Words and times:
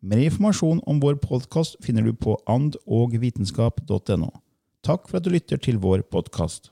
Mer 0.00 0.16
informasjon 0.24 0.78
om 0.88 1.00
vår 1.00 1.18
podkast 1.20 1.74
finner 1.84 2.00
du 2.00 2.14
på 2.16 2.32
andogvitenskap.no. 2.48 4.30
Takk 4.80 5.02
for 5.04 5.18
at 5.18 5.26
du 5.26 5.28
lytter 5.28 5.60
til 5.60 5.76
vår 5.76 6.06
podkast. 6.08 6.70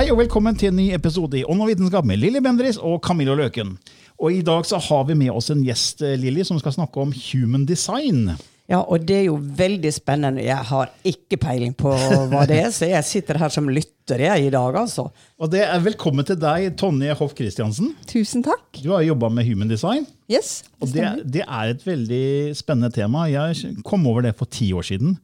Hei 0.00 0.08
og 0.10 0.18
velkommen 0.18 0.58
til 0.58 0.72
en 0.72 0.80
ny 0.80 0.88
episode 0.96 1.38
i 1.38 1.44
Ånd 1.46 1.62
og 1.62 1.70
vitenskap 1.70 2.10
med 2.10 2.18
Lilly 2.18 2.42
Bendriss 2.42 2.82
og 2.82 2.98
Camillo 3.06 3.38
Løken. 3.38 3.76
Og 4.18 4.34
I 4.34 4.42
dag 4.42 4.66
så 4.66 4.82
har 4.82 5.06
vi 5.06 5.14
med 5.22 5.30
oss 5.30 5.52
en 5.54 5.62
gjest 5.62 6.02
Lilly, 6.02 6.42
som 6.42 6.58
skal 6.58 6.74
snakke 6.74 7.06
om 7.06 7.14
human 7.14 7.68
design. 7.70 8.34
Ja, 8.70 8.78
og 8.80 9.02
det 9.04 9.16
er 9.18 9.26
jo 9.26 9.34
veldig 9.36 9.90
spennende. 9.92 10.40
Jeg 10.44 10.64
har 10.70 10.92
ikke 11.04 11.36
peiling 11.42 11.74
på 11.76 11.90
hva 12.30 12.46
det 12.48 12.62
er, 12.62 12.70
så 12.72 12.88
jeg 12.88 13.04
sitter 13.04 13.36
her 13.42 13.52
som 13.52 13.68
lytter 13.68 14.22
jeg 14.24 14.46
i 14.46 14.52
dag, 14.54 14.78
altså. 14.80 15.10
Og 15.36 15.50
det 15.52 15.60
er 15.66 15.82
velkommen 15.84 16.24
til 16.24 16.38
deg, 16.40 16.70
Tonje 16.80 17.12
Hoff 17.18 17.34
Christiansen. 17.36 17.92
Tusen 18.08 18.44
takk. 18.46 18.64
Du 18.80 18.94
har 18.94 19.04
jobba 19.04 19.28
med 19.28 19.44
human 19.50 19.68
design. 19.68 20.08
Yes, 20.32 20.62
det 20.64 20.80
og 20.80 20.94
det, 20.94 21.04
det, 21.36 21.44
er 21.44 21.74
et 21.74 21.84
veldig 21.84 22.24
spennende 22.56 22.92
tema. 22.96 23.26
Jeg 23.28 23.76
kom 23.84 24.08
over 24.08 24.24
det 24.24 24.32
for 24.38 24.48
ti 24.48 24.70
år 24.72 24.88
siden. 24.88 25.18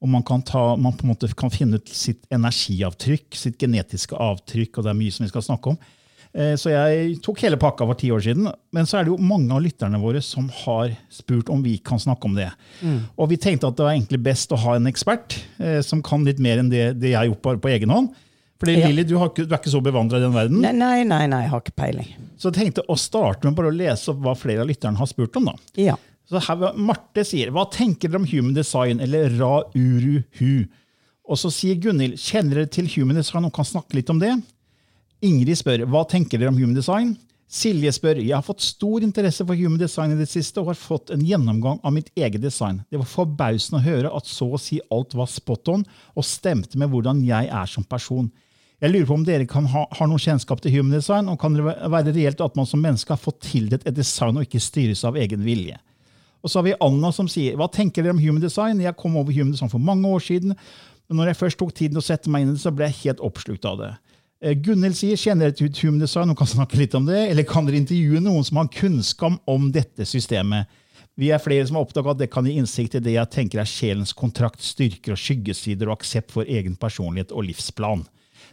Og 0.00 0.10
man 0.10 0.24
kan, 0.26 0.42
ta, 0.42 0.74
man 0.80 0.96
på 0.96 1.04
en 1.04 1.12
måte 1.12 1.28
kan 1.38 1.52
finne 1.52 1.78
ut 1.78 1.94
sitt 1.94 2.24
energiavtrykk, 2.32 3.36
sitt 3.36 3.60
genetiske 3.60 4.16
avtrykk, 4.18 4.80
og 4.80 4.86
det 4.86 4.94
er 4.94 4.98
mye 4.98 5.14
som 5.14 5.26
vi 5.26 5.30
skal 5.30 5.44
snakke 5.46 5.74
om. 5.74 5.90
Eh, 6.30 6.54
så 6.60 6.70
jeg 6.70 7.16
tok 7.24 7.42
hele 7.42 7.58
pakka 7.60 7.86
for 7.88 7.98
ti 7.98 8.10
år 8.14 8.22
siden. 8.24 8.48
Men 8.74 8.88
så 8.88 9.00
er 9.00 9.06
det 9.06 9.12
jo 9.14 9.18
mange 9.30 9.52
av 9.54 9.62
lytterne 9.64 10.00
våre 10.02 10.22
som 10.24 10.48
har 10.62 10.94
spurt 11.12 11.50
om 11.50 11.62
vi 11.64 11.76
kan 11.82 12.00
snakke 12.00 12.30
om 12.30 12.38
det. 12.38 12.50
Mm. 12.80 12.98
Og 13.16 13.30
vi 13.32 13.40
tenkte 13.40 13.70
at 13.70 13.78
det 13.78 13.86
var 13.86 13.96
egentlig 13.96 14.22
best 14.30 14.54
å 14.54 14.60
ha 14.64 14.78
en 14.78 14.90
ekspert 14.90 15.40
eh, 15.58 15.80
som 15.86 16.04
kan 16.06 16.26
litt 16.26 16.42
mer 16.42 16.62
enn 16.62 16.72
det, 16.72 16.92
det 17.00 17.14
jeg 17.14 17.20
har 17.20 17.30
gjort 17.30 17.62
på 17.62 17.72
egen 17.74 17.94
hånd. 17.94 18.12
Fordi 18.60 18.76
ja. 18.76 18.90
Lili, 18.90 19.06
du, 19.08 19.14
du, 19.16 19.42
er 19.46 19.56
ikke 19.56 19.72
så 19.72 19.80
bevandra 19.80 20.18
i 20.20 20.22
den 20.22 20.36
verden. 20.36 20.60
Nei, 20.60 20.74
nei, 20.76 21.00
nei, 21.08 21.24
nei, 21.32 21.46
jeg 21.46 21.52
har 21.54 21.62
ikke 21.64 21.78
peiling. 21.80 22.10
Så 22.36 22.50
jeg 22.50 22.58
tenkte 22.58 22.84
å 22.92 22.96
starte 23.00 23.48
med 23.48 23.56
bare 23.56 23.70
å 23.70 23.74
lese 23.74 24.12
opp 24.12 24.20
hva 24.20 24.34
flere 24.36 24.66
av 24.66 24.68
lytterne 24.68 25.00
har 25.00 25.08
spurt 25.08 25.38
om. 25.40 25.48
da. 25.48 25.54
Ja. 25.80 25.96
Så 26.28 26.42
her, 26.44 26.66
Marte 26.78 27.24
sier 27.26 27.50
hva 27.56 27.64
tenker 27.72 28.12
dere 28.12 28.20
om 28.20 28.28
human 28.28 28.52
design, 28.54 29.00
eller 29.02 29.32
ra-uru-hu? 29.40 30.68
Og 31.30 31.40
så 31.40 31.50
sier 31.54 31.80
Gunhild 31.80 32.20
kjenner 32.20 32.60
dere 32.60 32.70
til 32.74 32.90
human 32.92 33.18
design 33.18 33.48
og 33.48 33.54
kan 33.56 33.66
snakke 33.66 33.96
litt 33.96 34.12
om 34.12 34.20
det. 34.20 34.34
Ingrid 35.20 35.58
spør 35.60 35.82
hva 35.90 36.06
tenker 36.08 36.40
dere 36.40 36.48
om 36.52 36.56
human 36.56 36.76
design. 36.76 37.12
Silje 37.50 37.90
spør 37.92 38.20
jeg 38.22 38.30
har 38.32 38.44
fått 38.46 38.62
stor 38.62 39.02
interesse 39.02 39.44
for 39.44 39.58
human 39.58 39.80
design 39.80 40.14
i 40.14 40.18
det 40.20 40.28
siste 40.30 40.62
og 40.62 40.70
har 40.70 40.78
fått 40.78 41.10
en 41.10 41.24
gjennomgang 41.26 41.80
av 41.84 41.92
mitt 41.92 42.08
eget 42.14 42.40
design. 42.44 42.78
Det 42.88 43.00
var 43.00 43.10
forbausende 43.10 43.80
å 43.80 43.84
høre 43.84 44.12
at 44.16 44.28
så 44.30 44.46
å 44.54 44.60
si 44.60 44.78
alt 44.94 45.16
var 45.18 45.28
spot 45.28 45.72
on 45.72 45.82
og 46.14 46.26
stemte 46.26 46.78
med 46.78 46.92
hvordan 46.92 47.24
jeg 47.26 47.50
er 47.50 47.68
som 47.68 47.84
person. 47.84 48.30
Jeg 48.80 48.94
lurer 48.94 49.08
på 49.10 49.16
om 49.18 49.24
dere 49.26 49.48
ha, 49.74 49.82
har 49.98 50.08
noen 50.08 50.22
kjennskap 50.22 50.62
til 50.64 50.72
human 50.78 50.94
design, 50.94 51.28
og 51.28 51.36
kan 51.42 51.52
det 51.52 51.66
være 51.66 52.14
reelt 52.16 52.40
at 52.40 52.54
man 52.56 52.68
som 52.68 52.80
menneske 52.80 53.12
har 53.12 53.20
fått 53.20 53.42
tildelt 53.44 53.84
et 53.84 53.98
design 53.98 54.38
og 54.40 54.46
ikke 54.46 54.62
styres 54.62 55.02
av 55.04 55.18
egen 55.20 55.42
vilje? 55.44 55.76
Og 56.40 56.48
så 56.48 56.62
har 56.62 56.64
vi 56.70 56.78
Anna 56.80 57.10
som 57.12 57.28
sier 57.28 57.58
hva 57.60 57.68
tenker 57.68 58.06
dere 58.06 58.14
om 58.14 58.22
human 58.22 58.40
design? 58.40 58.80
Jeg 58.80 58.96
kom 58.96 59.18
over 59.20 59.34
human 59.36 59.52
design 59.52 59.68
for 59.68 59.84
mange 59.84 60.08
år 60.08 60.24
siden, 60.24 60.54
men 61.10 61.20
når 61.20 61.34
jeg 61.34 61.40
først 61.42 61.60
tok 61.60 61.74
tiden 61.76 62.00
å 62.00 62.04
sette 62.06 62.32
meg 62.32 62.46
inn 62.46 62.54
i 62.54 62.56
det, 62.56 62.62
så 62.62 62.72
ble 62.72 62.88
jeg 62.88 63.02
helt 63.02 63.26
oppslukt 63.26 63.68
av 63.68 63.82
det. 63.82 63.90
Eh, 64.40 64.56
Gunhild 64.56 64.96
sier 64.96 65.18
kjenner 65.20 65.50
dere 65.50 65.68
til 65.68 65.72
Human 65.84 66.00
Design 66.00 66.32
og 66.32 66.38
kan 66.40 66.48
snakke 66.48 66.78
litt 66.80 66.94
om 66.96 67.08
det, 67.08 67.26
eller 67.28 67.44
kan 67.48 67.66
dere 67.68 67.80
intervjue 67.82 68.22
noen 68.24 68.46
som 68.46 68.60
har 68.60 68.70
kunnskap 68.72 69.36
om 69.50 69.68
dette 69.74 70.06
systemet? 70.08 70.70
Vi 71.20 71.28
er 71.34 71.42
flere 71.42 71.66
som 71.68 71.76
har 71.76 71.84
oppdaget 71.84 72.14
at 72.14 72.22
det 72.22 72.30
kan 72.32 72.46
gi 72.48 72.54
innsikt 72.56 72.96
i 72.96 73.02
det 73.04 73.12
jeg 73.18 73.32
tenker 73.34 73.60
er 73.60 73.68
sjelens 73.68 74.14
kontrakt, 74.16 74.62
styrker 74.64 75.12
og 75.12 75.20
skyggesider 75.20 75.90
og 75.90 75.98
aksept 75.98 76.32
for 76.32 76.48
egen 76.48 76.78
personlighet 76.80 77.34
og 77.34 77.44
livsplan. 77.50 78.06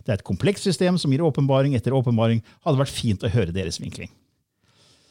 Det 0.03 0.11
er 0.11 0.19
et 0.19 0.27
komplekst 0.27 0.67
system 0.67 0.97
som 0.99 1.13
gir 1.13 1.23
åpenbaring 1.23 1.77
etter 1.77 1.95
åpenbaring. 1.95 2.41
Hadde 2.67 2.81
vært 2.81 2.91
fint 2.91 3.23
å 3.23 3.31
høre 3.31 3.55
deres 3.55 3.79
vinkling. 3.79 4.11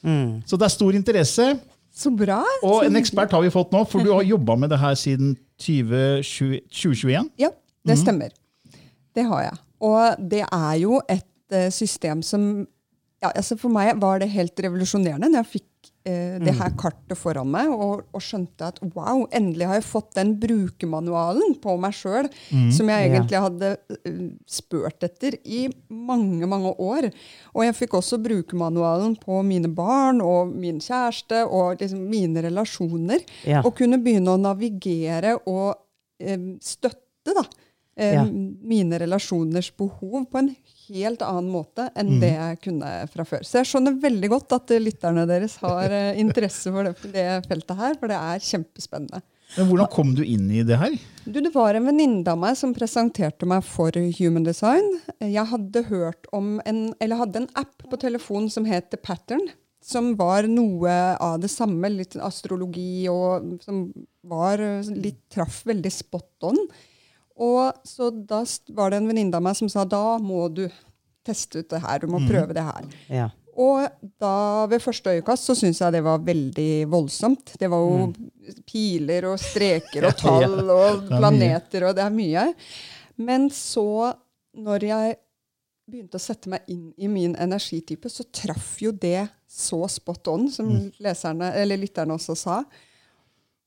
Mm. 0.04 0.42
Så 0.44 0.60
det 0.60 0.68
er 0.68 0.76
stor 0.76 0.98
interesse. 0.98 1.48
Så 1.96 2.12
bra. 2.12 2.42
Og 2.66 2.84
en 2.84 3.00
ekspert 3.00 3.32
har 3.32 3.40
vi 3.40 3.54
fått 3.54 3.72
nå, 3.72 3.86
for 3.88 4.04
du 4.04 4.12
har 4.12 4.26
jobba 4.26 4.58
med 4.60 4.74
det 4.74 4.82
her 4.82 4.98
siden 5.00 5.32
20, 5.64 6.20
2021? 6.20 7.32
Ja, 7.40 7.54
det 7.88 7.96
mhm. 7.96 8.02
stemmer. 8.02 8.36
Mm. 8.68 8.82
Det 9.16 9.24
har 9.24 9.46
jeg. 9.48 9.62
Og 9.84 10.28
det 10.30 10.44
er 10.46 10.72
jo 10.80 11.00
et 11.08 11.26
uh, 11.54 11.68
system 11.74 12.24
som 12.24 12.66
ja, 13.22 13.30
altså 13.32 13.56
For 13.58 13.72
meg 13.72 13.96
var 14.02 14.20
det 14.20 14.32
helt 14.34 14.60
revolusjonerende 14.60 15.30
når 15.30 15.40
jeg 15.40 15.48
fikk 15.54 15.88
eh, 16.04 16.36
det 16.36 16.52
her 16.52 16.68
mm. 16.68 16.76
kartet 16.82 17.16
foran 17.16 17.48
meg 17.48 17.70
og, 17.72 18.02
og, 18.10 18.20
skjønte 18.22 18.68
at 18.68 18.80
wow, 18.92 19.22
endelig 19.34 19.70
har 19.70 19.78
jeg 19.78 19.86
fått 19.88 20.10
den 20.18 20.34
brukermanualen 20.42 21.56
på 21.62 21.78
meg 21.80 21.96
sjøl 21.96 22.28
mm, 22.28 22.68
som 22.76 22.92
jeg 22.92 23.08
egentlig 23.08 23.40
hadde 23.46 23.72
uh, 23.96 24.20
spurt 24.58 25.08
etter 25.08 25.38
i 25.48 25.64
mange, 25.88 26.44
mange 26.50 26.74
år. 26.76 27.08
Og 27.56 27.64
jeg 27.64 27.78
fikk 27.80 27.96
også 28.02 28.20
brukermanualen 28.22 29.16
på 29.22 29.40
mine 29.48 29.72
barn 29.72 30.20
og 30.20 30.52
min 30.52 30.82
kjæreste 30.84 31.46
og 31.48 31.80
liksom 31.80 32.04
mine 32.12 32.44
relasjoner. 32.44 33.24
Ja. 33.48 33.64
Og 33.64 33.72
kunne 33.80 34.00
begynne 34.02 34.36
å 34.36 34.44
navigere 34.44 35.38
og 35.48 35.72
støtte 36.64 37.34
da, 37.36 37.42
eh, 37.96 38.14
ja. 38.14 38.24
mine 38.26 39.00
relasjoners 39.02 39.72
behov 39.76 40.26
på 40.30 40.40
en 40.40 40.50
helt 40.86 41.22
annen 41.24 41.48
måte 41.50 41.88
enn 41.98 42.16
mm. 42.16 42.18
det 42.22 42.32
jeg 42.32 42.60
kunne 42.68 42.90
fra 43.12 43.26
før. 43.26 43.46
Så 43.46 43.60
jeg 43.60 43.70
skjønner 43.72 43.96
veldig 44.02 44.30
godt 44.32 44.56
at 44.58 44.74
lytterne 44.82 45.26
deres 45.28 45.56
har 45.64 45.92
eh, 45.92 46.20
interesse 46.22 46.72
for 46.72 46.88
det, 46.88 47.14
det, 47.14 47.26
feltet 47.48 47.80
her, 47.80 47.98
for 48.00 48.12
det 48.12 48.20
er 48.20 48.46
kjempespennende. 48.50 49.22
Men 49.54 49.68
Hvordan 49.70 49.90
kom 49.92 50.08
du 50.16 50.24
inn 50.26 50.48
i 50.50 50.64
det 50.66 50.78
her? 50.80 50.96
Du, 51.24 51.38
det 51.38 51.52
var 51.54 51.76
en 51.78 51.86
venninne 51.86 52.26
av 52.32 52.38
meg 52.40 52.56
som 52.58 52.74
presenterte 52.74 53.46
meg 53.48 53.62
for 53.66 53.94
Human 54.18 54.46
Design. 54.46 54.88
Jeg 55.22 55.46
hadde 55.52 55.84
hørt 55.86 56.26
om 56.34 56.56
en, 56.66 56.88
eller 57.02 57.22
hadde 57.22 57.44
en 57.44 57.52
app 57.58 57.86
på 57.86 58.00
telefonen 58.02 58.50
som 58.52 58.66
het 58.68 58.90
The 58.90 58.98
Pattern. 58.98 59.46
Som 59.86 60.16
var 60.18 60.48
noe 60.50 60.90
av 61.22 61.38
det 61.38 61.52
samme, 61.52 61.86
litt 61.94 62.16
astrologi, 62.18 63.06
og 63.06 63.60
som 63.62 63.84
var 64.26 64.58
litt 64.90 65.20
traff 65.30 65.60
veldig 65.68 65.92
spot 65.94 66.48
on. 66.50 66.58
Og 67.36 67.72
så 67.84 68.10
da 68.10 68.42
var 68.76 68.92
det 68.92 69.00
en 69.00 69.08
venninne 69.10 69.36
av 69.36 69.44
meg 69.44 69.58
som 69.58 69.68
sa 69.72 69.84
da 69.88 70.16
må 70.22 70.46
du 70.48 70.64
teste 71.26 71.60
ut 71.60 71.72
det 71.72 71.82
her. 71.82 72.00
Du 72.00 72.08
må 72.10 72.22
mm. 72.22 72.30
prøve 72.30 72.56
det 72.56 72.64
her. 72.64 72.86
Ja. 73.12 73.28
Og 73.56 73.86
da 74.20 74.66
ved 74.68 74.82
første 74.84 75.14
øyekast 75.16 75.48
så 75.48 75.56
syntes 75.56 75.80
jeg 75.80 75.94
det 75.94 76.02
var 76.04 76.24
veldig 76.24 76.70
voldsomt. 76.92 77.54
Det 77.60 77.70
var 77.72 77.84
jo 77.84 78.08
mm. 78.10 78.16
piler 78.68 79.28
og 79.30 79.40
streker 79.40 80.06
og 80.10 80.18
tall 80.20 80.58
og 80.72 81.06
planeter, 81.08 81.88
og 81.88 81.96
det 81.96 82.04
er 82.04 82.16
mye. 82.16 82.48
Men 83.16 83.48
så, 83.52 84.12
når 84.56 84.88
jeg 84.90 85.16
begynte 85.86 86.18
å 86.18 86.22
sette 86.22 86.50
meg 86.52 86.66
inn 86.72 86.90
i 86.98 87.08
min 87.08 87.36
energitype, 87.38 88.10
så 88.12 88.26
traff 88.34 88.74
jo 88.82 88.92
det 88.92 89.28
så 89.48 89.78
spot 89.88 90.32
on, 90.32 90.48
som 90.52 90.68
mm. 90.68 90.84
leserne, 91.04 91.52
eller 91.56 91.80
lytterne 91.80 92.16
også 92.18 92.36
sa. 92.36 92.58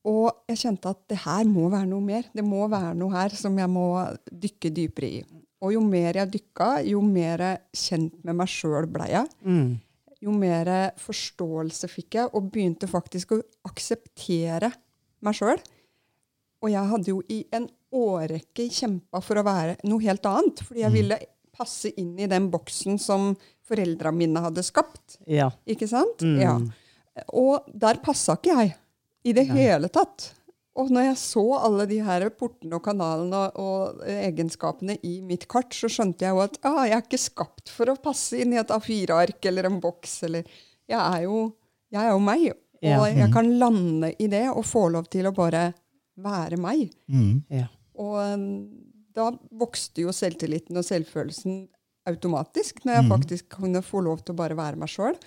Og 0.08 0.32
jeg 0.48 0.62
kjente 0.62 0.92
at 0.94 1.02
det 1.12 1.20
her 1.26 1.44
må 1.50 1.68
være 1.72 1.90
noe 1.90 2.04
mer. 2.04 2.30
Det 2.34 2.44
må 2.46 2.68
være 2.72 2.96
noe 2.98 3.12
her 3.14 3.36
som 3.36 3.58
jeg 3.60 3.72
må 3.72 3.86
dykke 4.32 4.72
dypere 4.76 5.10
i. 5.20 5.22
Og 5.60 5.74
jo 5.76 5.82
mer 5.84 6.22
jeg 6.22 6.32
dykka, 6.38 6.70
jo 6.88 7.02
mer 7.04 7.44
kjent 7.76 8.16
med 8.24 8.38
meg 8.40 8.48
sjøl 8.48 8.88
blei 8.88 9.10
jeg. 9.12 9.28
Jo 10.24 10.36
mer 10.36 10.70
forståelse 11.00 11.88
fikk 11.92 12.16
jeg, 12.16 12.32
og 12.36 12.48
begynte 12.52 12.88
faktisk 12.92 13.36
å 13.36 13.42
akseptere 13.68 14.72
meg 15.24 15.36
sjøl. 15.36 15.60
Og 16.64 16.72
jeg 16.72 16.92
hadde 16.94 17.12
jo 17.12 17.20
i 17.32 17.44
en 17.56 17.68
årrekke 17.96 18.68
kjempa 18.72 19.22
for 19.24 19.40
å 19.40 19.46
være 19.48 19.78
noe 19.88 20.04
helt 20.04 20.26
annet. 20.32 20.64
Fordi 20.64 20.84
jeg 20.84 20.96
ville 20.96 21.20
passe 21.56 21.92
inn 22.00 22.16
i 22.20 22.28
den 22.32 22.48
boksen 22.52 23.00
som 23.00 23.34
foreldra 23.68 24.12
mine 24.16 24.44
hadde 24.44 24.64
skapt. 24.64 25.20
Ja. 25.28 25.50
Ikke 25.68 25.88
sant? 25.92 26.24
Ja. 26.40 26.56
Og 27.36 27.68
der 27.76 28.00
passa 28.04 28.40
ikke 28.40 28.56
jeg 28.56 28.78
i 29.26 29.34
det 29.36 29.48
hele 29.52 29.90
tatt. 29.92 30.34
Og 30.80 30.92
når 30.96 31.10
jeg 31.10 31.18
så 31.20 31.44
alle 31.60 31.86
de 31.90 31.98
her 32.06 32.24
portene 32.40 32.78
og 32.78 32.84
kanalene 32.86 33.36
og, 33.50 33.58
og 33.60 34.04
egenskapene 34.08 34.96
i 35.04 35.18
mitt 35.26 35.48
kart, 35.52 35.74
så 35.76 35.90
skjønte 35.92 36.24
jeg 36.24 36.32
jo 36.38 36.40
at 36.46 36.56
ah, 36.64 36.86
jeg 36.88 36.96
er 36.96 37.04
ikke 37.04 37.20
skapt 37.20 37.70
for 37.74 37.92
å 37.92 37.98
passe 38.00 38.38
inn 38.40 38.54
i 38.56 38.60
et 38.62 38.72
A4-ark 38.72 39.44
eller 39.50 39.68
en 39.68 39.80
boks. 39.84 40.14
Eller, 40.30 40.46
jeg, 40.88 41.00
er 41.02 41.26
jo, 41.26 41.42
jeg 41.92 42.06
er 42.06 42.14
jo 42.14 42.20
meg. 42.24 42.46
Og 42.80 42.86
Ja. 42.86 43.02
jeg 43.26 43.34
kan 43.34 43.50
lande 43.60 44.14
i 44.24 44.28
det 44.32 44.46
og 44.54 44.64
få 44.64 44.86
lov 44.94 45.10
til 45.12 45.28
å 45.28 45.34
bare 45.36 45.74
være 46.16 46.56
meg. 46.62 46.94
Ja. 47.52 47.66
Og 48.00 48.16
um, 48.40 48.46
da 49.16 49.32
vokste 49.60 50.06
jo 50.06 50.14
selvtilliten 50.16 50.78
og 50.80 50.86
selvfølelsen 50.88 51.66
automatisk, 52.08 52.86
når 52.86 52.94
jeg 52.96 53.04
faktisk 53.12 53.50
kunne 53.58 53.82
få 53.84 54.00
lov 54.06 54.22
til 54.24 54.32
å 54.34 54.38
bare 54.40 54.56
være 54.56 54.80
meg 54.80 54.88
sjøl. 54.90 55.18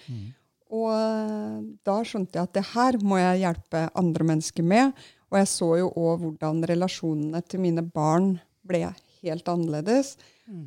Og 0.72 0.88
uh, 0.88 1.60
da 1.84 1.98
skjønte 2.06 2.38
jeg 2.38 2.48
at 2.48 2.56
det 2.56 2.66
her 2.72 2.98
må 3.04 3.20
jeg 3.20 3.42
hjelpe 3.44 3.86
andre 3.98 4.28
mennesker 4.32 4.66
med. 4.66 4.96
Og 5.32 5.40
jeg 5.40 5.48
så 5.52 5.70
jo 5.80 5.92
òg 5.96 6.24
hvordan 6.24 6.64
relasjonene 6.68 7.40
til 7.48 7.62
mine 7.64 7.84
barn 7.84 8.34
ble 8.68 8.86
helt 9.22 9.48
annerledes. 9.48 10.16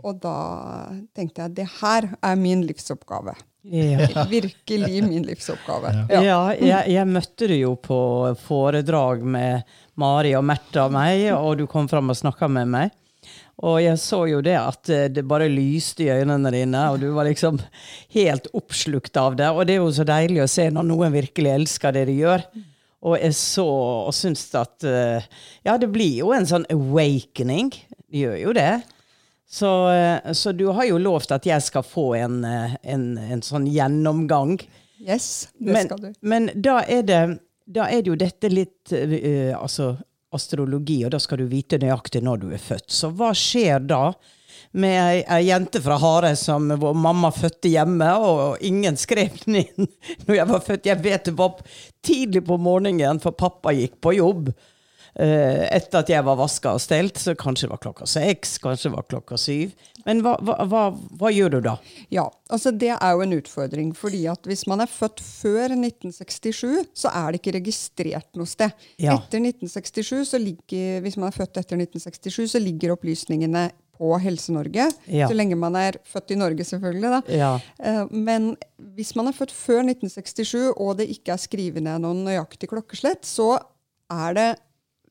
Og 0.02 0.22
da 0.24 0.38
tenkte 1.16 1.44
jeg 1.44 1.58
det 1.60 1.68
her 1.82 2.08
er 2.24 2.40
min 2.40 2.64
livsoppgave. 2.66 3.36
Ja. 3.66 4.26
Virkelig 4.30 5.02
min 5.06 5.26
livsoppgave. 5.26 5.92
Ja, 6.10 6.40
jeg, 6.54 6.92
jeg 6.94 7.10
møtte 7.10 7.50
du 7.50 7.56
jo 7.58 7.74
på 7.82 7.98
foredrag 8.46 9.26
med 9.26 9.66
Mari 10.02 10.36
og 10.38 10.46
Märtha 10.46 10.86
og 10.86 10.94
meg, 10.96 11.28
og 11.34 11.58
du 11.60 11.66
kom 11.70 11.90
fram 11.92 12.14
og 12.14 12.20
snakka 12.20 12.50
med 12.52 12.72
meg. 12.72 12.94
Og 13.64 13.78
jeg 13.80 14.00
så 14.02 14.22
jo 14.28 14.42
det 14.44 14.56
at 14.60 14.90
eh, 14.92 15.08
det 15.12 15.24
bare 15.28 15.48
lyste 15.52 16.04
i 16.04 16.12
øynene 16.12 16.52
dine, 16.52 16.82
og 16.92 17.00
du 17.00 17.08
var 17.16 17.28
liksom 17.30 17.60
helt 18.16 18.50
oppslukt 18.54 19.16
av 19.18 19.38
det. 19.40 19.48
Og 19.52 19.64
det 19.68 19.78
er 19.78 19.84
jo 19.84 19.94
så 19.96 20.08
deilig 20.08 20.42
å 20.44 20.50
se 20.52 20.68
når 20.74 20.90
noen 20.90 21.16
virkelig 21.16 21.54
elsker 21.54 21.96
det 21.96 22.08
de 22.10 22.18
gjør. 22.20 22.44
Og 23.06 23.16
jeg 23.22 23.38
så 23.38 23.68
og 24.10 24.14
syns 24.18 24.48
at 24.58 24.84
eh, 24.88 25.24
Ja, 25.68 25.78
det 25.80 25.92
blir 25.94 26.20
jo 26.24 26.34
en 26.36 26.48
sånn 26.50 26.68
awakening. 26.74 27.72
Det 28.10 28.26
gjør 28.26 28.38
jo 28.42 28.56
det. 28.58 28.72
Så, 29.48 29.72
eh, 29.94 30.34
så 30.36 30.52
du 30.52 30.68
har 30.76 30.90
jo 30.90 31.00
lovt 31.00 31.32
at 31.32 31.48
jeg 31.48 31.64
skal 31.64 31.86
få 31.86 32.10
en, 32.20 32.42
en, 32.44 33.06
en 33.18 33.46
sånn 33.46 33.70
gjennomgang. 33.72 34.58
Yes, 35.00 35.48
det 35.60 35.72
Men, 35.72 35.88
skal 35.88 36.02
du. 36.02 36.12
men 36.22 36.50
da, 36.56 36.80
er 36.88 37.08
det, 37.08 37.22
da 37.68 37.88
er 37.88 38.04
det 38.04 38.12
jo 38.12 38.20
dette 38.20 38.50
litt 38.50 38.94
uh, 38.96 39.52
altså 39.60 39.94
astrologi, 40.36 41.02
og 41.06 41.14
da 41.16 41.20
skal 41.22 41.42
du 41.42 41.50
vite 41.52 41.80
nøyaktig 41.82 42.24
når 42.26 42.44
du 42.44 42.50
er 42.56 42.62
født. 42.62 42.90
Så 42.92 43.12
hva 43.16 43.32
skjer 43.36 43.84
da 43.88 44.10
med 44.76 45.24
ei, 45.24 45.42
jente 45.48 45.80
fra 45.84 45.98
Hare 46.02 46.34
som 46.40 46.68
vår 46.82 46.96
mamma 47.00 47.32
fødte 47.32 47.72
hjemme, 47.72 48.10
og 48.20 48.64
ingen 48.66 48.98
skrev 49.00 49.36
den 49.46 49.62
inn 49.64 49.90
når 50.28 50.40
jeg 50.40 50.50
var 50.52 50.64
født? 50.68 50.90
Jeg 50.92 51.04
vet 51.04 51.30
det 51.30 51.36
var 51.40 51.60
tidlig 52.06 52.46
på 52.48 52.60
morgenen, 52.62 53.22
for 53.24 53.38
pappa 53.38 53.74
gikk 53.76 54.00
på 54.04 54.18
jobb. 54.20 54.52
Eh, 55.20 55.66
etter 55.76 56.02
at 56.02 56.10
jeg 56.12 56.26
var 56.28 56.38
vaska 56.40 56.74
og 56.76 56.82
stelt, 56.84 57.20
så 57.22 57.36
kanskje 57.40 57.68
det 57.68 57.74
var 57.76 57.82
klokka 57.84 58.08
seks, 58.10 58.58
kanskje 58.64 58.90
det 58.90 58.96
var 58.98 59.08
klokka 59.12 59.38
syv. 59.40 59.76
Men 60.06 60.22
hva, 60.22 60.36
hva, 60.46 60.56
hva, 60.70 60.82
hva 61.18 61.32
gjør 61.34 61.56
du 61.56 61.60
da? 61.66 61.78
Ja, 62.14 62.28
altså 62.54 62.70
det 62.72 62.92
er 62.94 63.16
jo 63.16 63.24
en 63.26 63.34
utfordring. 63.40 63.94
fordi 63.98 64.26
at 64.30 64.46
hvis 64.46 64.68
man 64.70 64.84
er 64.84 64.92
født 64.92 65.24
før 65.24 65.74
1967, 65.74 66.92
så 66.94 67.10
er 67.10 67.32
det 67.32 67.42
ikke 67.42 67.56
registrert 67.58 68.30
noe 68.38 68.50
sted. 68.50 68.76
Ja. 69.02 69.16
Etter 69.18 69.42
1967, 69.42 70.30
så 70.30 70.38
ligger, 70.42 71.02
Hvis 71.02 71.18
man 71.18 71.32
er 71.32 71.36
født 71.36 71.58
etter 71.58 71.80
1967, 71.80 72.52
så 72.54 72.62
ligger 72.62 72.94
opplysningene 72.94 73.72
på 73.96 74.12
Helse-Norge. 74.20 74.90
Ja. 75.08 75.28
Så 75.30 75.36
lenge 75.38 75.56
man 75.56 75.76
er 75.80 75.98
født 76.06 76.34
i 76.36 76.38
Norge, 76.40 76.66
selvfølgelig. 76.68 77.22
Ja. 77.32 77.56
Eh, 77.80 78.04
Men 78.12 78.56
hvis 78.96 79.16
man 79.16 79.28
er 79.32 79.38
født 79.38 79.56
før 79.56 79.82
1967, 79.88 80.74
og 80.76 80.98
det 81.00 81.10
ikke 81.16 81.34
er 81.34 81.42
skrevet 81.42 81.82
ned 81.86 82.04
noen 82.04 82.26
nøyaktig 82.28 82.70
klokkeslett, 82.70 83.24
så 83.26 83.56
er 84.12 84.36
det 84.38 84.50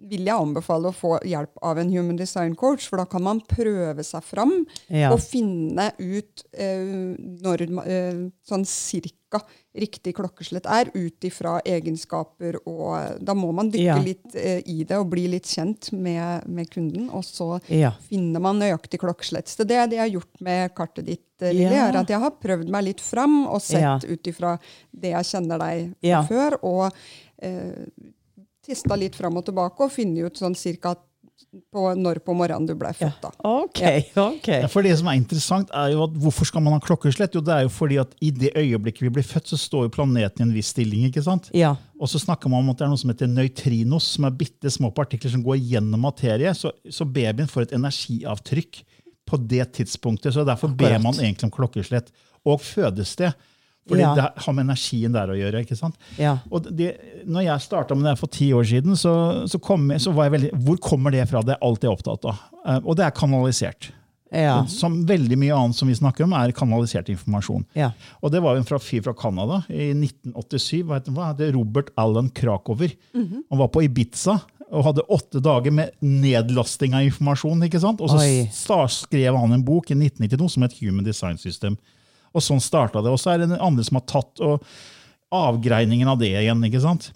vil 0.01 0.25
jeg 0.27 0.35
anbefale 0.37 0.91
å 0.91 0.95
få 0.95 1.19
hjelp 1.25 1.59
av 1.63 1.79
en 1.79 1.91
human 1.93 2.17
design 2.17 2.55
coach, 2.59 2.89
for 2.89 2.97
da 3.01 3.05
kan 3.07 3.23
man 3.23 3.41
prøve 3.41 4.03
seg 4.05 4.23
fram 4.27 4.67
Ja. 4.89 5.13
og 5.13 5.21
finne 5.21 5.93
ut 5.99 6.45
eh, 6.53 7.15
når 7.45 7.63
eh, 7.87 8.31
sånn 8.47 8.65
cirka 8.67 9.41
riktig 9.75 10.15
klokkeslett 10.15 10.67
er, 10.71 10.91
ut 10.95 11.25
ifra 11.27 11.57
egenskaper 11.67 12.61
og 12.71 13.19
Da 13.25 13.35
må 13.35 13.53
man 13.53 13.71
dykke 13.73 13.83
Ja. 13.85 13.97
litt 13.99 14.35
eh, 14.37 14.61
i 14.67 14.85
det 14.85 14.97
og 14.99 15.09
bli 15.11 15.27
litt 15.29 15.45
kjent 15.51 15.93
med, 15.93 16.47
med 16.47 16.71
kunden, 16.71 17.09
og 17.11 17.25
så 17.25 17.61
Ja. 17.69 17.91
finner 18.09 18.41
man 18.41 18.59
nøyaktig 18.61 19.01
klokkeslett. 19.01 19.47
Så 19.49 19.65
det 19.67 19.75
er 19.77 19.87
det 19.89 19.97
jeg 19.97 20.05
har 20.11 20.21
gjort 20.21 20.41
med 20.41 20.75
kartet 20.75 21.05
ditt, 21.07 21.21
Lille, 21.41 21.53
Lilly, 21.53 21.75
Ja. 21.75 21.89
er 21.89 21.97
at 21.99 22.09
jeg 22.09 22.21
har 22.21 22.31
prøvd 22.31 22.69
meg 22.71 22.85
litt 22.85 23.01
fram 23.01 23.47
og 23.49 23.61
sett 23.63 23.81
Ja. 23.83 23.97
ut 23.99 24.23
ifra 24.27 24.59
det 24.93 25.11
jeg 25.11 25.25
kjenner 25.25 25.59
deg 25.59 25.95
fra 26.01 26.23
før, 26.29 26.59
og 26.63 26.93
testa 28.65 28.97
litt 28.99 29.17
fram 29.19 29.37
og 29.41 29.45
tilbake 29.47 29.85
og 29.85 29.93
funnet 29.93 30.31
ut 30.31 30.41
sånn 30.41 30.57
cirka 30.59 30.95
på 31.75 31.83
når 31.99 32.19
på 32.25 32.35
morgenen 32.37 32.67
du 32.67 32.75
ble 32.79 32.91
født. 32.95 33.19
da. 33.23 33.31
Ok, 33.47 33.81
ok. 34.19 34.49
Ja, 34.65 34.69
for 34.71 34.87
det 34.87 34.95
som 34.99 35.09
er 35.11 35.19
interessant 35.19 35.71
er 35.75 35.93
jo 35.93 36.05
at 36.07 36.17
Hvorfor 36.25 36.49
skal 36.49 36.63
man 36.65 36.77
ha 36.77 36.81
klokkeslett? 36.83 37.35
Jo, 37.35 37.43
det 37.45 37.55
er 37.55 37.65
jo 37.67 37.73
fordi 37.75 37.99
at 38.03 38.15
I 38.23 38.31
det 38.35 38.53
øyeblikket 38.59 39.07
vi 39.07 39.13
blir 39.19 39.27
født, 39.27 39.51
så 39.51 39.59
står 39.61 39.89
jo 39.89 39.95
planeten 39.97 40.43
i 40.43 40.47
en 40.49 40.55
viss 40.55 40.73
stilling. 40.75 41.07
ikke 41.09 41.23
sant? 41.27 41.51
Ja. 41.55 41.75
Og 41.99 42.11
så 42.11 42.23
snakker 42.23 42.51
man 42.51 42.65
om 42.65 42.73
at 42.73 42.81
det 42.81 42.87
er 42.87 42.93
noe 42.93 43.03
som 43.03 43.13
heter 43.13 43.31
nøytrinos, 43.31 44.13
som 44.17 44.29
er 44.29 44.37
bitte 44.39 44.71
små 44.71 44.91
partikler 44.95 45.35
som 45.35 45.43
går 45.47 45.59
gjennom 45.63 46.07
materie. 46.07 46.55
Så, 46.59 46.73
så 46.91 47.07
babyen 47.07 47.51
får 47.51 47.69
et 47.69 47.77
energiavtrykk 47.79 48.83
på 49.31 49.41
det 49.51 49.67
tidspunktet. 49.79 50.35
så 50.35 50.47
Derfor 50.47 50.75
ber 50.75 50.99
man 51.03 51.19
egentlig 51.19 51.51
om 51.51 51.55
klokkeslett. 51.55 52.11
Og 52.45 52.61
fødested. 52.63 53.35
Fordi 53.89 54.01
Ja. 54.01 54.15
det 54.15 54.29
har 54.45 54.53
med 54.57 54.65
energien 54.67 55.13
der 55.13 55.29
å 55.29 55.37
gjøre. 55.37 55.61
ikke 55.65 55.77
sant? 55.77 55.97
Ja. 56.19 56.39
Og 56.51 56.65
det, 56.75 56.97
når 57.27 57.43
jeg 57.45 57.61
starta 57.61 57.95
med 57.95 58.05
det 58.09 58.19
for 58.19 58.27
ti 58.33 58.51
år 58.57 58.65
siden, 58.65 58.97
så, 58.97 59.45
så, 59.47 59.61
kom, 59.61 59.89
så 60.01 60.13
var 60.15 60.31
jeg 60.31 60.33
veldig 60.41 60.51
Hvor 60.65 60.79
kommer 60.81 61.11
det 61.13 61.29
fra? 61.29 61.43
Det 61.43 61.57
er 61.59 61.61
alt 61.67 61.83
jeg 61.85 61.91
er 61.91 61.97
opptatt 61.99 62.25
av. 62.25 62.39
Eh, 62.65 62.81
Og 62.85 62.97
det 62.97 63.05
er 63.05 63.11
kanalisert. 63.11 63.91
Ja. 64.33 64.65
Som 64.67 65.05
veldig 65.07 65.37
mye 65.39 65.55
annet 65.55 65.77
som 65.77 65.87
vi 65.87 65.95
snakker 65.95 66.25
om, 66.25 66.33
er 66.33 66.51
kanalisert 66.57 67.07
informasjon. 67.13 67.67
Ja. 67.77 67.93
Og 68.21 68.33
det 68.33 68.41
var 68.43 68.57
en 68.57 68.65
fra 68.65 68.79
fyr 68.83 69.03
fra 69.05 69.13
Canada 69.15 69.61
i 69.71 69.93
1987. 69.95 70.83
Hva 70.83 70.99
heter 71.03 71.37
det? 71.39 71.53
Robert 71.55 71.93
Allen 71.97 72.31
Krakover. 72.35 72.91
Han 73.15 73.59
var 73.61 73.69
på 73.69 73.85
Ibiza 73.85 74.41
og 74.73 74.83
hadde 74.89 75.05
åtte 75.13 75.41
dager 75.45 75.71
med 75.71 75.93
nedlasting 76.03 76.95
av 76.97 77.05
informasjon. 77.07 77.63
ikke 77.69 77.79
sant? 77.81 78.01
Og 78.01 78.09
så 78.11 78.81
skrev 78.91 79.37
han 79.39 79.53
en 79.53 79.63
bok 79.63 79.91
i 79.93 79.95
1992 79.95 80.49
som 80.57 80.63
het 80.67 80.75
Human 80.81 81.05
Design 81.05 81.39
System. 81.39 81.77
Og 82.35 82.43
sånn 82.43 82.61
starta 82.63 83.03
det. 83.05 83.13
Og 83.15 83.21
så 83.23 83.31
er 83.35 83.45
det 83.45 83.61
andre 83.63 83.85
som 83.87 84.01
har 84.01 84.07
tatt 84.11 84.41
og 84.43 84.65
avgreiningen 85.35 86.09
av 86.11 86.19
det 86.21 86.33
igjen. 86.35 86.61
ikke 86.67 86.81
sant? 86.83 87.09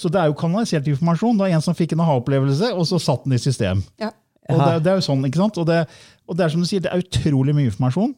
Så 0.00 0.08
det 0.12 0.20
er 0.20 0.30
jo 0.30 0.36
kanalisert 0.38 0.86
informasjon. 0.88 1.36
Det 1.38 1.48
er 1.50 1.56
en 1.58 1.64
som 1.64 1.76
fikk 1.76 1.92
en 1.96 2.02
aha-opplevelse, 2.04 2.70
og 2.76 2.86
så 2.88 3.00
satt 3.02 3.24
den 3.26 3.36
i 3.36 3.40
system. 3.42 3.82
Ja. 4.00 4.12
Og 4.48 4.60
det, 4.60 4.68
er- 4.76 4.80
det 4.84 4.92
er 4.92 5.00
jo 5.00 5.06
sånn, 5.08 5.24
ikke 5.26 5.40
sant? 5.42 5.58
Og 5.58 5.66
det, 5.68 5.80
og 6.28 6.36
det 6.38 6.44
er 6.46 6.52
som 6.54 6.62
du 6.62 6.68
sier, 6.68 6.80
det 6.84 6.92
er 6.92 7.02
utrolig 7.02 7.54
mye 7.56 7.68
informasjon. 7.72 8.14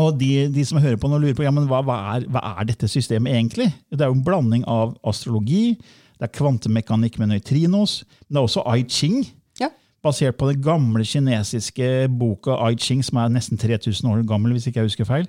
Og 0.00 0.14
de, 0.16 0.30
de 0.54 0.62
som 0.64 0.78
hører 0.80 0.96
på 0.96 1.08
nå 1.10 1.18
lurer 1.20 1.34
på 1.36 1.44
ja, 1.44 1.50
men 1.52 1.66
hva, 1.68 1.82
hva, 1.84 1.96
er, 2.14 2.24
hva 2.32 2.40
er 2.60 2.68
dette 2.70 2.88
systemet 2.88 3.34
egentlig? 3.34 3.66
Det 3.92 4.00
er 4.00 4.08
jo 4.08 4.16
en 4.16 4.24
blanding 4.24 4.62
av 4.70 4.94
astrologi, 5.04 5.74
det 6.16 6.28
er 6.30 6.32
kvantemekanikk 6.38 7.18
med 7.20 7.32
nøytrinos, 7.34 7.98
men 8.28 8.36
det 8.36 8.40
er 8.40 8.46
også 8.46 8.62
I 8.72 8.84
Ching. 8.88 9.18
Basert 10.02 10.36
på 10.40 10.48
den 10.50 10.60
gamle 10.64 11.04
kinesiske 11.06 12.08
boka 12.18 12.56
I 12.70 12.74
Ching, 12.80 13.02
som 13.06 13.20
er 13.22 13.28
nesten 13.30 13.58
3000 13.60 14.08
år 14.10 14.24
gammel, 14.26 14.52
hvis 14.56 14.66
ikke 14.68 14.80
jeg 14.82 14.90
husker 14.90 15.06
feil, 15.08 15.28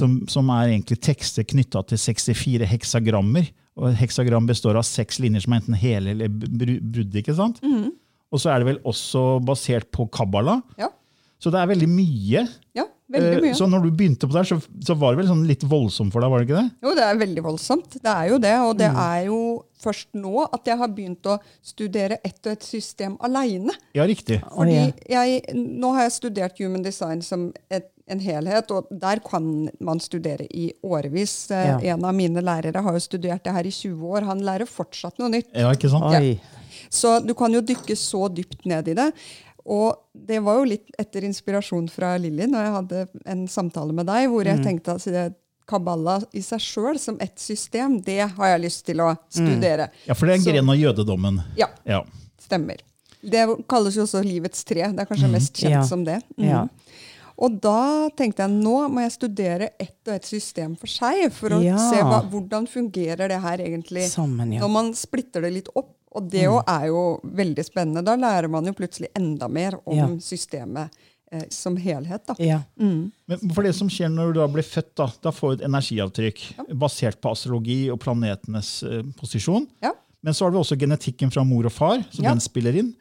som, 0.00 0.16
som 0.28 0.48
er 0.54 0.70
egentlig 0.72 0.98
tekster 1.04 1.44
knytta 1.44 1.82
til 1.90 1.98
64 2.00 2.66
heksagrammer. 2.70 3.50
Og 3.76 3.88
et 3.90 3.96
heksagram 3.98 4.46
består 4.46 4.76
av 4.78 4.84
seks 4.86 5.18
linjer 5.20 5.42
som 5.44 5.52
er 5.56 5.60
enten 5.62 5.74
hele 5.80 6.12
eller 6.14 6.28
br- 6.30 6.80
brudd. 6.80 7.14
ikke 7.18 7.34
sant? 7.34 7.58
Og 8.32 8.40
så 8.42 8.50
er 8.54 8.62
det 8.62 8.68
vel 8.72 8.78
også 8.86 9.40
basert 9.44 9.88
på 9.94 10.06
kabbala. 10.14 10.60
Ja. 10.78 10.88
Så 11.42 11.50
det 11.52 11.60
er 11.60 11.66
veldig 11.72 11.88
mye. 11.90 12.44
ja, 12.78 12.84
veldig 13.12 13.36
Eh, 13.36 13.40
mye. 13.42 13.54
Så 13.54 13.66
når 13.68 13.82
du 13.84 13.90
begynte 13.92 14.26
på 14.28 14.32
det, 14.32 14.46
så, 14.48 14.56
så 14.80 14.94
var 14.96 15.12
det 15.14 15.18
vel 15.22 15.28
sånn 15.28 15.46
litt 15.46 15.62
voldsomt 15.68 16.12
for 16.12 16.20
deg? 16.24 16.30
var 16.32 16.40
det 16.40 16.48
ikke 16.48 16.62
det? 16.62 16.70
Jo, 16.82 16.94
det 16.96 17.04
er 17.04 17.20
veldig 17.20 17.42
voldsomt. 17.44 17.96
Det 18.00 18.10
er 18.14 18.28
jo 18.30 18.38
det. 18.38 18.54
Og 18.64 18.74
Mm. 18.74 18.78
det 18.78 18.90
er 19.04 19.24
jo 19.26 19.40
først 19.84 20.08
nå 20.16 20.48
at 20.52 20.64
jeg 20.64 20.78
har 20.80 20.88
begynt 20.88 21.26
å 21.28 21.38
studere 21.62 22.18
ett 22.24 22.40
og 22.46 22.52
ett 22.52 22.62
system 22.64 23.16
aleine. 23.20 23.74
Ja, 23.94 24.06
riktig. 24.08 24.40
Fordi 24.54 24.94
jeg, 25.10 25.42
nå 25.54 25.92
har 25.94 26.02
jeg 26.08 26.12
studert 26.16 26.58
human 26.58 26.82
design 26.82 27.20
som 27.22 27.52
et, 27.70 27.90
en 28.08 28.20
helhet, 28.20 28.70
og 28.70 28.88
der 28.90 29.20
kan 29.24 29.68
man 29.80 30.00
studere 30.00 30.46
i 30.50 30.72
årevis. 30.84 31.50
Eh, 31.50 31.66
Ja. 31.84 31.94
En 31.94 32.04
av 32.04 32.14
mine 32.14 32.40
lærere 32.40 32.82
har 32.82 32.92
jo 32.92 33.00
studert 33.00 33.44
det 33.44 33.52
her 33.52 33.64
i 33.64 33.70
20 33.70 34.00
år. 34.16 34.24
Han 34.24 34.40
lærer 34.40 34.66
fortsatt 34.66 35.18
noe 35.18 35.28
nytt. 35.28 35.52
Ja, 35.54 35.70
ikke 35.72 35.88
sant? 35.90 36.12
Ja. 36.12 36.34
Så 36.90 37.20
du 37.26 37.32
kan 37.34 37.52
jo 37.52 37.60
dykke 37.60 37.96
så 37.96 38.28
dypt 38.32 38.66
ned 38.66 38.88
i 38.88 38.94
det. 38.94 39.12
Og 39.66 39.96
det 40.14 40.42
var 40.44 40.58
jo 40.60 40.64
litt 40.64 40.90
etter 40.98 41.24
inspirasjon 41.24 41.88
fra 41.88 42.16
Lilly 42.20 42.44
når 42.50 42.66
jeg 42.66 42.74
hadde 42.74 43.08
en 43.32 43.46
samtale 43.48 43.94
med 43.96 44.06
deg, 44.06 44.28
hvor 44.28 44.44
jeg 44.44 44.62
tenkte 44.64 44.94
at 44.98 45.04
det- 45.04 45.34
Kabbala 45.66 46.18
i 46.36 46.42
seg 46.44 46.60
sjøl 46.60 46.98
som 47.00 47.16
et 47.24 47.38
system, 47.40 47.98
det 48.04 48.18
har 48.36 48.46
jeg 48.52 48.60
lyst 48.60 48.84
til 48.84 48.98
å 49.00 49.16
studere. 49.32 49.86
Ja, 50.04 50.12
for 50.12 50.26
det 50.26 50.34
er 50.34 50.36
en 50.36 50.44
gren 50.44 50.68
av 50.68 50.76
jødedommen. 50.76 51.38
Ja, 51.56 51.68
Ja. 51.86 52.02
stemmer. 52.38 52.76
Det 53.24 53.46
kalles 53.66 53.94
jo 53.96 54.02
også 54.02 54.22
livets 54.22 54.62
tre. 54.62 54.82
Det 54.92 55.00
er 55.00 55.06
kanskje 55.06 55.30
mest 55.32 55.54
kjent 55.54 55.70
Ja. 55.70 55.82
som 55.82 56.04
det. 56.04 56.22
Mm. 56.36 56.44
Ja. 56.50 56.68
Og 57.38 57.58
da 57.62 58.10
tenkte 58.10 58.44
jeg 58.44 58.50
nå 58.50 58.90
må 58.92 59.00
jeg 59.00 59.12
studere 59.12 59.70
ett 59.80 59.96
og 60.06 60.12
ett 60.14 60.24
system 60.26 60.76
for 60.78 60.86
seg, 60.86 61.32
for 61.32 61.48
å 61.48 61.64
Ja. 61.64 61.78
se 61.78 61.96
hva, 61.96 62.20
hvordan 62.30 62.68
fungerer 62.68 63.26
det 63.28 63.40
her 63.40 63.56
egentlig 63.56 64.04
Sammen, 64.10 64.52
ja. 64.52 64.60
når 64.60 64.70
man 64.70 64.92
splitter 64.92 65.40
det 65.40 65.52
litt 65.54 65.68
opp. 65.74 65.96
Og 66.14 66.28
det 66.30 66.44
Mm. 66.48 66.62
er 66.68 66.86
jo 66.86 67.20
veldig 67.24 67.64
spennende. 67.66 68.04
Da 68.04 68.14
lærer 68.16 68.48
man 68.50 68.64
jo 68.64 68.72
plutselig 68.72 69.08
enda 69.16 69.48
mer 69.48 69.74
om 69.86 69.96
Ja. 69.96 70.06
systemet 70.18 70.90
eh, 71.32 71.42
som 71.50 71.76
helhet. 71.76 72.24
da. 72.26 72.34
Ja. 72.38 72.60
Men 72.78 73.10
for 73.52 73.62
det 73.62 73.74
som 73.74 73.88
skjer 73.88 74.08
når 74.12 74.32
du 74.32 74.40
da 74.40 74.46
blir 74.46 74.62
født, 74.62 74.94
da, 74.94 75.08
da 75.22 75.30
får 75.34 75.56
du 75.56 75.62
et 75.64 75.68
energiavtrykk 75.68 76.76
basert 76.78 77.20
på 77.20 77.32
astrologi 77.32 77.90
og 77.90 77.98
planetenes 77.98 78.82
eh, 78.84 79.02
posisjon. 79.18 79.66
Ja. 79.82 79.90
Men 80.22 80.32
så 80.32 80.44
har 80.46 80.52
vi 80.52 80.58
også 80.58 80.78
genetikken 80.78 81.30
fra 81.32 81.42
mor 81.44 81.66
og 81.66 81.72
far, 81.72 82.04
som 82.10 82.24
Ja. 82.24 82.30
den 82.30 82.40
spiller 82.40 82.74
inn. 82.78 82.94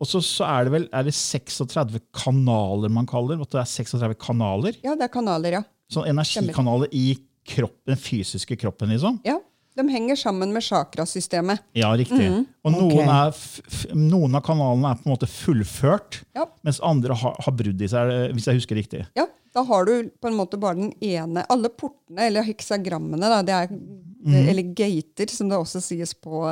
Og 0.00 0.06
så, 0.06 0.20
så 0.20 0.44
er 0.46 0.64
det 0.64 0.72
vel 0.72 0.88
er 0.92 1.02
det 1.04 1.14
36 1.14 2.00
kanaler 2.12 2.88
man 2.90 3.06
kaller 3.06 3.40
at 3.40 3.50
det 3.50 3.60
er 3.60 3.64
36 3.70 4.14
kanaler. 4.18 4.74
ja, 4.84 4.94
det 4.94 5.02
er 5.04 5.08
kanaler, 5.08 5.50
ja. 5.52 5.62
Sånn 5.90 6.06
energikanaler 6.10 6.88
i 6.92 7.16
kroppen, 7.48 7.80
den 7.86 7.96
fysiske 7.96 8.58
kroppen, 8.60 8.90
liksom. 8.90 9.20
ja. 9.24 9.38
De 9.78 9.84
henger 9.94 10.16
sammen 10.18 10.50
med 10.52 10.64
chakrasystemet. 10.66 11.62
Ja, 11.78 11.92
riktig. 11.96 12.26
Og 12.66 12.72
noen, 12.74 12.88
okay. 12.90 13.06
er, 13.06 13.30
f 13.30 13.60
f 13.70 13.84
noen 13.94 14.34
av 14.34 14.42
kanalene 14.46 14.90
er 14.90 14.98
på 14.98 15.06
en 15.06 15.12
måte 15.14 15.28
fullført, 15.30 16.22
Ja. 16.34 16.48
mens 16.66 16.80
andre 16.82 17.14
har, 17.14 17.36
har 17.46 17.54
brudd 17.54 17.82
i 17.82 17.90
seg, 17.90 18.10
hvis 18.34 18.48
jeg 18.50 18.58
husker 18.58 18.80
riktig. 18.80 19.04
Ja, 19.18 19.28
da 19.54 19.62
har 19.68 19.86
du 19.86 20.10
på 20.20 20.28
en 20.28 20.36
måte 20.38 20.58
bare 20.60 20.76
den 20.76 20.90
ene 21.00 21.44
Alle 21.48 21.70
portene, 21.70 22.26
eller 22.26 22.46
heksagrammene, 22.46 23.30
da, 23.30 23.38
det 23.46 23.54
er, 23.54 23.70
det, 23.70 24.42
eller 24.50 24.74
gater, 24.76 25.30
som 25.32 25.48
det 25.48 25.58
også 25.62 25.80
sies 25.84 26.12
på, 26.14 26.42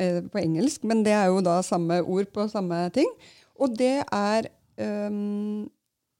eh, 0.00 0.22
på 0.24 0.40
engelsk, 0.40 0.84
men 0.88 1.04
det 1.06 1.12
er 1.12 1.28
jo 1.28 1.44
da 1.44 1.60
samme 1.62 2.00
ord 2.02 2.32
på 2.32 2.48
samme 2.52 2.86
ting. 2.96 3.08
Og 3.60 3.76
det 3.76 3.98
er 4.02 4.48
ehm, 4.80 5.68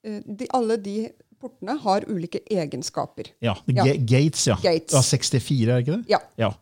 eh, 0.05 0.21
de, 0.25 0.47
Alle 0.57 0.77
de 0.81 0.99
portene 1.47 1.79
har 1.87 2.07
ulike 2.11 2.43
egenskaper. 2.51 3.33
Ja, 3.45 3.57
Ja. 3.71 3.87
Gates, 3.97 4.47
ja. 4.51 4.59
Gates. 4.63 4.93
var 4.95 5.07
64, 5.07 5.71
er 5.71 5.81
det 5.81 5.87
ikke 5.87 5.97
det? 5.97 6.11
Ja. 6.17 6.21
Ja. 6.43 6.53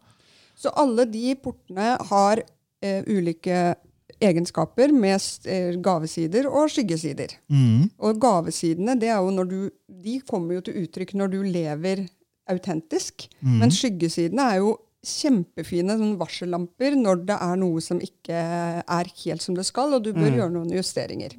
Så 0.57 0.71
alle 0.79 1.05
de 1.11 1.35
portene 1.43 1.97
har 2.11 2.45
eh, 2.85 3.03
ulike 3.11 3.75
egenskaper 4.23 4.93
med 4.95 5.21
eh, 5.51 5.75
gavesider 5.83 6.47
og 6.47 6.71
skyggesider. 6.71 7.35
Mm. 7.51 7.91
Og 7.99 8.21
gavesidene 8.23 8.95
det 9.01 9.11
er 9.11 9.19
jo 9.25 9.33
når 9.35 9.51
du, 9.51 9.59
de 10.05 10.21
kommer 10.29 10.59
jo 10.61 10.65
til 10.69 10.85
uttrykk 10.85 11.17
når 11.19 11.33
du 11.35 11.41
lever 11.43 12.05
autentisk. 12.51 13.27
Men 13.41 13.73
skyggesidene 13.73 14.47
er 14.55 14.61
jo 14.63 14.77
kjempefine 15.05 15.99
sånn 16.01 16.15
varsellamper 16.21 16.95
når 16.97 17.25
det 17.29 17.37
er 17.37 17.59
noe 17.61 17.81
som 17.85 17.99
ikke 18.01 18.39
er 18.85 19.11
helt 19.25 19.45
som 19.45 19.57
det 19.57 19.67
skal, 19.69 19.93
og 19.97 20.05
du 20.07 20.13
bør 20.17 20.31
gjøre 20.39 20.53
noen 20.55 20.71
justeringer. 20.73 21.35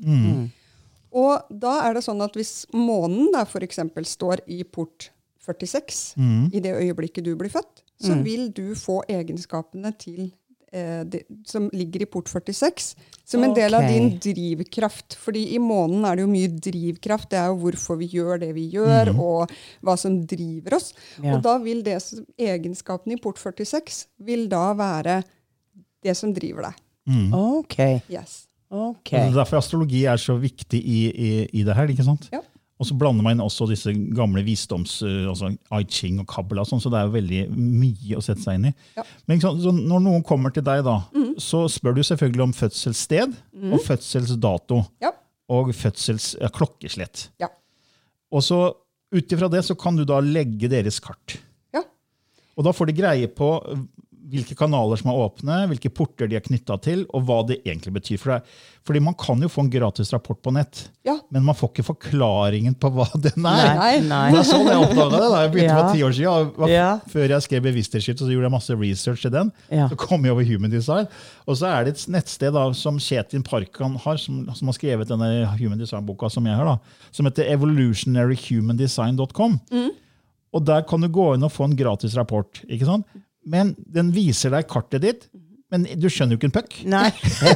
Og 1.16 1.48
da 1.50 1.78
er 1.88 1.96
det 1.96 2.04
sånn 2.06 2.24
at 2.26 2.36
hvis 2.36 2.66
månen 2.76 3.32
da 3.34 3.46
f.eks. 3.48 3.80
står 4.12 4.44
i 4.52 4.64
port 4.68 5.10
46 5.46 6.16
i 6.52 6.62
det 6.64 6.74
øyeblikket 6.74 7.24
du 7.24 7.36
blir 7.40 7.54
født, 7.54 7.84
så 8.02 8.18
vil 8.26 8.50
du 8.52 8.76
få 8.76 8.98
egenskapene 9.08 9.94
til 9.98 10.34
eh, 10.74 11.06
det, 11.08 11.22
som 11.48 11.70
ligger 11.72 12.04
i 12.04 12.08
port 12.12 12.28
46, 12.28 12.96
som 13.24 13.44
en 13.46 13.54
del 13.56 13.78
av 13.78 13.86
din 13.88 14.18
drivkraft. 14.20 15.16
Fordi 15.22 15.46
i 15.56 15.60
månen 15.62 16.04
er 16.06 16.18
det 16.18 16.26
jo 16.26 16.32
mye 16.34 16.50
drivkraft. 16.68 17.30
Det 17.32 17.40
er 17.40 17.54
jo 17.54 17.62
hvorfor 17.62 18.00
vi 18.02 18.10
gjør 18.12 18.42
det 18.44 18.52
vi 18.58 18.66
gjør, 18.74 19.14
og 19.16 19.54
hva 19.86 19.96
som 20.02 20.18
driver 20.28 20.76
oss. 20.82 20.92
Ja. 21.24 21.38
Og 21.38 21.46
da 21.46 21.56
vil 21.64 21.86
det 21.86 22.02
som, 22.04 22.26
egenskapene 22.36 23.16
i 23.16 23.22
port 23.22 23.40
46 23.40 24.08
vil 24.28 24.50
da 24.52 24.74
være 24.76 25.22
det 26.04 26.18
som 26.18 26.34
driver 26.36 26.68
deg. 26.68 26.84
Ok. 27.38 27.80
Yes. 28.12 28.48
Ok. 28.76 29.14
Og 29.14 29.16
det 29.16 29.32
er 29.32 29.40
Derfor 29.40 29.60
astrologi 29.62 30.04
er 30.10 30.22
så 30.22 30.36
viktig 30.40 30.80
i, 30.82 31.00
i, 31.12 31.32
i 31.62 31.64
det 31.68 31.76
her. 31.78 31.90
ikke 31.92 32.06
sant? 32.08 32.30
Ja. 32.34 32.42
Og 32.76 32.90
så 32.90 32.96
blander 33.00 33.24
man 33.24 33.38
inn 33.38 33.44
også 33.44 33.70
disse 33.70 33.94
gamle 34.18 34.42
visdoms, 34.44 34.98
eh, 35.08 35.24
altså 35.32 35.54
I 35.72 35.86
Ching 35.88 36.18
og 36.20 36.28
Kabbalah, 36.28 36.66
sånn, 36.68 36.82
så 36.84 36.90
det 36.92 37.00
er 37.00 37.06
jo 37.08 37.14
veldig 37.14 37.44
mye 37.56 38.18
å 38.20 38.24
sette 38.26 38.44
seg 38.44 38.58
inn 38.60 38.68
i. 38.68 38.74
Ja. 38.98 39.06
Men 39.32 39.40
Når 39.40 40.02
noen 40.04 40.26
kommer 40.28 40.52
til 40.52 40.66
deg, 40.68 40.84
da, 40.84 40.98
så 41.40 41.66
spør 41.72 41.96
du 41.96 42.04
selvfølgelig 42.04 42.44
om 42.50 42.56
fødselssted 42.58 43.38
og 43.72 43.80
fødselsdato. 43.86 44.82
Ja. 45.04 45.14
Og 45.56 45.72
fødsels 45.78 46.34
ja, 46.42 46.50
klokkeslett. 46.52 47.30
Og 48.34 48.42
så 48.44 48.60
ut 49.16 49.34
ifra 49.38 49.48
det 49.54 49.62
så 49.64 49.76
kan 49.80 49.96
du 49.96 50.04
da 50.04 50.18
legge 50.20 50.68
deres 50.68 50.98
kart. 51.00 51.38
Ja. 51.76 51.84
Og 52.58 52.66
da 52.68 52.74
får 52.76 52.90
de 52.90 52.96
greie 52.98 53.30
på 53.32 53.50
hvilke 54.36 54.56
kanaler 54.60 54.98
som 55.02 55.10
er 55.12 55.22
åpne, 55.26 55.56
hvilke 55.72 55.90
porter 55.96 56.26
de 56.30 56.36
er 56.38 56.44
knytta 56.46 56.76
til, 56.84 57.00
og 57.16 57.20
hva 57.28 57.40
det 57.48 57.58
egentlig 57.66 57.94
betyr. 57.96 58.20
For 58.22 58.30
deg. 58.36 58.42
Fordi 58.86 59.00
man 59.02 59.16
kan 59.18 59.42
jo 59.42 59.48
få 59.50 59.60
en 59.64 59.72
gratis 59.74 60.12
rapport 60.14 60.38
på 60.46 60.52
nett, 60.54 60.84
Ja. 61.08 61.16
men 61.34 61.42
man 61.48 61.56
får 61.58 61.70
ikke 61.74 61.86
forklaringen 61.88 62.76
på 62.78 62.92
hva 62.94 63.08
den 63.18 63.42
er. 63.50 63.72
Nei. 63.80 63.96
Nei. 64.06 64.28
Det 64.36 64.40
er 64.44 64.50
sånn 64.52 64.68
jeg 64.70 64.78
oppdaga 64.84 65.10
det. 65.16 65.30
da. 65.32 65.40
Jeg 65.42 65.52
begynte 65.56 65.74
Ja. 65.74 65.80
for 65.82 65.90
ti 65.96 66.04
år 66.06 66.14
siden. 66.14 66.30
og 66.62 66.70
Ja. 66.70 66.92
Før 67.10 67.28
jeg 67.34 67.42
skrev 67.48 67.62
Bevissthetsskift, 67.66 68.20
så 68.20 68.30
gjorde 68.30 68.46
jeg 68.46 68.52
masse 68.52 68.76
research 68.78 69.22
til 69.26 69.32
den. 69.32 69.52
Ja. 69.72 69.88
Så 69.90 69.96
kom 69.98 70.22
jeg 70.24 70.32
over 70.36 70.44
Human 70.46 70.70
Design. 70.70 71.08
Og 71.48 71.56
så 71.58 71.66
er 71.72 71.84
det 71.86 71.94
et 71.96 72.08
nettsted 72.14 72.54
da, 72.54 72.72
som 72.74 73.00
Kjetin 73.00 73.42
Parkan 73.44 73.96
har, 73.98 74.18
som, 74.18 74.46
som 74.54 74.68
har 74.68 74.74
skrevet 74.78 75.08
denne 75.08 75.48
Human 75.58 75.80
Design-boka 75.80 76.30
som 76.32 76.46
jeg 76.46 76.56
har, 76.56 76.66
da, 76.66 76.78
som 77.12 77.26
heter 77.26 77.46
evolutionaryhumandesign.com. 77.56 79.60
Mm. 79.72 79.90
Og 80.56 80.64
der 80.66 80.86
kan 80.88 81.02
du 81.04 81.10
gå 81.12 81.34
inn 81.36 81.44
og 81.44 81.52
få 81.52 81.66
en 81.68 81.76
gratis 81.76 82.14
rapport. 82.16 82.62
ikke 82.70 82.86
sant? 82.88 83.06
Men 83.46 83.76
den 83.78 84.12
viser 84.16 84.54
deg 84.56 84.68
kartet 84.70 85.04
ditt, 85.06 85.28
men 85.74 85.86
du 85.98 86.06
skjønner 86.14 86.36
jo 86.36 86.40
ikke 86.40 86.48
en 86.48 86.54
puck. 86.56 86.76
Nei. 86.88 87.08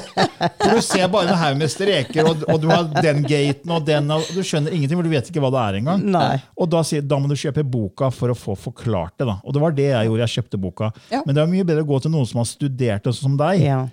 For 0.59 0.75
du 0.75 0.81
ser 0.83 1.05
bare 1.13 1.29
en 1.29 1.39
haug 1.39 1.59
med 1.59 1.71
streker, 1.71 2.25
og, 2.27 2.41
og 2.49 2.61
du 2.63 2.67
har 2.71 2.87
den 3.05 3.21
gaten 3.27 3.73
og 3.75 3.85
den, 3.87 4.09
og 4.11 4.25
du 4.33 4.41
skjønner 4.45 4.73
ingenting, 4.75 4.97
for 4.97 5.05
du 5.05 5.13
vet 5.13 5.29
ikke 5.29 5.43
hva 5.43 5.51
det 5.53 5.61
er 5.61 5.77
engang. 5.81 6.03
Nei. 6.15 6.39
Og 6.59 6.69
da, 6.71 6.81
da 6.83 7.19
må 7.21 7.29
du 7.29 7.37
kjøpe 7.39 7.63
boka 7.67 8.09
for 8.13 8.33
å 8.33 8.37
få 8.37 8.57
forklart 8.59 9.17
det. 9.21 9.27
da. 9.29 9.37
Og 9.43 9.55
det 9.55 9.63
var 9.63 9.77
det 9.77 9.87
jeg 9.91 10.09
gjorde, 10.09 10.25
jeg 10.25 10.35
kjøpte 10.39 10.61
boka. 10.65 10.91
Ja. 11.13 11.21
Men 11.27 11.37
det 11.37 11.43
er 11.43 11.53
mye 11.53 11.67
bedre 11.69 11.85
å 11.85 11.89
gå 11.91 12.01
til 12.05 12.13
noen 12.15 12.27
som 12.29 12.41
har 12.41 12.49
studert 12.49 13.05
det, 13.05 13.13
sånn 13.13 13.31
som 13.31 13.39
deg. 13.39 13.63
Ja. 13.67 13.83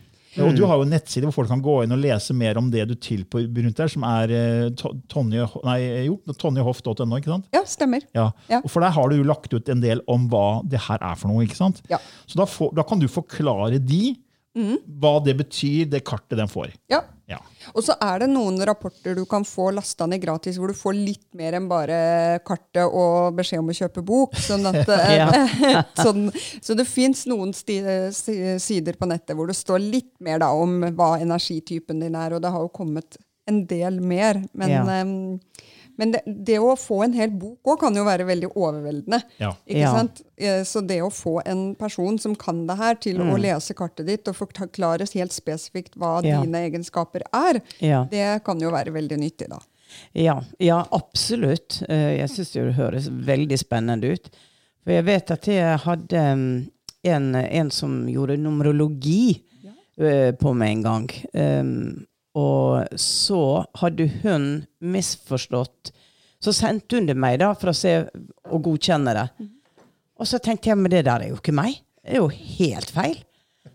Og 0.42 0.56
du 0.56 0.64
har 0.68 0.76
jo 0.80 0.84
en 0.84 0.92
nettside 0.92 1.24
hvor 1.28 1.34
folk 1.38 1.50
kan 1.52 1.62
gå 1.64 1.76
inn 1.84 1.94
og 1.96 2.00
lese 2.02 2.34
mer 2.36 2.58
om 2.60 2.68
det 2.72 2.84
du 2.90 2.94
tilbyr 2.94 3.46
rundt 3.48 3.78
der, 3.80 3.90
som 3.92 4.04
er 4.08 4.32
eh, 4.36 4.68
Tonje, 5.12 5.46
tonjehoff.no, 6.40 7.18
ikke 7.20 7.32
sant? 7.32 7.48
Ja, 7.54 7.62
stemmer. 7.68 8.04
Ja. 8.16 8.28
Ja. 8.50 8.60
Og 8.62 8.70
For 8.72 8.84
der 8.84 8.94
har 8.96 9.08
du 9.10 9.18
jo 9.18 9.26
lagt 9.28 9.54
ut 9.54 9.70
en 9.72 9.82
del 9.84 10.02
om 10.10 10.28
hva 10.32 10.62
det 10.68 10.82
her 10.88 11.00
er 11.00 11.18
for 11.18 11.32
noe. 11.32 11.46
ikke 11.46 11.58
sant? 11.58 11.82
Ja. 11.92 12.00
Så 12.26 12.40
da, 12.40 12.48
får, 12.50 12.74
da 12.76 12.84
kan 12.86 13.00
du 13.02 13.08
forklare 13.10 13.80
de 13.80 14.16
hva 14.56 15.10
det 15.24 15.34
betyr, 15.36 15.84
det 15.92 16.00
kartet 16.06 16.38
den 16.40 16.48
får. 16.48 16.70
Ja. 16.88 17.02
Ja. 17.28 17.40
Og 17.74 17.82
så 17.82 17.96
er 18.00 18.20
det 18.22 18.28
noen 18.30 18.60
rapporter 18.68 19.16
du 19.18 19.24
kan 19.26 19.42
få 19.44 19.72
lasta 19.74 20.06
ned 20.06 20.22
gratis, 20.22 20.56
hvor 20.62 20.70
du 20.70 20.76
får 20.78 20.94
litt 20.94 21.26
mer 21.34 21.56
enn 21.58 21.66
bare 21.68 22.38
kartet 22.46 22.86
og 22.86 23.34
beskjed 23.36 23.60
om 23.64 23.72
å 23.72 23.76
kjøpe 23.76 24.04
bok. 24.06 24.36
Sånn 24.38 24.64
at, 24.70 24.88
eh, 24.94 25.80
sånn, 26.06 26.28
så 26.62 26.76
det 26.78 26.86
fins 26.88 27.24
noen 27.26 27.50
sti, 27.56 27.80
sider 28.62 28.96
på 28.96 29.08
nettet 29.10 29.34
hvor 29.36 29.50
det 29.50 29.58
står 29.58 29.82
litt 29.82 30.12
mer 30.22 30.38
da, 30.44 30.52
om 30.54 30.78
hva 30.96 31.16
energitypen 31.18 32.00
din 32.06 32.14
er, 32.16 32.36
og 32.38 32.44
det 32.46 32.54
har 32.54 32.62
jo 32.62 32.70
kommet 32.72 33.18
en 33.50 33.64
del 33.66 33.98
mer. 34.00 34.44
Men, 34.54 34.70
Ja. 34.70 34.84
eh, 35.02 35.72
men 35.98 36.12
det, 36.12 36.20
det 36.26 36.58
å 36.60 36.74
få 36.78 37.02
en 37.04 37.12
hel 37.16 37.30
bok 37.30 37.64
òg 37.72 37.80
kan 37.80 37.94
jo 37.96 38.04
være 38.04 38.26
veldig 38.28 38.50
overveldende. 38.54 39.22
Ja. 39.40 39.52
Ikke 39.66 39.80
Ja. 39.80 39.92
sant? 39.94 40.22
Eh, 40.38 40.62
Så 40.64 40.82
det 40.86 41.00
å 41.02 41.10
få 41.12 41.40
en 41.46 41.74
person 41.74 42.18
som 42.18 42.34
kan 42.36 42.66
det 42.66 42.76
her, 42.76 42.94
til 42.94 43.18
å 43.18 43.36
lese 43.40 43.74
kartet 43.74 44.06
ditt 44.06 44.28
og 44.28 44.36
forklare 44.36 45.06
helt 45.14 45.32
spesifikt 45.32 45.96
hva 45.96 46.22
Ja. 46.24 46.42
dine 46.42 46.64
egenskaper 46.70 47.22
er, 47.32 47.62
Ja. 47.80 48.04
det 48.10 48.44
kan 48.44 48.60
jo 48.60 48.70
være 48.70 48.92
veldig 48.92 49.18
nyttig, 49.18 49.48
da. 49.48 49.58
Ja, 50.14 50.40
ja 50.60 50.84
absolutt. 50.92 51.82
Eh, 51.88 52.18
Jeg 52.18 52.28
syns 52.30 52.52
det 52.52 52.74
høres 52.74 53.08
veldig 53.08 53.58
spennende 53.58 54.12
ut. 54.12 54.30
For 54.84 54.92
jeg 54.92 55.04
vet 55.04 55.30
at 55.30 55.44
jeg 55.46 55.78
hadde 55.78 56.10
mm, 56.36 56.70
en, 57.04 57.34
en 57.34 57.70
som 57.70 58.06
gjorde 58.06 58.36
numerologi 58.38 59.42
eh, 59.98 60.32
på 60.32 60.54
meg 60.54 60.76
en 60.76 60.82
gang. 60.82 61.08
Og 62.36 62.98
så 63.00 63.42
hadde 63.80 64.08
hun 64.22 64.48
misforstått 64.84 65.92
Så 66.44 66.52
sendte 66.52 66.98
hun 66.98 67.08
det 67.08 67.16
meg 67.16 67.38
da 67.40 67.54
for 67.56 67.72
å 67.72 67.76
se 67.76 67.94
og 68.04 68.60
godkjenne 68.66 69.14
det. 69.16 69.26
Og 70.20 70.28
så 70.28 70.40
tenkte 70.42 70.70
jeg 70.70 70.78
men 70.78 70.92
det 70.92 71.06
der 71.08 71.24
er 71.24 71.32
jo 71.32 71.38
ikke 71.40 71.54
meg. 71.56 71.80
Det 72.04 72.12
er 72.14 72.20
jo 72.20 72.28
helt 72.28 72.92
feil. 72.92 73.16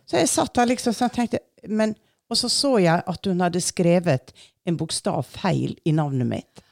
Så 0.05 0.21
jeg 0.21 0.29
satt 0.29 0.53
der 0.55 0.69
liksom 0.69 0.93
og 0.93 1.13
tenkte 1.15 1.41
men, 1.67 1.95
Og 2.29 2.37
så 2.39 2.47
så 2.49 2.77
jeg 2.79 3.03
at 3.11 3.27
hun 3.27 3.41
hadde 3.43 3.61
skrevet 3.61 4.31
en 4.65 4.77
bokstav 4.77 5.25
feil 5.27 5.73
i 5.85 5.91
navnet 5.91 6.29
mitt. 6.29 6.63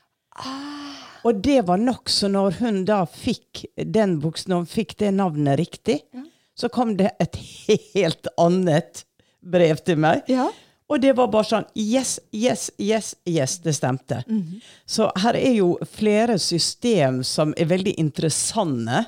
Og 1.28 1.42
det 1.44 1.62
var 1.68 1.82
nok, 1.82 2.08
så 2.10 2.30
når 2.32 2.62
hun 2.62 2.84
da 2.88 3.02
fikk 3.10 3.66
den 3.76 4.22
og 4.24 4.70
fikk 4.72 4.96
det 5.02 5.12
navnet 5.18 5.60
riktig, 5.60 6.00
så 6.56 6.70
kom 6.72 6.96
det 7.00 7.12
et 7.20 7.36
helt 7.96 8.30
annet 8.40 9.04
brev 9.40 9.84
til 9.84 10.00
meg. 10.00 10.24
Ja. 10.32 10.48
Og 10.90 11.02
det 11.02 11.14
var 11.18 11.30
bare 11.30 11.46
sånn 11.46 11.68
Yes, 11.78 12.20
yes, 12.34 12.72
yes, 12.82 13.16
yes, 13.30 13.60
det 13.62 13.76
stemte. 13.78 14.24
Så 14.86 15.12
her 15.22 15.38
er 15.38 15.54
jo 15.60 15.78
flere 15.86 16.40
system 16.40 17.24
som 17.24 17.54
er 17.58 17.70
veldig 17.70 17.94
interessante. 18.02 19.06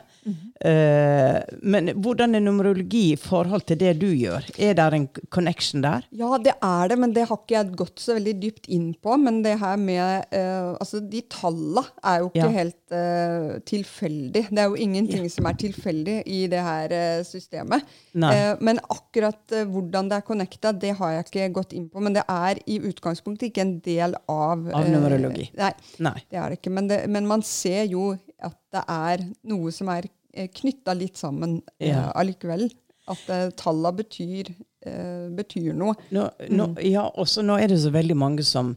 Eh, 0.62 1.40
men 1.66 1.90
hvordan 2.04 2.38
er 2.38 2.44
numerologi 2.44 3.04
i 3.16 3.20
forhold 3.20 3.64
til 3.70 3.80
det 3.82 3.96
du 4.02 4.08
gjør? 4.14 4.46
Er 4.62 4.76
det 4.78 4.86
en 4.94 5.08
connection 5.34 5.82
der? 5.82 6.06
Ja, 6.14 6.38
det 6.38 6.54
er 6.62 6.92
det, 6.92 6.98
men 7.02 7.16
det 7.16 7.24
har 7.30 7.40
ikke 7.40 7.56
jeg 7.56 7.72
gått 7.80 8.04
så 8.04 8.16
veldig 8.20 8.36
dypt 8.44 8.70
inn 8.70 8.92
på. 9.02 9.18
Men 9.22 9.42
det 9.46 9.56
her 9.62 9.80
med 9.82 10.28
uh, 10.36 10.78
Altså, 10.82 11.02
de 11.02 11.24
talla 11.32 11.84
er 12.04 12.22
jo 12.22 12.30
ikke 12.30 12.42
Ja. 12.42 12.52
helt 12.54 12.94
uh, 12.94 13.58
tilfeldig. 13.68 14.46
Det 14.52 14.62
er 14.62 14.70
jo 14.70 14.78
ingenting 14.86 15.28
som 15.34 15.50
er 15.50 15.58
tilfeldig 15.60 16.20
i 16.30 16.46
det 16.52 16.62
her 16.62 16.94
uh, 16.94 17.24
systemet. 17.28 17.86
Men 18.14 18.80
akkurat 18.92 19.54
hvordan 19.72 20.10
det 20.12 20.18
er 20.20 20.26
connecta, 20.28 20.72
det 20.72 20.94
har 21.00 21.16
jeg 21.16 21.26
ikke 21.28 21.50
gått 21.60 21.74
inn 21.78 21.90
på. 21.90 22.02
Men 22.04 22.16
det 22.18 22.24
er 22.30 22.62
i 22.70 22.80
utgangspunktet 22.92 23.50
ikke 23.50 23.66
en 23.66 23.76
del 23.84 24.16
av 24.30 24.68
Av 24.72 24.88
numerologi. 24.88 25.50
Nei, 25.58 25.74
Nei. 26.04 26.18
det 26.30 26.38
er 26.40 26.50
det 26.54 26.60
ikke. 26.62 26.74
Men, 26.76 26.90
det, 26.92 27.04
men 27.10 27.28
man 27.28 27.42
ser 27.46 27.86
jo 27.90 28.12
at 28.42 28.58
det 28.74 28.84
er 28.88 29.24
noe 29.52 29.72
som 29.76 29.90
er 29.94 30.08
knytta 30.34 30.94
litt 30.98 31.18
sammen 31.20 31.62
eh, 31.80 31.90
Ja. 31.92 32.12
allikevel. 32.16 32.70
At 33.12 33.24
uh, 33.34 33.50
talla 33.58 33.90
betyr, 33.92 34.52
eh, 34.86 35.28
betyr 35.36 35.74
noe. 35.76 35.96
Nå, 36.14 36.28
nå, 36.54 36.68
ja, 36.86 37.08
også 37.20 37.42
nå 37.44 37.58
er 37.60 37.68
det 37.74 37.80
så 37.82 37.90
veldig 37.92 38.16
mange 38.16 38.44
som, 38.46 38.76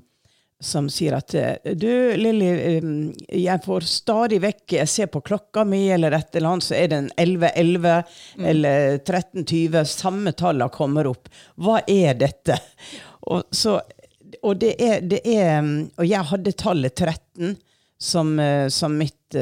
som 0.65 0.89
sier 0.91 1.13
at 1.19 1.35
eh, 1.39 1.75
Du, 1.77 1.91
Lilly, 2.17 2.49
eh, 2.49 2.89
jeg 3.45 3.63
får 3.67 3.85
stadig 3.87 4.41
vekk 4.43 4.73
Jeg 4.79 4.89
ser 4.89 5.11
på 5.13 5.21
klokka 5.21 5.67
mi, 5.69 5.83
eller 5.93 6.17
et 6.17 6.35
eller 6.41 6.55
annet, 6.55 6.67
så 6.67 6.75
er 6.79 6.89
det 6.91 6.99
en 7.03 7.11
11.11 7.21 8.17
eller 8.55 8.99
13.20. 9.05 9.85
Samme 9.93 10.33
tallene 10.33 10.71
kommer 10.73 11.07
opp. 11.13 11.29
Hva 11.61 11.83
er 11.87 12.17
dette? 12.25 12.57
Og, 13.29 13.45
så, 13.55 13.77
og 14.43 14.57
det 14.65 14.75
er, 14.83 15.05
det 15.05 15.21
er 15.37 15.61
mm, 15.63 15.77
Og 16.01 16.09
jeg 16.09 16.31
hadde 16.33 16.57
tallet 16.65 16.97
13 16.97 17.55
som, 18.01 18.35
eh, 18.41 18.67
som 18.73 18.97
mitt 18.99 19.37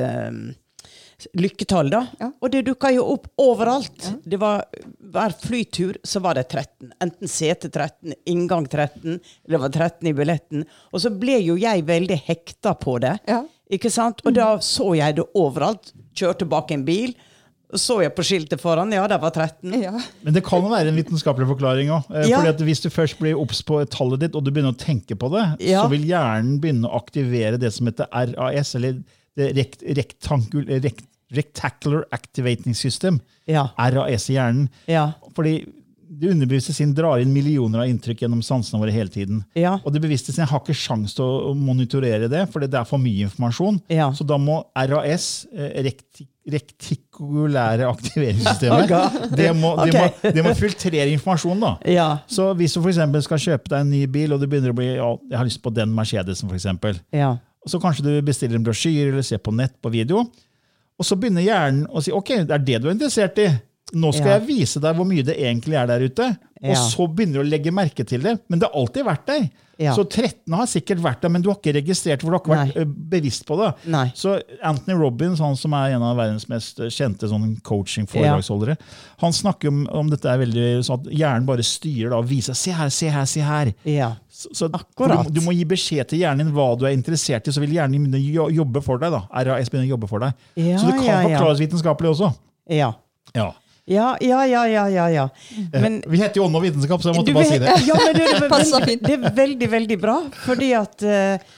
eh, 1.26 1.40
lykketall, 1.40 1.90
da. 1.92 2.02
Ja. 2.20 2.30
Og 2.42 2.50
det 2.54 2.64
dukka 2.66 2.90
jo 2.94 3.04
opp 3.14 3.28
overalt. 3.42 4.10
Det 4.24 4.38
var 4.42 4.64
Hver 5.12 5.34
flytur 5.42 5.98
så 6.08 6.22
var 6.24 6.34
det 6.38 6.46
13. 6.48 6.92
Enten 7.04 7.28
sete 7.28 7.68
13, 7.68 8.14
inngang 8.26 8.64
13, 8.66 9.18
eller 9.18 9.56
det 9.58 9.60
var 9.60 9.74
13 9.74 10.08
i 10.08 10.14
billetten. 10.16 10.62
Og 10.92 11.02
så 11.04 11.10
ble 11.12 11.36
jo 11.44 11.58
jeg 11.60 11.84
veldig 11.84 12.16
hekta 12.28 12.72
på 12.80 12.98
det. 13.04 13.18
Ja. 13.28 13.42
Ikke 13.72 13.90
sant? 13.92 14.22
Og 14.24 14.34
da 14.36 14.54
så 14.64 14.94
jeg 14.96 15.16
det 15.18 15.26
overalt. 15.38 15.92
Kjørte 16.16 16.48
bak 16.48 16.72
en 16.72 16.84
bil. 16.88 17.12
Så 17.72 18.02
jeg 18.02 18.12
på 18.12 18.20
skiltet 18.24 18.60
foran, 18.60 18.90
ja, 18.92 19.06
der 19.08 19.16
var 19.22 19.32
13. 19.32 19.72
Ja. 19.80 19.94
Men 20.24 20.34
det 20.36 20.42
kan 20.44 20.60
jo 20.60 20.68
være 20.72 20.90
en 20.92 20.96
vitenskapelig 21.00 21.46
forklaring 21.54 21.88
òg. 21.94 22.08
Ja. 22.28 22.36
Fordi 22.42 22.50
at 22.52 22.60
hvis 22.68 22.82
du 22.84 22.90
først 22.92 23.16
blir 23.20 23.38
obs 23.40 23.62
på 23.64 23.78
tallet 23.88 24.20
ditt, 24.26 24.34
og 24.36 24.44
du 24.44 24.50
begynner 24.52 24.74
å 24.74 24.80
tenke 24.80 25.16
på 25.16 25.30
det, 25.32 25.44
Ja. 25.70 25.80
så 25.84 25.88
vil 25.92 26.04
hjernen 26.04 26.58
begynne 26.60 26.84
å 26.90 26.98
aktivere 27.00 27.56
det 27.60 27.72
som 27.72 27.88
heter 27.88 28.08
RAS, 28.12 28.74
eller 28.76 29.00
det 29.40 29.46
rekt, 29.56 29.80
rektangul, 29.96 30.66
rekt, 30.84 31.06
Rectacular 31.32 32.04
Activating 32.14 32.74
System. 32.76 33.20
Ja. 33.50 33.68
RAS 33.76 34.28
i 34.30 34.36
hjernen. 34.36 34.68
Ja. 34.90 35.10
Fordi 35.36 35.60
det 36.12 36.28
underbevisste 36.28 36.74
sin 36.76 36.92
drar 36.94 37.22
inn 37.22 37.32
millioner 37.32 37.82
av 37.82 37.88
inntrykk 37.88 38.26
gjennom 38.26 38.42
sansene 38.44 38.80
våre 38.82 38.92
hele 38.92 39.10
tiden. 39.10 39.40
Ja. 39.56 39.78
Og 39.80 39.94
det 39.94 40.02
bevisste 40.04 40.34
sin 40.34 40.44
har 40.48 40.60
ikke 40.60 40.76
sjans 40.76 41.16
til 41.16 41.24
å 41.24 41.54
monitorere 41.56 42.28
det, 42.30 42.44
for 42.52 42.62
det 42.62 42.76
er 42.78 42.88
for 42.88 43.00
mye 43.00 43.24
informasjon. 43.26 43.80
Ja. 43.92 44.10
Så 44.14 44.26
da 44.28 44.36
må 44.40 44.58
RAS, 44.76 45.46
eh, 45.56 45.88
rektikulære 46.52 47.88
aktiveringssystemet, 47.88 48.92
det, 49.40 49.48
må, 49.56 49.72
det, 49.86 49.96
må, 49.96 50.32
det 50.36 50.44
må 50.44 50.54
filtrere 50.58 51.08
informasjonen. 51.14 51.64
da. 51.64 51.72
Ja. 52.02 52.08
Så 52.28 52.50
hvis 52.58 52.76
du 52.76 52.82
for 52.84 53.24
skal 53.24 53.42
kjøpe 53.48 53.72
deg 53.72 53.80
en 53.80 53.92
ny 53.92 54.04
bil, 54.10 54.36
og 54.36 54.42
du 54.42 54.46
begynner 54.46 54.74
å 54.74 54.76
bli, 54.76 54.92
ja, 54.98 55.10
jeg 55.32 55.40
har 55.40 55.48
lyst 55.48 55.64
på 55.64 55.72
den 55.72 55.96
Mercedesen, 55.96 56.50
for 56.50 56.60
eksempel. 56.60 57.00
Ja. 57.14 57.38
så 57.66 57.78
kanskje 57.80 58.04
du 58.04 58.14
bestiller 58.26 58.58
en 58.58 58.64
brosjyre 58.66 59.12
eller 59.12 59.24
ser 59.24 59.40
på 59.40 59.54
nett 59.54 59.74
på 59.80 59.92
video. 59.94 60.26
Og 61.00 61.06
så 61.08 61.16
begynner 61.18 61.44
hjernen 61.44 61.86
å 61.88 62.02
si 62.04 62.12
ok, 62.14 62.42
det 62.48 62.56
er 62.56 62.66
det 62.66 62.80
du 62.82 62.88
er 62.88 62.96
interessert 62.96 63.40
i. 63.42 63.48
Nå 63.94 64.12
skal 64.14 64.26
Ja. 64.26 64.38
jeg 64.38 64.46
vise 64.48 64.80
deg 64.80 64.96
hvor 64.96 65.04
mye 65.04 65.22
det 65.24 65.36
egentlig 65.36 65.76
er 65.76 65.86
der 65.86 66.00
ute. 66.08 66.30
Og 66.62 66.70
Ja. 66.70 66.74
så 66.78 67.08
begynner 67.12 67.40
du 67.40 67.42
å 67.42 67.50
legge 67.50 67.72
merke 67.74 68.06
til 68.06 68.22
det. 68.22 68.38
Men 68.48 68.58
det 68.60 68.68
har 68.70 68.80
alltid 68.80 69.04
vært 69.04 69.26
der. 69.26 69.50
Ja. 69.82 69.94
Så 69.96 70.04
13 70.08 70.52
har 70.54 70.66
sikkert 70.70 71.00
vært 71.02 71.20
der, 71.24 71.28
men 71.32 71.42
du 71.42 71.48
har 71.50 71.56
ikke 71.56 71.72
registrert 71.74 72.20
for 72.22 72.30
du 72.30 72.36
har 72.36 72.40
ikke 72.40 72.54
vært 72.54 72.76
Nei. 72.76 72.82
ø, 72.82 72.84
bevisst 73.10 73.44
på 73.48 73.56
det. 73.58 73.74
Nei. 73.90 74.12
Så 74.14 74.36
Anthony 74.62 74.94
Robbins, 75.00 75.40
han 75.40 75.56
som 75.56 75.72
er 75.74 75.96
en 75.96 76.02
av 76.06 76.16
verdens 76.16 76.46
mest 76.48 76.76
kjente 76.92 77.26
sånn 77.28 77.56
coaching-foredragsholdere, 77.62 78.76
han 79.18 79.32
snakker 79.32 79.68
om, 79.72 79.86
om 79.90 80.10
dette 80.12 80.28
er 80.30 80.38
veldig 80.38 80.84
sånn 80.86 81.00
at 81.00 81.10
hjernen 81.12 81.46
bare 81.48 81.64
styrer 81.66 82.10
da, 82.12 82.20
og 82.22 82.28
viser 82.30 82.54
se 82.54 82.70
her, 82.76 82.88
se 82.94 83.08
her, 83.10 83.24
se 83.26 83.40
her. 83.40 83.72
ja. 83.84 84.12
Så, 84.32 84.48
så 84.56 84.68
Akkurat. 84.72 85.26
Du, 85.28 85.40
du 85.40 85.44
må 85.44 85.52
gi 85.52 85.64
beskjed 85.68 86.08
til 86.08 86.22
hjernen 86.22 86.46
din 86.46 86.54
hva 86.56 86.70
du 86.78 86.86
er 86.88 86.94
interessert 86.96 87.46
i, 87.46 87.52
så 87.52 87.60
vil 87.60 87.74
hjernen 87.76 88.06
begynne 88.08 88.54
jobbe 88.54 88.80
for 88.82 88.98
deg. 89.02 89.12
da. 89.12 89.26
RAS 89.44 89.68
begynner 89.68 89.90
å 89.90 89.92
jobbe 89.96 90.08
for 90.08 90.24
deg. 90.24 90.32
Ja, 90.56 90.78
så 90.80 90.88
det 90.88 90.94
kan 91.02 91.04
ja. 91.04 91.18
forklares 91.26 91.60
vitenskapelig 91.60 92.14
også. 92.14 92.30
Ja. 92.72 92.94
Ja. 93.36 93.50
Ja, 93.84 94.16
ja, 94.20 94.46
ja, 94.46 94.66
ja, 94.68 94.88
ja. 94.88 95.08
ja. 95.10 95.28
Men 95.72 96.02
Vi 96.06 96.20
heter 96.20 96.38
jo 96.38 96.44
Ånd 96.46 96.56
og 96.56 96.62
vitenskap, 96.62 97.02
så 97.02 97.10
jeg 97.10 97.18
måtte 97.18 97.34
bare 97.34 97.48
si 97.50 97.58
det. 97.58 97.72
Ja, 97.88 97.96
men 97.98 98.14
det, 98.14 98.28
det, 98.38 98.50
veldig, 98.52 98.94
det 99.02 99.16
er 99.16 99.34
veldig, 99.40 99.68
veldig 99.72 99.98
bra. 100.04 100.16
Fordi 100.44 100.68
at 100.78 101.02
eh, 101.02 101.50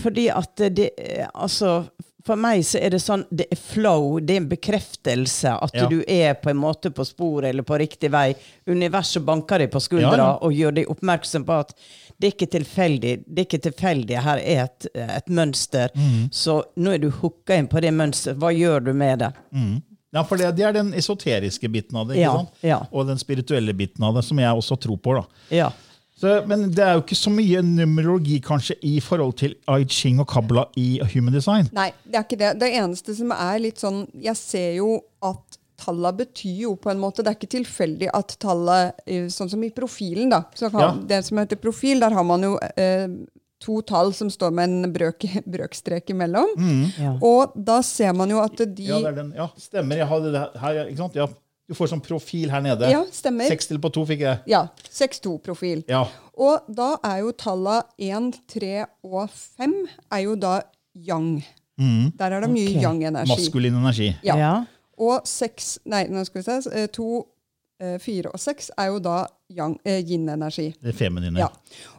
Fordi 0.00 0.28
at 0.32 0.64
det 0.76 0.90
eh, 0.98 1.26
Altså, 1.34 1.84
for 2.24 2.40
meg 2.40 2.62
så 2.64 2.80
er 2.80 2.94
det 2.96 3.02
sånn 3.04 3.26
Det 3.28 3.46
er 3.52 3.60
flow, 3.60 4.16
det 4.24 4.38
er 4.38 4.40
en 4.40 4.48
bekreftelse 4.48 5.52
at 5.68 5.76
Ja. 5.76 5.86
du 5.92 5.98
er 6.08 6.32
på 6.40 6.48
en 6.54 6.56
måte 6.62 6.88
på 6.96 7.04
sporet 7.04 7.50
eller 7.52 7.62
på 7.68 7.76
riktig 7.78 8.08
vei. 8.14 8.30
Universet 8.66 9.22
banker 9.28 9.60
deg 9.66 9.70
på 9.74 9.82
skuldra 9.84 10.16
Ja, 10.16 10.24
ja. 10.24 10.32
og 10.40 10.52
gjør 10.56 10.78
deg 10.80 10.88
oppmerksom 10.96 11.44
på 11.44 11.60
at 11.60 11.74
det 12.16 12.30
er 12.30 12.32
ikke 12.38 12.52
tilfeldig. 12.56 13.14
Det 13.26 13.42
er 13.42 13.46
ikke 13.50 13.64
tilfeldig. 13.68 14.16
Her 14.22 14.38
er 14.40 14.60
et, 14.64 14.86
et 14.94 15.28
mønster. 15.34 15.90
Mm. 15.98 16.28
Så 16.32 16.62
nå 16.80 16.94
er 16.94 17.02
du 17.02 17.10
hooka 17.10 17.56
inn 17.58 17.66
på 17.68 17.82
det 17.84 17.90
mønsteret. 17.92 18.38
Hva 18.40 18.52
gjør 18.54 18.86
du 18.86 18.92
med 18.96 19.18
det? 19.26 19.32
Ja, 20.14 20.22
for 20.24 20.38
det, 20.38 20.52
det 20.56 20.64
er 20.68 20.72
den 20.76 20.92
esoteriske 20.94 21.68
biten 21.74 21.96
av 21.98 22.06
det, 22.08 22.16
ikke 22.20 22.28
Ja, 22.28 22.36
sant? 22.38 22.60
ja. 22.62 22.78
og 22.92 23.08
den 23.10 23.18
spirituelle 23.18 23.74
biten 23.74 24.04
av 24.06 24.14
det, 24.14 24.22
som 24.24 24.38
jeg 24.38 24.60
også 24.60 24.76
tror 24.80 25.00
på. 25.02 25.16
da. 25.18 25.24
Ja. 25.50 25.72
Så, 26.14 26.30
men 26.46 26.68
det 26.70 26.78
er 26.84 26.92
jo 26.94 27.02
ikke 27.02 27.16
så 27.18 27.30
mye 27.34 27.58
numerologi 27.66 28.36
kanskje 28.40 28.76
i 28.86 29.00
forhold 29.02 29.34
til 29.40 29.56
I 29.66 29.80
Ching 29.90 30.20
og 30.22 30.28
Kabla 30.30 30.68
i 30.78 31.00
Human 31.12 31.34
Design. 31.34 31.66
Nei, 31.74 31.88
det 32.06 32.14
er 32.20 32.22
ikke 32.28 32.38
det. 32.38 32.52
Det 32.62 32.70
eneste 32.78 33.16
som 33.18 33.32
er 33.34 33.58
litt 33.58 33.82
sånn 33.82 34.04
Jeg 34.22 34.38
ser 34.38 34.76
jo 34.78 35.00
at 35.26 35.58
talla 35.84 36.12
betyr 36.14 36.60
jo 36.68 36.76
på 36.78 36.92
en 36.92 37.00
måte 37.02 37.24
Det 37.26 37.32
er 37.32 37.34
ikke 37.40 37.50
tilfeldig 37.56 38.12
at 38.14 38.36
tallet 38.40 38.94
eh, 39.10 39.26
Sånn 39.34 39.50
som 39.50 39.64
i 39.66 39.72
profilen, 39.74 40.30
da. 40.30 40.44
Så 40.54 40.70
kan, 40.70 40.80
Ja. 40.84 40.92
Det 41.16 41.18
som 41.26 41.42
heter 41.42 41.58
profil, 41.58 41.98
der 42.06 42.14
har 42.14 42.22
man 42.30 42.46
jo 42.46 42.54
eh, 42.78 43.08
to 43.64 43.80
tall 43.88 44.12
som 44.16 44.28
står 44.32 44.52
med 44.54 44.70
en 44.70 44.92
brøk, 44.92 45.24
brøkstrek 45.56 46.12
imellom. 46.14 46.52
Ja. 47.00 47.14
Og 47.24 47.56
da 47.56 47.80
ser 47.86 48.12
man 48.16 48.32
jo 48.32 48.42
at 48.44 48.60
de 48.60 48.90
Ja, 48.90 49.00
det 49.08 49.16
den. 49.16 49.32
ja, 49.36 49.48
stemmer. 49.60 50.02
Jeg 50.02 50.10
hadde 50.10 50.34
det 50.34 50.44
her, 50.60 50.84
ikke 50.84 51.02
sant? 51.04 51.18
Ja, 51.18 51.28
du 51.64 51.72
får 51.76 51.94
sånn 51.94 52.02
profil 52.04 52.52
her 52.52 52.60
nede. 52.64 52.90
Ja, 52.92 53.00
stemmer. 53.12 53.48
Seks 53.48 53.70
til 53.70 53.80
på 53.80 53.88
to 53.94 54.04
fikk 54.08 54.24
jeg. 54.26 54.42
Ja, 54.50 54.66
6-2-profil. 54.92 55.86
Ja. 55.88 56.04
Og 56.36 56.66
da 56.68 56.94
er 57.06 57.22
jo 57.22 57.32
talla 57.40 57.80
1, 57.96 58.34
3 58.52 58.72
og 59.08 59.30
5 59.32 59.76
er 60.12 60.24
jo 60.26 60.34
da 60.36 60.58
yang. 60.92 61.38
Der 61.78 62.36
er 62.36 62.44
det 62.44 62.50
mye 62.52 62.68
okay. 62.68 62.82
yang-energi. 62.84 63.32
Maskulin 63.32 63.78
energi. 63.80 64.12
Ja. 64.26 64.36
ja. 64.38 64.52
Og 65.00 65.24
6 65.26 65.78
Nei, 65.90 66.04
nå 66.12 66.22
skal 66.28 66.42
vi 66.42 66.44
se. 66.46 66.84
2, 66.94 67.08
4 68.04 68.30
og 68.30 68.40
6 68.40 68.70
er 68.78 68.92
jo 68.92 69.00
da 69.02 69.16
eh, 69.24 69.32
yin-energi. 69.56 70.74
Det 70.82 70.94
feminine. 70.98 71.38
Ja. 71.38 71.48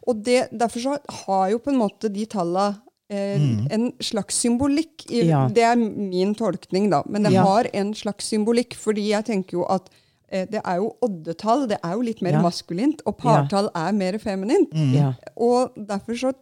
Og 0.08 0.24
det, 0.26 0.48
derfor 0.52 0.80
så 0.80 0.98
har 1.26 1.50
jo 1.52 1.60
på 1.60 1.72
en 1.74 1.78
måte 1.80 2.10
de 2.14 2.26
talla 2.26 2.76
eh, 3.10 3.42
en 3.72 3.92
slags 4.02 4.36
symbolikk. 4.42 5.06
I, 5.12 5.28
Ja. 5.30 5.48
Det 5.54 5.64
er 5.64 5.76
min 5.78 6.34
tolkning, 6.36 6.90
da. 6.90 7.04
Men 7.08 7.24
det 7.24 7.34
Ja. 7.34 7.44
har 7.44 7.68
en 7.74 7.94
slags 7.94 8.26
symbolikk, 8.32 8.74
fordi 8.76 9.10
jeg 9.12 9.26
tenker 9.26 9.54
jo 9.60 9.66
at 9.70 9.90
eh, 10.30 10.46
det 10.50 10.62
er 10.66 10.78
jo 10.78 10.96
oddetall. 11.02 11.68
Det 11.68 11.78
er 11.84 11.94
jo 11.94 12.02
litt 12.02 12.22
mer 12.22 12.32
Ja. 12.34 12.42
maskulint, 12.42 13.02
og 13.06 13.18
partall 13.18 13.70
er 13.76 13.92
mer 13.94 14.18
feminint. 14.18 14.70
ja. 14.94 15.14
Og 15.38 15.72
derfor 15.78 16.14
så 16.18 16.34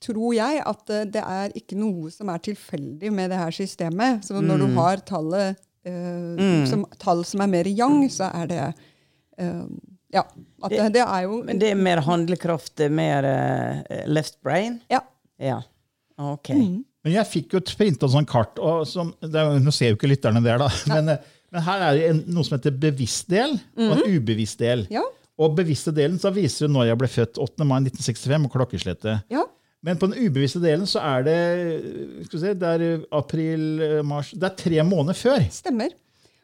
tror 0.00 0.34
jeg 0.34 0.62
at 0.66 0.90
eh, 0.90 1.04
det 1.04 1.22
er 1.22 1.52
ikke 1.56 1.76
noe 1.76 2.10
som 2.10 2.28
er 2.28 2.38
tilfeldig 2.38 3.12
med 3.12 3.30
det 3.30 3.38
her 3.38 3.50
systemet. 3.50 4.24
Så 4.24 4.40
når 4.42 4.58
du 4.58 4.66
har 4.74 4.96
tallet, 4.98 5.56
eh, 5.84 6.64
som, 6.66 6.84
tall 6.98 7.24
som 7.24 7.40
er 7.40 7.46
mer 7.46 7.64
yang, 7.64 8.08
så 8.08 8.30
er 8.34 8.46
det 8.46 8.74
eh, 9.38 9.64
Ja. 10.16 10.24
At 10.64 10.72
det, 10.72 10.88
det 10.96 11.04
er 11.04 11.26
jo 11.26 11.40
Men 11.44 11.60
det 11.60 11.70
er 11.74 11.78
mer 11.78 12.00
handlekraft, 12.06 12.74
er 12.80 12.92
mer 12.92 13.26
uh, 13.28 13.96
left 14.08 14.38
brain? 14.44 14.80
Ja. 14.92 15.02
Ja. 15.42 15.60
Ok. 16.16 16.50
Men 17.06 17.14
jeg 17.14 17.28
fikk 17.30 17.54
jo 17.54 17.62
printa 17.76 18.08
sånn 18.10 18.26
kart, 18.26 18.56
og 18.58 18.86
som, 18.88 19.12
det 19.22 19.38
er, 19.38 19.58
nå 19.62 19.74
ser 19.74 19.92
jo 19.92 19.98
ikke 19.98 20.10
lytterne 20.10 20.40
der, 20.42 20.58
da. 20.64 20.70
Men, 20.90 21.12
eh, 21.12 21.34
men 21.54 21.62
her 21.62 21.84
er 21.86 21.98
det 21.98 22.06
en, 22.10 22.22
noe 22.34 22.46
som 22.46 22.56
heter 22.56 22.74
bevisst 22.82 23.28
del 23.30 23.52
og 23.76 23.92
en 23.94 24.16
ubevisst 24.16 24.58
del. 24.58 24.86
Ja. 24.90 25.04
Og 25.36 25.52
bevisste 25.58 25.92
delen 25.94 26.16
så 26.18 26.32
viser 26.34 26.66
det 26.66 26.72
når 26.74 26.88
jeg 26.88 26.98
ble 27.02 27.10
født, 27.12 27.38
8. 27.44 27.68
mai 27.68 27.78
1965, 27.84 28.48
og 28.48 28.56
klokkeslettet. 28.56 29.28
Ja. 29.32 29.44
Men 29.86 30.00
på 30.00 30.08
den 30.10 30.24
ubevisste 30.24 30.58
delen 30.64 30.88
så 30.90 31.02
er 31.04 31.26
det 31.26 31.38
skal 32.26 32.38
vi 32.38 32.42
se, 32.42 32.54
det 32.58 32.72
er 32.72 33.04
april, 33.14 33.66
eh, 33.84 34.00
mars 34.06 34.32
Det 34.34 34.48
er 34.48 34.58
tre 34.58 34.82
måneder 34.88 35.20
før. 35.20 35.46
Stemmer. 35.52 35.92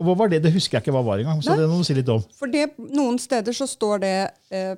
Og 0.03 0.09
hva 0.09 0.17
var 0.25 0.33
det? 0.33 0.43
Det 0.43 0.51
husker 0.51 0.77
jeg 0.77 0.85
ikke 0.85 0.97
hva 0.97 1.05
var 1.07 1.23
engang. 1.23 1.43
Så 1.45 1.53
Nei. 1.53 1.61
det 1.63 1.69
må 1.71 1.79
du 1.79 1.87
si 1.87 1.95
litt 1.95 2.11
om. 2.11 2.25
For 2.35 2.51
det, 2.51 2.73
noen 2.91 3.21
steder 3.23 3.55
så 3.55 3.69
står 3.71 4.03
det 4.03 4.17
eh, 4.51 4.73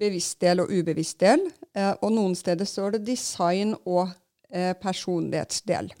bevisst 0.00 0.36
del 0.44 0.60
og 0.60 0.72
ubevisst 0.72 1.22
del, 1.24 1.46
eh, 1.72 1.94
og 1.96 2.12
noen 2.12 2.36
steder 2.36 2.68
står 2.68 2.98
det 2.98 3.06
design 3.08 3.72
og 3.88 4.10
eh, 4.52 4.74
personlighetsdel. 4.76 5.94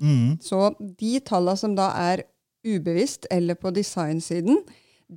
Så 0.44 0.74
de 1.00 1.14
tallene 1.24 1.56
som 1.62 1.78
da 1.78 1.88
er 2.12 2.26
ubevisst 2.66 3.24
eller 3.32 3.56
på 3.56 3.72
designsiden, 3.72 4.60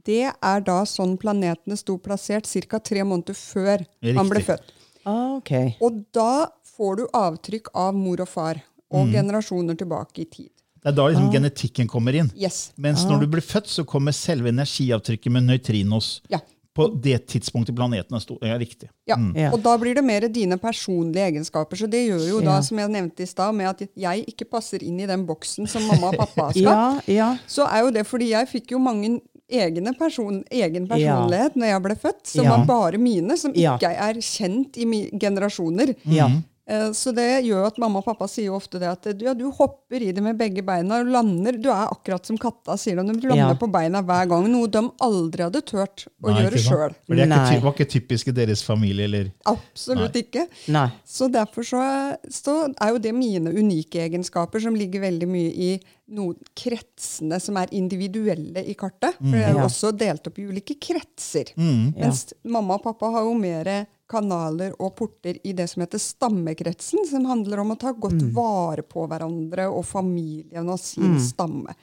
det 0.07 0.31
er 0.31 0.63
da 0.65 0.79
sånn 0.89 1.17
planetene 1.21 1.75
sto 1.77 1.99
plassert 2.01 2.47
ca. 2.47 2.79
tre 2.79 3.03
måneder 3.03 3.35
før 3.37 3.83
han 4.01 4.31
ble 4.31 4.41
født. 4.47 4.71
Ah, 5.03 5.35
okay. 5.35 5.75
Og 5.83 5.99
da 6.15 6.47
får 6.77 7.01
du 7.01 7.03
avtrykk 7.11 7.73
av 7.75 7.91
mor 7.93 8.23
og 8.23 8.31
far, 8.31 8.63
og 8.93 9.09
generasjoner 9.11 9.75
tilbake 9.75 10.21
i 10.23 10.25
tid. 10.29 10.51
Det 10.83 10.91
er 10.91 10.95
da 10.97 11.05
liksom 11.07 11.29
genetikken 11.31 11.87
kommer 11.87 12.13
inn. 12.19 12.29
Yes. 12.35 12.71
Mens 12.77 13.05
når 13.07 13.21
du 13.23 13.27
blir 13.27 13.41
født, 13.45 13.67
så 13.71 13.85
kommer 13.87 14.11
selve 14.11 14.49
energiavtrykket 14.51 15.31
med 15.31 15.43
nøytrinos. 15.47 16.21
Ja. 16.29 16.39
På 16.75 16.87
det 16.89 17.27
tidspunktet 17.29 17.75
planeten 17.77 18.15
er 18.17 18.19
stor. 18.23 18.39
Ja, 18.41 18.55
riktig. 18.57 18.89
Ja. 19.07 19.15
Ja. 19.37 19.51
Og 19.53 19.61
da 19.61 19.75
blir 19.77 19.93
det 19.95 20.03
mer 20.03 20.25
dine 20.27 20.57
personlige 20.57 21.27
egenskaper. 21.29 21.77
Så 21.77 21.87
det 21.87 22.01
gjør 22.09 22.23
jo 22.31 22.39
da, 22.41 22.55
Ja. 22.57 22.61
som 22.61 22.79
jeg 22.81 22.89
nevnte 22.89 23.21
i 23.21 23.27
stad, 23.29 23.53
med 23.55 23.67
at 23.69 23.83
jeg 23.95 24.25
ikke 24.27 24.49
passer 24.49 24.81
inn 24.83 24.99
i 24.99 25.05
den 25.05 25.23
boksen 25.25 25.69
som 25.69 25.85
mamma 25.87 26.09
og 26.09 26.17
pappa. 26.17 26.51
Ja, 26.59 26.99
ja. 27.07 27.37
Så 27.47 27.67
er 27.69 27.85
jo 27.85 27.91
det 27.91 28.07
fordi 28.09 28.31
jeg 28.33 28.49
fikk 28.49 28.71
jo 28.73 28.79
mange 28.79 29.19
egne 29.53 29.93
person, 29.95 30.43
egen 30.49 30.87
Ja. 30.89 30.95
personlighet 30.95 31.55
når 31.55 31.67
jeg 31.67 31.81
ble 31.83 31.95
født, 31.95 32.25
som 32.27 32.43
Ja. 32.45 32.57
var 32.57 32.65
bare 32.65 32.97
mine, 32.97 33.37
som 33.37 33.53
Ja. 33.53 33.77
ikke 33.77 33.93
er 33.93 34.13
kjent 34.15 34.75
i 34.77 34.85
mi 34.85 35.09
generasjoner. 35.13 35.95
ja. 36.09 36.27
Eh, 36.65 36.91
Så 36.95 37.11
det 37.11 37.43
gjør 37.43 37.65
at 37.67 37.77
mamma 37.81 37.99
og 37.99 38.05
pappa 38.05 38.27
sier 38.31 38.45
jo 38.47 38.55
ofte 38.55 38.79
det 38.79 38.87
at 38.87 39.07
du, 39.19 39.25
ja, 39.25 39.33
du 39.35 39.49
hopper 39.51 39.99
i 40.01 40.11
det 40.15 40.23
med 40.23 40.37
begge 40.39 40.63
beina 40.63 41.01
og 41.01 41.09
lander. 41.11 41.57
Du 41.59 41.67
er 41.73 41.89
akkurat 41.91 42.25
som 42.25 42.37
katta, 42.39 42.77
sier 42.79 42.95
de. 43.01 43.03
Du 43.19 43.27
lander 43.27 43.51
Ja. 43.51 43.57
på 43.59 43.67
beina 43.71 44.01
hver 44.01 44.29
gang. 44.31 44.47
Noe 44.51 44.67
de 44.71 44.83
aldri 45.03 45.43
hadde 45.43 45.61
turt 45.67 46.05
å 46.23 46.31
Nei, 46.31 46.43
gjøre 46.45 46.61
sjøl. 46.63 46.95
For 47.05 47.15
det 47.19 47.25
er 47.27 47.33
ikke, 47.33 47.63
var 47.65 47.73
ikke 47.75 47.89
typisk 47.97 48.27
i 48.31 48.35
deres 48.37 48.63
familie, 48.63 49.05
eller? 49.09 49.31
Absolutt 49.45 50.15
ikke. 50.15 50.47
Nei. 50.71 50.87
Så 51.05 51.27
derfor 51.31 51.67
så 51.67 51.81
er, 51.83 52.17
så 52.31 52.55
er 52.79 52.93
jo 52.95 53.01
det 53.03 53.13
mine 53.13 53.51
unike 53.51 53.99
egenskaper, 54.07 54.61
som 54.63 54.73
ligger 54.75 55.01
veldig 55.03 55.27
mye 55.27 55.51
i 55.51 55.73
noen 56.13 56.35
kretsene 56.55 57.39
som 57.41 57.57
er 57.59 57.67
individuelle 57.75 58.63
i 58.69 58.73
kartet. 58.77 59.15
For 59.19 59.35
det 59.35 59.43
er 59.47 59.53
jo 59.57 59.65
også 59.67 59.91
delt 59.97 60.27
opp 60.27 60.39
i 60.39 60.47
ulike 60.47 60.75
kretser. 60.79 61.51
Mens 61.57 62.29
mamma 62.43 62.75
og 62.79 62.83
pappa 62.87 63.11
har 63.17 63.27
jo 63.27 63.33
mer 63.35 63.85
kanaler 64.13 64.75
og 64.79 64.93
porter 64.99 65.39
i 65.43 65.51
det 65.57 65.65
som 65.71 65.81
heter 65.83 65.99
stammekretsen, 66.01 67.03
som 67.09 67.25
handler 67.29 67.59
om 67.63 67.73
å 67.73 67.77
ta 67.81 67.91
godt 67.97 68.21
vare 68.35 68.85
på 68.85 69.07
hverandre 69.09 69.65
og 69.73 69.83
familien 69.89 70.69
og 70.69 70.79
sin 70.81 71.17
stamme. 71.21 71.73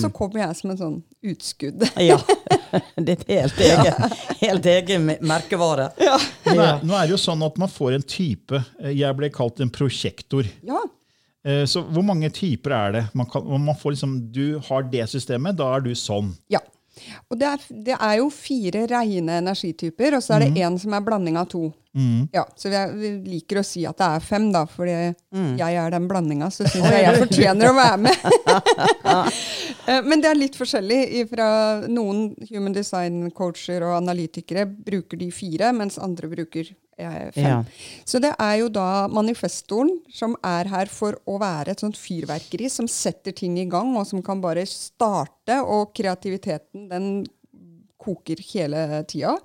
Så 0.00 0.10
kommer 0.14 0.44
jeg 0.46 0.56
som 0.60 0.72
en 0.74 0.80
sånn 0.84 1.00
utskudd. 1.32 1.84
Ja. 2.10 2.18
Det 3.00 3.16
er 3.26 3.42
helt 3.42 3.58
egen, 3.66 4.12
helt 4.44 4.66
egen 4.76 5.10
merkevare. 5.26 5.88
Ja. 6.06 6.16
Nå 6.46 6.54
er, 6.62 6.84
nå 6.86 6.94
er 6.94 7.08
det 7.10 7.16
jo 7.16 7.20
sånn 7.20 7.42
at 7.46 7.56
man 7.58 7.70
får 7.72 7.96
en 7.98 8.04
type. 8.06 8.60
eh, 8.80 8.92
Jeg 8.94 9.16
ble 9.18 9.28
kalt 9.34 9.60
en 9.66 9.72
prosjektor. 9.74 10.48
Ja, 10.66 10.80
Eh, 11.42 11.62
Så 11.64 11.80
hvor 11.88 12.04
mange 12.04 12.28
typer 12.36 12.74
er 12.76 12.90
det? 12.92 13.00
Man 13.16 13.24
kan, 13.32 13.46
man 13.64 13.72
får 13.80 13.94
liksom, 13.94 14.10
du 14.28 14.58
har 14.66 14.82
det 14.92 15.06
systemet, 15.08 15.56
da 15.56 15.70
er 15.78 15.80
du 15.86 15.94
sånn. 15.96 16.34
Ja. 16.52 16.60
Og 17.32 17.38
det 17.40 17.46
er, 17.48 17.62
det 17.86 17.94
er 17.96 18.18
jo 18.18 18.26
fire 18.34 18.82
rene 18.90 19.38
energityper, 19.40 20.18
og 20.18 20.20
så 20.26 20.34
er 20.36 20.44
det 20.44 20.60
én 20.60 20.76
som 20.82 20.92
er 20.92 21.00
blanding 21.06 21.38
av 21.40 21.46
to. 21.48 21.62
Ja, 22.32 22.44
så 22.54 22.68
vi, 22.70 22.76
er, 22.78 22.92
vi 22.94 23.08
liker 23.26 23.58
å 23.58 23.64
si 23.66 23.80
at 23.88 23.98
det 23.98 24.06
er 24.14 24.20
fem, 24.22 24.44
da, 24.54 24.60
fordi 24.70 24.92
jeg 25.58 25.78
er 25.82 25.90
den 25.90 26.06
blandinga, 26.10 26.46
så 26.54 26.62
syns 26.70 26.86
jeg 26.86 27.02
jeg 27.02 27.18
fortjener 27.24 27.70
å 27.72 27.74
være 27.74 27.96
med. 28.06 28.16
Eh, 29.90 30.02
Men 30.04 30.20
det 30.20 30.28
er 30.28 30.36
litt 30.38 30.56
forskjellig. 30.58 31.24
Fra 31.30 31.46
noen 31.88 32.34
human 32.50 32.74
design-coacher 32.76 33.82
og 33.86 33.96
analytikere 33.96 34.66
bruker 34.68 35.18
de 35.18 35.30
fire, 35.34 35.70
mens 35.74 35.96
andre 35.98 36.28
bruker 36.30 36.68
eh, 37.00 37.30
fem. 37.34 37.46
Ja. 37.48 37.56
Så 38.06 38.20
det 38.22 38.34
er 38.36 38.58
jo 38.60 38.68
da 38.70 39.08
manifestoren 39.10 39.90
som 40.14 40.36
er 40.46 40.68
her 40.70 40.90
for 40.92 41.16
å 41.26 41.38
være 41.42 41.72
et 41.74 41.82
sånt 41.82 41.98
fyrverkeri 41.98 42.68
som 42.70 42.86
setter 42.92 43.34
ting 43.34 43.56
i 43.58 43.66
gang, 43.72 43.96
og 43.98 44.06
som 44.06 44.22
kan 44.22 44.42
bare 44.44 44.66
starte, 44.68 45.58
og 45.64 45.94
kreativiteten 45.96 46.86
den 46.92 47.10
koker 48.00 48.38
hele 48.52 49.02
tida. 49.10 49.38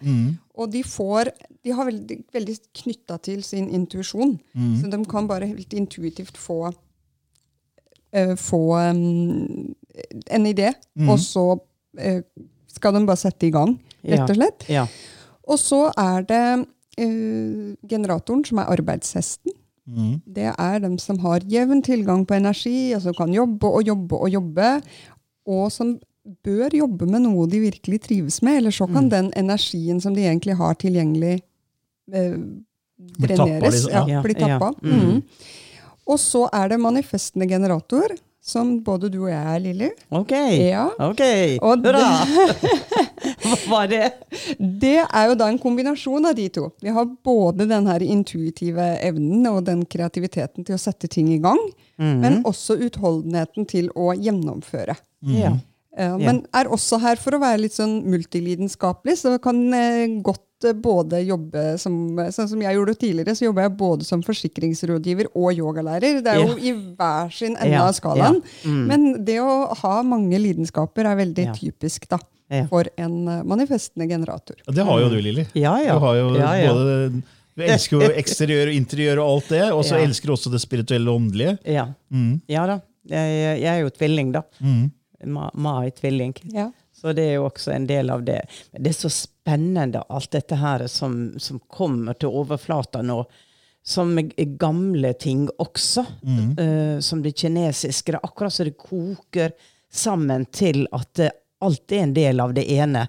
Og 0.55 0.71
de 0.71 0.81
får 0.87 1.31
De 1.65 1.73
har 1.75 1.87
veldig, 1.87 2.17
veldig 2.33 2.55
knytta 2.81 3.17
til 3.25 3.43
sin 3.43 3.69
intuisjon, 3.73 4.35
så 4.79 4.89
de 4.91 4.99
kan 5.09 5.27
bare 5.27 5.49
helt 5.49 5.73
intuitivt 5.73 6.37
få 6.37 6.69
uh, 8.15 8.35
få 8.37 8.61
um, 8.77 9.75
en 10.31 10.45
idé, 10.45 10.71
og 11.09 11.19
så 11.19 11.45
uh, 11.57 12.21
skal 12.75 12.93
de 12.95 13.05
bare 13.07 13.17
sette 13.17 13.47
i 13.47 13.51
gang, 13.55 13.75
rett 14.05 14.29
og 14.29 14.37
slett. 14.37 14.69
Ja. 14.69 14.85
Og 15.45 15.59
så 15.59 15.81
er 15.97 16.25
det 16.29 16.45
uh, 17.01 17.75
generatoren, 17.89 18.45
som 18.45 18.61
er 18.61 18.71
arbeidshesten. 18.77 19.57
Det 20.35 20.49
er 20.49 20.79
dem 20.81 20.97
som 20.97 21.19
har 21.21 21.43
jevn 21.45 21.83
tilgang 21.85 22.23
på 22.25 22.33
energi, 22.33 22.93
og 22.95 23.03
som 23.03 23.13
kan 23.13 23.33
jobbe 23.33 23.69
og 23.69 23.83
jobbe 23.85 24.17
og 24.17 24.29
jobbe, 24.33 24.69
og 25.45 25.71
som 25.71 25.99
bør 26.45 26.73
jobbe 26.73 27.05
med 27.09 27.21
noe 27.25 27.45
de 27.47 27.59
virkelig 27.67 28.01
trives 28.07 28.41
med, 28.41 28.57
eller 28.61 28.71
så 28.73 28.87
kan 28.89 29.09
den 29.11 29.31
energien 29.37 29.99
som 30.01 30.13
de 30.17 30.23
egentlig 30.25 30.55
har 30.57 30.73
tilgjengelig, 30.81 31.41
eh, 32.13 32.37
Bli 32.95 33.27
tappa, 33.27 33.43
dreneres. 33.45 33.73
liksom, 33.75 33.91
ja. 33.91 34.05
ja. 34.07 34.21
bli 34.23 34.35
Ja, 34.39 34.47
tappa. 34.59 34.73
mm. 34.81 34.93
Mhm. 35.01 35.21
Og 36.07 36.19
så 36.21 36.43
er 36.53 36.69
det 36.69 36.77
manifestende 36.79 37.47
generator, 37.49 38.11
som 38.45 38.75
både 38.85 39.09
du 39.09 39.23
og 39.23 39.29
jeg 39.31 39.41
er, 39.55 39.59
Lilly. 39.59 39.87
Ok. 40.13 40.31
Ja. 40.61 40.83
Ok. 41.01 41.21
Og 41.65 41.81
Hurra! 41.81 42.25
Hva 43.41 43.55
var 43.71 43.87
det? 43.89 44.11
Det 44.59 44.99
er 45.01 45.31
jo 45.31 45.37
da 45.39 45.47
en 45.49 45.57
kombinasjon 45.57 46.27
av 46.29 46.35
de 46.37 46.45
to. 46.53 46.67
Vi 46.81 46.93
har 46.93 47.07
både 47.25 47.65
den 47.69 47.87
her 47.89 48.05
intuitive 48.05 48.85
evnen 49.01 49.47
og 49.49 49.63
den 49.65 49.81
kreativiteten 49.89 50.63
til 50.67 50.77
å 50.77 50.81
sette 50.81 51.09
ting 51.09 51.31
i 51.33 51.39
gang, 51.41 51.57
men 51.97 52.43
også 52.45 52.77
utholdenheten 52.85 53.65
til 53.69 53.89
å 53.97 54.11
gjennomføre. 54.13 54.93
Ja. 55.97 56.13
Eh, 56.15 56.17
Men 56.19 56.41
er 56.53 56.65
også 56.67 56.99
her 56.99 57.15
for 57.21 57.31
å 57.37 57.39
være 57.39 57.61
litt 57.61 57.73
sånn 57.77 58.01
multilidenskapelig, 58.11 59.15
så 59.21 59.37
kan 59.41 59.61
eh, 59.73 60.07
godt 60.25 60.65
eh, 60.67 60.73
både 60.73 61.21
jobbe 61.25 61.77
som 61.79 61.95
Sånn 62.35 62.49
som 62.51 62.61
jeg 62.61 62.75
gjorde 62.75 62.95
tidligere, 62.99 63.35
så 63.35 63.45
jobber 63.47 63.63
jeg 63.67 63.77
både 63.77 64.03
som 64.07 64.23
forsikringsrådgiver 64.25 65.29
og 65.35 65.53
yogalærer. 65.55 66.21
Det 66.25 66.31
er 66.33 66.41
jo 66.43 66.55
i 66.57 66.73
hver 66.95 67.31
sin 67.35 67.55
ende 67.55 67.71
Ja, 67.75 67.85
av 67.87 67.93
skalaen. 67.95 68.41
ja. 68.63 68.69
Mm. 68.71 68.85
Men 68.87 69.25
det 69.25 69.39
å 69.39 69.73
ha 69.83 70.01
mange 70.03 70.39
lidenskaper 70.41 71.05
er 71.05 71.15
veldig 71.15 71.45
Ja. 71.45 71.53
typisk 71.53 72.07
da, 72.09 72.19
Ja. 72.51 72.65
for 72.67 72.85
en 72.97 73.25
manifestende 73.47 74.07
generator. 74.07 74.55
Det 74.67 74.83
har 74.85 74.99
jo 74.99 75.09
du, 75.09 75.21
Lilly. 75.21 75.47
Ja, 75.55 75.77
ja. 75.81 75.93
Du 75.93 75.99
har 75.99 76.15
jo 76.15 76.35
Ja, 76.37 76.53
ja. 76.55 76.73
både 76.73 77.23
du 77.55 77.63
elsker 77.63 78.01
jo 78.01 78.09
eksteriør 78.11 78.67
og 78.67 78.75
interiør 78.75 79.17
og 79.23 79.29
alt 79.35 79.47
det, 79.49 79.63
og 79.71 79.83
så 79.85 79.95
Ja. 79.97 80.05
elsker 80.07 80.27
du 80.27 80.33
også 80.33 80.51
det 80.51 80.59
spirituelle 80.61 81.07
og 81.09 81.21
åndelige. 81.21 81.57
Ja. 81.65 81.87
ja 82.49 82.65
da. 82.67 82.81
Jeg, 83.07 83.61
jeg 83.61 83.69
er 83.69 83.81
jo 83.83 83.89
tvilling, 83.89 84.31
da. 84.33 84.41
Ma, 85.23 85.49
ma 85.53 85.85
er 85.85 85.91
tvilling. 85.95 86.33
Ja. 86.53 86.71
Så 86.95 87.13
det 87.13 87.23
er 87.29 87.33
jo 87.37 87.45
også 87.49 87.71
en 87.75 87.85
del 87.87 88.09
av 88.09 88.23
det. 88.23 88.41
Det 88.71 88.89
er 88.89 88.97
så 88.97 89.09
spennende, 89.11 90.01
alt 90.09 90.31
dette 90.31 90.55
her 90.59 90.85
som, 90.87 91.35
som 91.39 91.59
kommer 91.67 92.13
til 92.19 92.29
overflata 92.35 93.01
nå. 93.05 93.21
Som 93.85 94.17
er 94.17 94.31
gamle 94.57 95.13
ting 95.13 95.47
også. 95.61 96.05
eh, 96.59 96.99
som 96.99 97.21
det 97.21 97.35
kinesiske. 97.37 98.11
Det 98.11 98.17
er 98.17 98.25
akkurat 98.25 98.53
som 98.53 98.65
det 98.65 98.77
koker 98.81 99.51
sammen 99.93 100.45
til 100.51 100.87
at 100.91 101.19
eh, 101.19 101.29
alt 101.61 101.91
er 101.91 102.03
en 102.03 102.13
del 102.13 102.39
av 102.43 102.53
det 102.57 102.65
ene. 102.71 103.05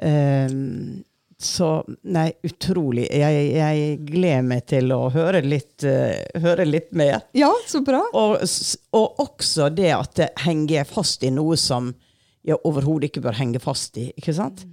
Eh, 0.00 0.48
så 1.44 1.68
nei, 2.02 2.28
utrolig. 2.46 3.08
Jeg, 3.10 3.46
jeg 3.56 3.96
gleder 4.08 4.42
meg 4.46 4.66
til 4.70 4.92
å 4.94 5.08
høre 5.14 5.40
litt, 5.44 5.84
uh, 5.86 6.16
høre 6.44 6.66
litt 6.68 6.90
mer. 6.96 7.20
ja, 7.36 7.50
så 7.68 7.80
bra. 7.86 8.02
Og, 8.12 8.42
og 8.98 9.22
også 9.26 9.70
det 9.74 9.90
at 9.96 10.14
det 10.20 10.30
henger 10.46 10.84
fast 10.88 11.22
i 11.26 11.30
noe 11.34 11.56
som 11.60 11.92
jeg 12.42 12.58
overhodet 12.66 13.10
ikke 13.12 13.22
bør 13.28 13.36
henge 13.38 13.60
fast 13.62 13.98
i. 14.02 14.08
ikke 14.18 14.34
sant? 14.34 14.64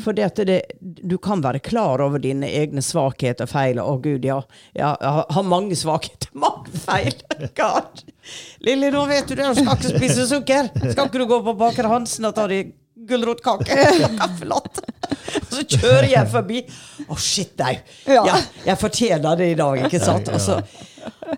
For 0.00 0.16
det 0.16 0.22
at 0.24 0.38
det, 0.48 0.54
du 0.80 1.18
kan 1.20 1.42
være 1.44 1.60
klar 1.60 2.00
over 2.00 2.18
dine 2.22 2.48
egne 2.48 2.80
svakheter 2.82 3.44
og 3.44 3.50
feil. 3.52 3.76
Å, 3.82 3.98
gud, 4.00 4.24
ja. 4.24 4.38
Jeg 4.74 4.86
har- 5.04 5.26
har 5.28 5.44
mange 5.44 5.76
svakheter. 5.76 6.30
Mange 6.44 6.72
feil. 6.72 7.12
God. 7.58 8.00
Lille, 8.64 8.88
nå 8.94 9.02
vet 9.10 9.28
du 9.28 9.34
det. 9.36 9.44
Du 9.44 9.60
skal 9.60 9.76
ikke 9.76 9.92
spise 9.98 10.24
sukker. 10.30 10.70
Skal 10.92 11.10
ikke 11.10 11.20
du 11.20 11.26
gå 11.28 11.38
på 11.50 11.54
Baker 11.60 11.90
Hansen 11.92 12.24
og 12.30 12.34
ta 12.38 12.46
deg 12.50 12.72
gulrotkake? 13.08 13.78
Kaffelatte. 14.20 14.84
Og 15.38 15.54
så 15.54 15.64
kjører 15.64 16.08
jeg 16.12 16.30
forbi. 16.32 16.62
Å, 17.08 17.16
shit, 17.20 17.54
nei. 17.60 17.78
Ja. 18.06 18.24
Ja, 18.28 18.36
jeg 18.68 18.80
fortjener 18.80 19.38
det 19.40 19.52
i 19.54 19.56
dag, 19.58 19.80
ikke 19.88 20.00
sant? 20.02 20.28
Og 20.32 20.42
så, 20.42 20.60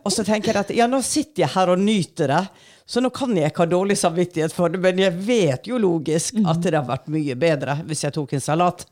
og 0.01 0.11
så 0.13 0.25
tenker 0.27 0.53
jeg 0.53 0.65
at 0.65 0.75
ja, 0.77 0.89
nå 0.91 1.03
sitter 1.07 1.47
jeg 1.47 1.55
her 1.55 1.73
og 1.75 1.83
nyter 1.83 2.35
det. 2.35 2.43
Så 2.91 2.99
nå 2.99 3.13
kan 3.15 3.31
jeg 3.39 3.53
ikke 3.53 3.63
ha 3.63 3.71
dårlig 3.71 3.95
samvittighet 4.01 4.55
for 4.55 4.73
det, 4.73 4.81
men 4.83 4.99
jeg 4.99 5.15
vet 5.23 5.69
jo 5.71 5.79
logisk 5.79 6.41
at 6.43 6.59
det 6.65 6.75
har 6.75 6.89
vært 6.89 7.07
mye 7.15 7.37
bedre 7.39 7.77
hvis 7.87 8.03
jeg 8.03 8.17
tok 8.17 8.35
en 8.35 8.43
salat. 8.43 8.83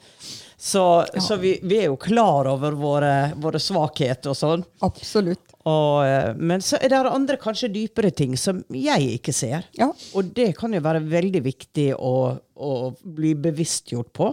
Så, 0.54 0.84
så 1.22 1.38
vi, 1.38 1.56
vi 1.66 1.80
er 1.80 1.88
jo 1.88 1.96
klar 1.98 2.46
over 2.50 2.74
våre, 2.78 3.12
våre 3.42 3.58
svakheter 3.62 4.30
og 4.30 4.38
sånn. 4.38 4.62
Absolutt. 4.86 5.47
Og, 5.68 6.00
eh, 6.06 6.32
men 6.38 6.62
så 6.64 6.78
er 6.80 6.92
det 6.92 7.00
andre 7.12 7.36
kanskje 7.40 7.68
dypere 7.74 8.10
ting 8.14 8.36
som 8.40 8.62
jeg 8.72 9.12
ikke 9.18 9.34
ser. 9.36 9.66
Ja. 9.78 9.90
Og 10.16 10.32
det 10.36 10.52
kan 10.58 10.72
jo 10.76 10.80
være 10.84 11.02
veldig 11.04 11.42
viktig 11.44 11.90
å, 11.98 12.12
å 12.56 12.74
bli 13.04 13.34
bevisstgjort 13.48 14.12
på. 14.16 14.32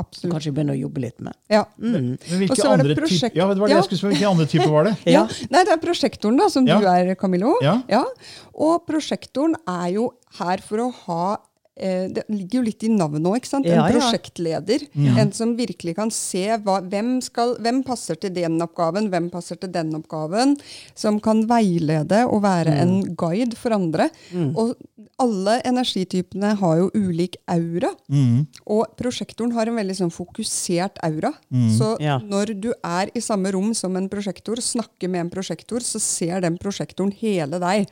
Absolutt. 0.00 0.32
Kanskje 0.32 0.52
begynne 0.56 0.72
å 0.72 0.78
jobbe 0.78 1.02
litt 1.04 1.18
med. 1.20 1.34
Ja. 1.52 1.66
Men 1.76 2.14
hvilke 2.24 2.56
andre, 2.64 2.94
type, 2.96 3.28
ja, 3.36 3.48
det 3.50 3.58
det 3.60 3.70
Ja. 3.74 3.82
spørre, 3.84 4.12
hvilke 4.14 4.30
andre 4.30 4.46
typer 4.48 4.70
var 4.72 4.84
det? 4.88 4.94
Ja. 5.16 5.26
Nei, 5.52 5.64
det 5.68 5.74
er 5.74 5.82
prosjektoren, 5.82 6.38
da, 6.40 6.48
som 6.48 6.66
Ja. 6.66 6.78
du 6.80 6.86
er, 6.88 7.14
Camillo. 7.20 7.58
Ja. 7.60 8.04
Og 8.54 8.86
prosjektoren 8.88 9.54
er 9.68 9.90
jo 9.98 10.06
her 10.38 10.62
for 10.64 10.86
å 10.86 10.92
ha 11.04 11.24
Det 11.74 12.24
ligger 12.28 12.58
jo 12.58 12.62
litt 12.66 12.84
i 12.84 12.88
navnet 12.92 13.24
òg. 13.24 13.46
En 13.56 13.64
Ja, 13.64 13.86
ja. 13.88 13.92
prosjektleder. 13.94 14.82
En 15.18 15.32
som 15.32 15.54
virkelig 15.56 15.94
kan 15.96 16.10
se 16.12 16.44
hva, 16.60 16.82
hvem, 16.84 17.14
skal, 17.24 17.56
hvem 17.64 17.82
passer 17.82 18.14
til 18.20 18.30
den 18.36 18.60
oppgaven, 18.60 19.08
hvem 19.08 19.30
passer 19.32 19.56
til 19.56 19.72
den 19.72 19.94
oppgaven. 19.96 20.56
Som 20.94 21.18
kan 21.24 21.46
veilede 21.48 22.26
og 22.28 22.42
være 22.44 22.74
en 22.82 23.14
guide 23.16 23.56
for 23.56 23.72
andre. 23.72 24.10
Og 24.54 24.74
alle 25.18 25.60
energitypene 25.64 26.52
har 26.60 26.76
jo 26.82 26.90
ulik 26.94 27.36
aura. 27.48 27.90
Og 28.66 28.86
prosjektoren 29.00 29.52
har 29.56 29.66
en 29.72 29.76
veldig 29.80 29.96
sånn 29.96 30.12
fokusert 30.12 31.00
aura. 31.02 31.32
Så 31.78 31.96
Ja. 32.00 32.18
når 32.18 32.60
du 32.60 32.72
er 32.84 33.08
i 33.14 33.20
samme 33.20 33.50
rom 33.52 33.72
som 33.74 33.96
en 33.96 34.08
prosjektor, 34.10 34.56
snakker 34.60 35.08
med 35.08 35.20
en 35.20 35.30
prosjektor, 35.30 35.80
så 35.80 35.98
ser 35.98 36.40
den 36.42 36.58
prosjektoren 36.58 37.12
hele 37.16 37.58
deg. 37.58 37.88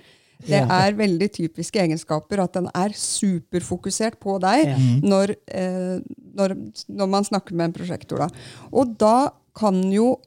Det 0.47 0.57
Ja. 0.57 0.67
er 0.87 0.93
veldig 0.97 1.29
typiske 1.33 1.79
egenskaper 1.83 2.41
at 2.43 2.53
den 2.57 2.69
er 2.75 2.89
superfokusert 2.97 4.19
på 4.21 4.39
deg 4.41 4.67
Ja. 4.67 4.77
når, 5.03 5.35
eh, 5.49 6.01
når, 6.35 6.55
når 6.89 7.09
man 7.09 7.25
snakker 7.25 7.53
med 7.55 7.65
en 7.67 7.73
prosjektor. 7.73 8.19
Da. 8.19 8.29
Og 8.73 8.97
da 8.99 9.31
kan 9.55 9.83
jo 9.93 10.19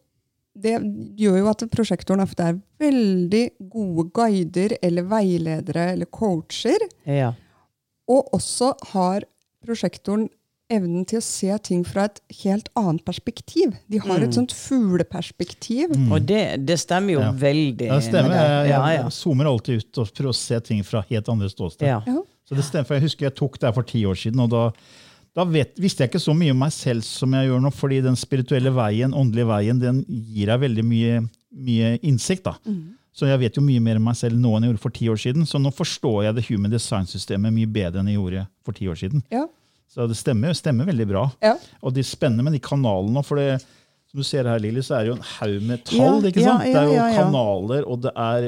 det 0.56 0.76
gjør 1.18 1.40
jo 1.40 1.48
at 1.50 1.64
prosjektoren 1.74 2.22
ofte 2.22 2.44
er 2.46 2.60
veldig 2.80 3.50
gode 3.72 4.12
guider 4.14 4.78
eller 4.84 5.02
veiledere 5.10 5.94
eller 5.94 6.06
coacher. 6.06 6.78
Ja. 7.08 7.32
Og 8.08 8.30
også 8.38 8.74
har 8.94 9.24
prosjektoren 9.66 10.30
evnen 10.76 11.06
til 11.10 11.20
å 11.20 11.24
se 11.26 11.56
ting 11.68 11.84
fra 11.88 12.06
et 12.10 12.20
helt 12.44 12.70
annet 12.80 13.04
perspektiv. 13.08 13.76
De 13.92 14.02
har 14.04 14.24
et 14.26 14.34
sånt 14.36 14.52
fugleperspektiv. 14.56 15.94
Og 16.12 16.26
det, 16.28 16.66
det 16.68 16.78
stemmer 16.82 17.14
jo 17.18 17.22
Ja. 17.24 17.32
veldig. 17.32 17.88
Ja, 17.88 17.96
det 18.00 18.08
stemmer. 18.10 18.30
det. 18.34 18.44
Jeg, 18.70 18.74
jeg 18.74 19.00
ja. 19.00 19.10
zoomer 19.10 19.50
alltid 19.52 19.84
ut 19.84 19.98
og 20.04 20.12
prøver 20.14 20.30
å 20.34 20.36
se 20.38 20.60
ting 20.60 20.84
fra 20.88 21.04
helt 21.10 21.30
andre 21.30 21.50
ståsted. 21.52 22.08
Så 22.44 22.56
det 22.58 22.66
stemmer, 22.68 22.86
for 22.90 22.96
Jeg 23.00 23.04
husker 23.08 23.26
jeg 23.30 23.36
tok 23.40 23.60
det 23.60 23.70
her 23.70 23.74
for 23.78 23.84
ti 23.88 24.02
år 24.06 24.16
siden, 24.20 24.40
og 24.44 24.50
da, 24.52 24.64
da 25.36 25.46
vet, 25.48 25.78
visste 25.80 26.04
jeg 26.04 26.12
ikke 26.12 26.20
så 26.22 26.34
mye 26.36 26.52
om 26.52 26.60
meg 26.60 26.74
selv 26.76 27.02
som 27.08 27.32
jeg 27.34 27.48
gjør 27.48 27.62
nå, 27.64 27.72
fordi 27.74 28.02
den 28.04 28.16
spirituelle 28.20 28.74
veien, 28.76 29.14
åndelige 29.16 29.48
veien, 29.48 29.80
den 29.80 30.04
gir 30.10 30.52
deg 30.52 30.60
veldig 30.66 30.84
mye, 30.86 31.22
mye 31.56 31.94
innsikt. 32.04 32.44
da. 32.50 32.58
Så 33.14 33.28
jeg 33.30 33.40
vet 33.40 33.56
jo 33.56 33.62
mye 33.62 33.80
mer 33.80 34.00
om 34.02 34.08
meg 34.10 34.16
selv 34.18 34.40
nå 34.42 34.56
enn 34.58 34.64
jeg 34.66 34.72
gjorde 34.74 34.82
for 34.82 34.90
ti 34.96 35.06
år 35.08 35.20
siden. 35.22 35.44
Så 35.46 35.60
nå 35.62 35.70
forstår 35.72 36.24
jeg 36.26 36.36
det 36.36 36.46
human 36.50 36.72
design-systemet 36.74 37.54
mye 37.54 37.70
bedre 37.70 38.02
enn 38.02 38.08
jeg 38.10 38.18
gjorde 38.18 38.48
for 38.66 38.74
ti 38.74 38.88
år 38.90 38.98
siden. 38.98 39.22
Ja. 39.32 39.44
Så 39.94 40.08
det 40.10 40.18
stemmer, 40.18 40.56
stemmer 40.58 40.88
veldig 40.90 41.06
bra. 41.12 41.24
Ja. 41.44 41.56
Og 41.84 41.94
det 41.94 42.02
er 42.02 42.10
spennende 42.10 42.44
med 42.48 42.56
de 42.56 42.60
kanalene. 42.66 43.22
for 43.24 43.38
det, 43.38 43.60
som 44.10 44.18
du 44.20 44.24
ser 44.26 44.48
her, 44.50 44.58
Lili, 44.62 44.82
så 44.82 44.96
er 44.98 45.04
det 45.06 45.12
jo 45.12 45.18
en 45.20 45.28
haug 45.36 45.68
med 45.70 45.84
tall. 45.86 46.24
Ikke 46.30 46.42
sant? 46.44 46.64
det 46.66 46.76
er 46.80 46.88
jo 46.90 47.04
kanaler, 47.20 47.86
og 47.88 48.02
det 48.02 48.12
er 48.16 48.48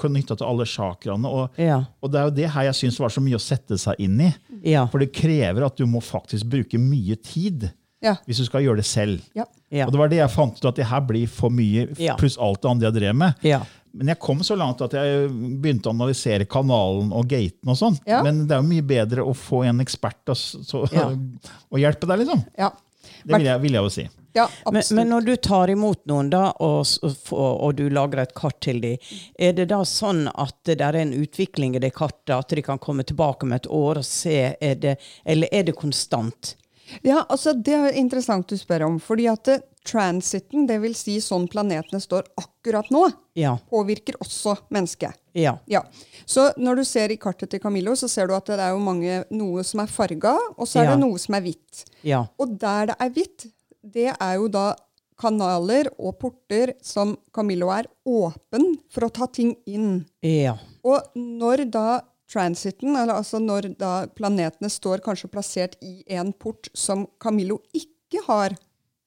knytta 0.00 0.34
til 0.40 0.46
alle 0.48 0.64
chakraene. 0.66 1.28
Og, 1.28 1.50
Ja. 1.60 1.84
og 2.02 2.10
det 2.10 2.18
er 2.18 2.24
jo 2.24 2.34
det 2.40 2.48
her 2.50 2.62
jeg 2.70 2.74
syns 2.80 2.98
var 2.98 3.08
så 3.14 3.20
mye 3.22 3.36
å 3.38 3.42
sette 3.44 3.78
seg 3.78 3.94
inn 4.00 4.18
i. 4.20 4.32
Ja. 4.72 4.86
For 4.90 4.98
det 4.98 5.12
krever 5.14 5.66
at 5.66 5.76
du 5.76 5.86
må 5.86 6.00
faktisk 6.02 6.48
bruke 6.50 6.78
mye 6.80 7.14
tid 7.22 7.70
Ja. 8.02 8.16
hvis 8.26 8.38
du 8.38 8.44
skal 8.48 8.62
gjøre 8.64 8.76
det 8.82 8.86
selv. 8.88 9.20
Og 9.86 9.92
det 9.92 9.98
var 10.00 10.08
det 10.08 10.16
jeg 10.18 10.30
fant 10.34 10.56
ut, 10.58 10.64
at 10.66 10.74
det 10.80 10.86
her 10.86 11.00
blir 11.00 11.28
for 11.28 11.50
mye, 11.50 11.86
pluss 12.18 12.36
alt 12.38 12.60
det 12.62 12.70
andre 12.70 12.90
jeg 12.90 12.94
drev 12.98 13.14
med. 13.14 13.34
Men 13.92 14.12
jeg 14.12 14.20
kom 14.22 14.40
så 14.46 14.56
langt 14.56 14.80
at 14.84 14.94
jeg 14.96 15.28
begynte 15.32 15.90
å 15.90 15.96
analysere 15.96 16.46
kanalen 16.48 17.12
og 17.12 17.28
gaten. 17.28 17.68
og 17.68 17.76
sånn. 17.78 17.98
Ja. 18.08 18.22
Men 18.24 18.46
det 18.46 18.56
er 18.56 18.62
jo 18.62 18.70
mye 18.70 18.86
bedre 18.94 19.26
å 19.26 19.34
få 19.36 19.64
en 19.68 19.84
ekspert 19.84 20.32
og, 20.32 20.38
så, 20.38 20.86
Ja. 20.92 21.10
og 21.72 21.82
hjelpe 21.82 22.08
deg, 22.08 22.24
liksom. 22.24 22.42
Ja. 22.58 22.72
Det 23.22 23.36
vil 23.38 23.46
jeg, 23.46 23.60
vil 23.62 23.76
jeg 23.76 23.86
jo 23.86 23.90
si. 23.92 24.04
ja, 24.34 24.46
Men, 24.72 24.82
men 24.96 25.10
når 25.12 25.26
du 25.26 25.32
tar 25.36 25.70
imot 25.70 26.00
noen, 26.10 26.30
da, 26.32 26.48
og, 26.64 26.86
og, 27.04 27.52
og 27.66 27.74
du 27.78 27.84
lager 27.92 28.22
et 28.22 28.34
kart 28.34 28.58
til 28.64 28.80
dem, 28.82 29.12
er 29.38 29.52
det 29.58 29.68
da 29.70 29.82
sånn 29.86 30.24
at 30.32 30.56
det 30.66 30.80
er 30.82 30.98
en 30.98 31.12
utvikling 31.14 31.76
i 31.76 31.82
det 31.82 31.92
kartet, 31.94 32.34
at 32.34 32.50
de 32.50 32.64
kan 32.66 32.80
komme 32.82 33.04
tilbake 33.06 33.46
om 33.46 33.54
et 33.54 33.68
år 33.70 34.00
og 34.02 34.08
se, 34.08 34.56
er 34.58 34.80
det, 34.82 34.96
eller 35.24 35.52
er 35.52 35.68
det 35.68 35.76
konstant? 35.78 36.56
Ja, 37.02 37.22
altså 37.28 37.54
Det 37.62 37.74
er 37.74 37.92
interessant 37.98 38.46
du 38.48 38.56
spør 38.56 38.86
om. 38.86 38.98
fordi 39.00 39.26
at 39.32 39.48
eh, 39.48 39.58
transiten, 39.84 40.66
dvs. 40.68 40.96
Si 40.96 41.16
sånn 41.20 41.48
planetene 41.50 42.00
står 42.00 42.22
akkurat 42.38 42.88
nå, 42.90 43.12
Ja. 43.34 43.56
påvirker 43.70 44.14
også 44.22 44.56
mennesket. 44.70 45.12
Ja. 45.34 45.56
Ja. 45.66 45.80
Så 46.26 46.52
når 46.56 46.76
du 46.76 46.84
ser 46.84 47.10
i 47.10 47.16
kartet 47.16 47.50
til 47.50 47.60
Camillo, 47.60 47.92
så 47.92 48.08
ser 48.08 48.26
du 48.28 48.34
at 48.34 48.46
det 48.46 48.60
er 48.60 48.70
jo 48.70 48.78
mange, 48.78 49.24
noe 49.30 49.64
som 49.64 49.80
er 49.80 49.86
farga, 49.86 50.36
og 50.56 50.66
så 50.68 50.80
er 50.80 50.84
Ja. 50.84 50.90
det 50.96 51.00
noe 51.00 51.18
som 51.18 51.34
er 51.34 51.40
hvitt. 51.40 51.84
Ja. 52.04 52.26
Og 52.38 52.58
der 52.58 52.86
det 52.86 52.96
er 53.00 53.10
hvitt, 53.10 53.46
det 53.82 54.16
er 54.20 54.34
jo 54.36 54.48
da 54.48 54.74
kanaler 55.18 55.88
og 55.98 56.18
porter 56.18 56.74
som 56.82 57.16
Camillo 57.32 57.68
er 57.70 57.86
åpen 58.06 58.78
for 58.90 59.06
å 59.08 59.12
ta 59.12 59.26
ting 59.26 59.56
inn. 59.66 60.04
Ja. 60.22 60.56
Og 60.84 61.00
når 61.16 61.70
da 61.70 62.00
transiten, 62.32 62.96
eller 62.96 63.14
altså 63.20 63.38
når 63.42 63.70
da 63.78 63.92
planetene 64.16 64.70
står 64.72 65.02
kanskje 65.04 65.30
plassert 65.32 65.76
i 65.84 66.02
en 66.16 66.32
port 66.32 66.70
som 66.74 67.06
Camillo 67.22 67.60
ikke 67.76 68.24
har 68.26 68.54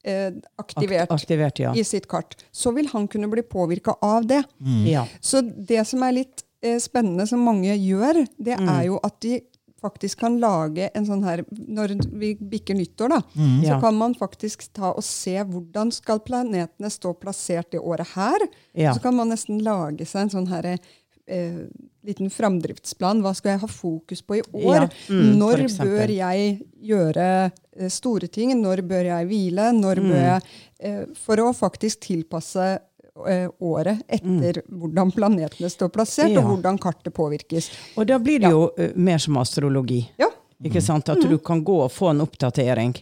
eh, 0.06 0.32
aktivert 0.62 1.10
Akt- 1.10 1.24
aktivert, 1.24 1.60
ja. 1.64 1.74
i 1.74 1.84
sitt 1.84 2.08
kart, 2.12 2.36
så 2.54 2.72
vil 2.76 2.88
han 2.94 3.08
kunne 3.10 3.30
bli 3.32 3.42
påvirka 3.42 3.96
av 4.06 4.28
det. 4.30 4.44
Ja. 4.86 5.08
Så 5.22 5.42
det 5.42 5.82
som 5.90 6.04
er 6.06 6.14
litt 6.22 6.44
eh, 6.62 6.78
spennende, 6.82 7.26
som 7.30 7.42
mange 7.46 7.74
gjør, 7.78 8.24
det 8.38 8.58
Mm. 8.60 8.70
er 8.70 8.84
jo 8.92 9.00
at 9.04 9.20
de 9.22 9.40
faktisk 9.82 10.20
kan 10.24 10.40
lage 10.42 10.88
en 10.96 11.06
sånn 11.06 11.24
her 11.24 11.44
Når 11.52 11.92
vi 12.18 12.32
bikker 12.36 12.74
nyttår, 12.74 13.10
da, 13.10 13.20
så 13.22 13.40
Mm. 13.40 13.64
Ja. 13.66 13.80
kan 13.82 13.94
man 13.96 14.16
faktisk 14.16 14.70
ta 14.74 14.92
og 14.94 15.04
se 15.04 15.36
hvordan 15.44 15.92
skal 15.94 16.20
planetene 16.20 16.90
stå 16.90 17.14
plassert 17.20 17.70
det 17.72 17.80
året 17.82 18.08
her. 18.16 18.48
Ja. 18.74 18.94
Så 18.94 19.02
kan 19.04 19.16
man 19.16 19.30
nesten 19.30 19.62
lage 19.62 20.06
seg 20.08 20.22
en 20.24 20.30
sånn 20.30 20.48
her 20.50 20.80
eh, 21.28 21.66
liten 22.06 22.30
framdriftsplan. 22.30 23.22
Hva 23.26 23.34
skal 23.36 23.56
jeg 23.56 23.62
ha 23.64 23.68
fokus 23.68 24.22
på 24.22 24.38
i 24.38 24.42
år? 24.54 24.76
Ja, 24.76 24.88
mm, 25.10 25.38
Når 25.40 25.64
bør 25.80 26.12
jeg 26.16 26.62
gjøre 26.86 27.52
eh, 27.76 27.90
store 27.90 28.28
ting? 28.28 28.54
Når 28.62 28.82
bør 28.88 29.06
jeg 29.12 29.28
hvile? 29.28 29.72
Når 29.74 29.96
Mm. 30.04 30.10
bør 30.12 30.22
jeg 30.22 30.42
eh, 30.80 31.06
For 31.16 31.38
å 31.38 31.54
faktisk 31.56 32.00
tilpasse 32.06 32.80
eh, 33.28 33.48
året 33.62 34.02
etter 34.10 34.62
hvordan 34.70 35.12
planetene 35.16 35.70
står 35.72 35.90
plassert, 35.90 36.30
Mm. 36.30 36.34
Ja. 36.36 36.40
og 36.42 36.58
hvordan 36.58 36.78
kartet 36.80 37.14
påvirkes. 37.14 37.70
Og 37.98 38.06
da 38.08 38.18
blir 38.20 38.40
det 38.40 38.52
jo 38.52 38.70
eh, 38.78 38.92
mer 38.96 39.18
som 39.18 39.38
astrologi. 39.38 40.10
Ja, 40.20 40.28
Ikke 40.64 40.82
sant? 40.82 41.10
At 41.10 41.22
du 41.22 41.38
kan 41.38 41.64
gå 41.64 41.82
og 41.84 41.92
få 41.92 42.10
en 42.12 42.22
oppdatering. 42.22 42.94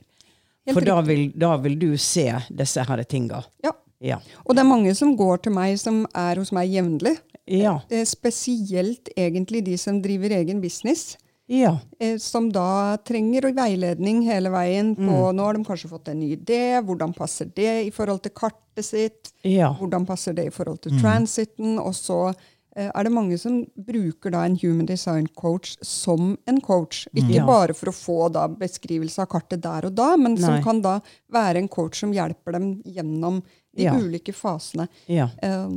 Helt 0.65 0.73
For 0.73 0.81
da 0.81 1.01
vil, 1.01 1.31
da 1.35 1.57
vil 1.57 1.75
du 1.77 1.97
se 1.97 2.31
disse 2.49 2.81
her 2.87 3.03
tinga. 3.03 3.43
ja. 3.63 3.71
Ja. 4.03 4.17
Og 4.45 4.53
det 4.55 4.59
er 4.59 4.67
mange 4.67 4.93
som 4.95 5.15
går 5.15 5.37
til 5.43 5.53
meg, 5.53 5.77
som 5.79 6.05
er 6.13 6.35
hos 6.35 6.51
meg 6.51 6.67
jevnlig. 6.69 7.13
Ja. 7.45 7.81
Eh, 7.89 8.05
Spesielt 8.05 9.09
egentlig 9.17 9.63
de 9.65 9.77
som 9.77 10.01
driver 10.01 10.29
egen 10.31 10.61
business. 10.61 11.17
Ja. 11.45 11.79
eh, 11.99 12.17
som 12.17 12.47
da 12.49 12.95
trenger 13.03 13.49
veiledning 13.53 14.21
hele 14.23 14.49
veien 14.49 14.95
på 14.95 15.01
Mm. 15.03 15.35
Nå 15.35 15.43
har 15.43 15.53
de 15.53 15.63
kanskje 15.65 15.89
fått 15.89 16.07
en 16.07 16.19
ny 16.19 16.35
idé. 16.37 16.79
Hvordan 16.81 17.13
passer 17.13 17.45
det 17.53 17.85
i 17.87 17.91
forhold 17.91 18.21
til 18.23 18.31
kartet 18.31 18.85
sitt? 18.85 19.33
Ja. 19.43 19.73
Hvordan 19.77 20.05
passer 20.07 20.33
det 20.33 20.45
i 20.47 20.49
forhold 20.49 20.79
til 20.81 20.93
transiten? 21.01 21.77
Og 21.79 21.91
så 21.93 22.33
eh, 22.75 22.89
er 22.95 23.03
det 23.03 23.11
mange 23.11 23.37
som 23.37 23.65
bruker 23.77 24.31
da 24.31 24.45
en 24.45 24.55
human 24.55 24.85
design 24.85 25.27
coach 25.35 25.75
som 25.83 26.37
en 26.47 26.61
coach. 26.61 27.07
Ikke 27.13 27.35
Ja. 27.35 27.45
bare 27.45 27.73
for 27.73 27.87
å 27.91 27.93
få 27.93 28.31
da 28.31 28.47
beskrivelse 28.47 29.19
av 29.19 29.27
kartet 29.27 29.61
der 29.61 29.85
og 29.85 29.93
da, 29.95 30.15
men 30.17 30.37
som 30.37 30.55
Nei. 30.55 30.63
kan 30.63 30.81
da 30.81 31.01
være 31.31 31.57
en 31.57 31.67
coach 31.67 31.99
som 31.99 32.13
hjelper 32.13 32.53
dem 32.53 32.81
gjennom 32.83 33.43
de 33.75 33.83
Ja. 33.83 33.93
ulike 33.93 34.33
fasene. 34.33 34.87
ja. 35.07 35.29
Eh, 35.43 35.67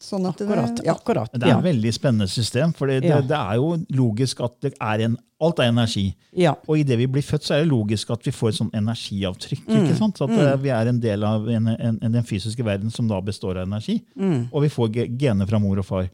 sånn 0.00 0.26
at 0.28 0.40
Akkurat. 0.40 0.76
det, 0.76 0.84
ja. 0.86 0.94
akkurat. 0.94 1.32
Men 1.32 1.40
Det 1.40 1.46
er 1.48 1.52
Ja. 1.52 1.58
et 1.58 1.64
veldig 1.64 1.92
spennende 1.94 2.28
system, 2.28 2.72
for 2.72 2.86
det, 2.86 3.04
Ja. 3.04 3.20
det, 3.20 3.28
det 3.28 3.36
er 3.36 3.54
jo 3.56 3.76
logisk 3.90 4.40
at 4.42 4.60
det 4.60 4.74
er 4.80 5.00
en, 5.04 5.16
alt 5.40 5.58
er 5.58 5.64
energi. 5.68 6.14
Ja. 6.36 6.54
Og 6.68 6.78
idet 6.78 6.98
vi 6.98 7.06
blir 7.06 7.22
født, 7.22 7.42
så 7.44 7.54
er 7.54 7.64
det 7.64 7.68
logisk 7.72 8.10
at 8.10 8.22
vi 8.24 8.30
får 8.30 8.48
et 8.48 8.54
sånn 8.60 8.70
energiavtrykk. 8.72 9.66
Mm. 9.68 9.84
ikke 9.84 9.96
sant? 9.98 10.16
Så 10.18 10.24
At 10.24 10.30
mm. 10.30 10.62
vi 10.62 10.68
er 10.70 10.86
en 10.88 11.00
del 11.00 11.22
av 11.24 11.48
en, 11.48 11.68
en, 11.68 11.98
en, 12.02 12.12
den 12.12 12.24
fysiske 12.24 12.64
verden 12.64 12.90
som 12.90 13.06
da 13.08 13.20
består 13.20 13.56
av 13.60 13.66
energi. 13.68 14.02
Mm. 14.18 14.48
Og 14.52 14.62
vi 14.62 14.68
får 14.68 14.88
ge- 14.92 15.08
gener 15.18 15.46
fra 15.46 15.58
mor 15.58 15.78
og 15.78 15.84
far. 15.84 16.08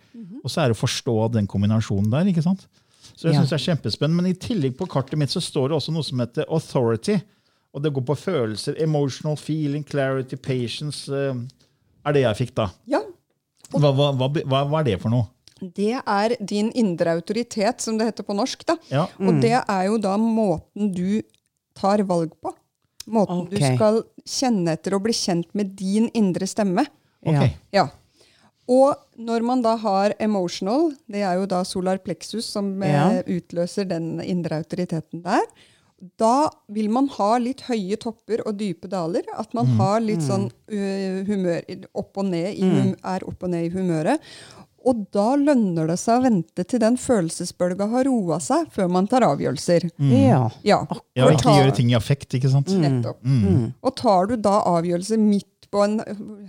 Og 0.45 0.51
så 0.51 0.63
er 0.63 0.69
det 0.69 0.77
å 0.77 0.83
forstå 0.87 1.33
den 1.33 1.47
kombinasjonen 1.47 2.11
der. 2.11 2.25
ikke 2.27 2.43
sant? 2.43 2.67
Så 3.17 3.29
jeg 3.29 3.35
Ja. 3.35 3.41
synes 3.45 3.51
det 3.51 3.61
er 3.61 3.75
kjempespennende. 3.75 4.17
Men 4.23 4.27
i 4.27 4.35
tillegg 4.35 4.77
på 4.77 4.87
kartet 4.89 5.17
mitt 5.19 5.31
så 5.31 5.41
står 5.41 5.69
det 5.71 5.77
også 5.79 5.93
noe 5.93 6.03
som 6.05 6.19
heter 6.19 6.45
authority. 6.51 7.21
Og 7.75 7.83
det 7.83 7.93
går 7.93 8.03
på 8.05 8.17
følelser. 8.17 8.75
Emotional 8.81 9.37
feeling, 9.37 9.85
clarity, 9.85 10.37
patience. 10.37 11.09
eh, 11.09 11.35
er 12.07 12.13
det 12.13 12.23
jeg 12.23 12.37
fikk, 12.49 12.55
da. 12.55 12.71
ja. 12.87 13.01
Hva, 13.73 13.91
hva, 13.91 14.13
hva, 14.15 14.61
hva, 14.67 14.81
er 14.81 14.89
det 14.91 15.01
for 15.03 15.13
noe? 15.13 15.29
Det 15.61 15.95
er 15.97 16.37
din 16.45 16.69
indre 16.77 17.17
autoritet, 17.17 17.81
som 17.81 17.97
det 17.99 18.11
heter 18.11 18.27
på 18.27 18.37
norsk. 18.37 18.65
da. 18.69 18.77
Ja. 18.93 19.07
Og 19.19 19.41
det 19.43 19.57
er 19.57 19.85
jo 19.89 19.97
da 19.99 20.17
måten 20.21 20.93
du 20.95 21.23
tar 21.77 22.05
valg 22.09 22.35
på. 22.43 22.53
Måten 23.07 23.45
okay. 23.47 23.55
du 23.55 23.77
skal 23.77 24.03
kjenne 24.27 24.75
etter 24.77 24.97
og 24.97 25.05
bli 25.07 25.15
kjent 25.17 25.49
med 25.57 25.77
din 25.79 26.11
indre 26.19 26.49
stemme. 26.51 26.85
Okay. 27.23 27.55
Ja. 27.73 27.87
Ja. 27.87 27.87
Og 28.67 28.99
når 29.15 29.45
man 29.47 29.63
da 29.63 29.77
har 29.79 30.13
emotional, 30.23 30.91
det 31.07 31.23
er 31.23 31.39
jo 31.39 31.47
da 31.51 31.63
solar 31.65 32.01
plexus 32.03 32.49
som 32.51 32.73
eh, 32.83 32.93
Ja. 32.93 33.23
utløser 33.23 33.87
den 33.87 34.21
indre 34.21 34.59
autoriteten 34.59 35.23
der, 35.23 35.45
da 36.21 36.51
vil 36.69 36.91
man 36.93 37.09
ha 37.17 37.31
litt 37.41 37.63
høye 37.71 37.97
topper 37.97 38.43
og 38.47 38.59
dype 38.61 38.89
daler. 38.93 39.25
At 39.37 39.55
man 39.57 39.71
har 39.79 40.03
litt 40.05 40.21
sånn 40.27 40.51
uh, 40.53 41.25
humør 41.25 41.65
opp 41.97 42.21
og 42.21 42.29
ned 42.29 42.53
i, 42.53 42.63
hum, 42.69 42.95
er 43.01 43.25
opp 43.25 43.43
og 43.47 43.53
ned 43.55 43.71
i 43.71 43.73
humøret. 43.73 44.21
Og 44.87 45.01
da 45.11 45.33
lønner 45.35 45.89
det 45.91 45.97
seg 45.99 46.21
å 46.21 46.25
vente 46.29 46.63
til 46.63 46.79
den 46.79 46.95
følelsesbølga 47.01 47.89
har 47.91 48.05
roa 48.07 48.37
seg, 48.39 48.69
før 48.71 48.87
man 48.95 49.09
tar 49.11 49.25
avgjørelser. 49.27 49.89
Ja. 50.13 50.45
Ja, 50.63 50.79
Ja, 51.17 51.27
og 51.27 51.33
ikke 51.35 51.57
gjøre 51.57 51.75
ting 51.75 51.91
i 51.91 51.97
affekt, 51.99 52.37
ikke 52.39 52.53
sant? 52.53 52.71
Nettopp. 52.71 53.19
Og 53.83 53.97
tar 53.99 54.31
du 54.31 54.37
da 54.37 54.61
avgjørelser 54.77 55.19
midt 55.19 55.49
på 55.71 55.83
en 55.85 55.99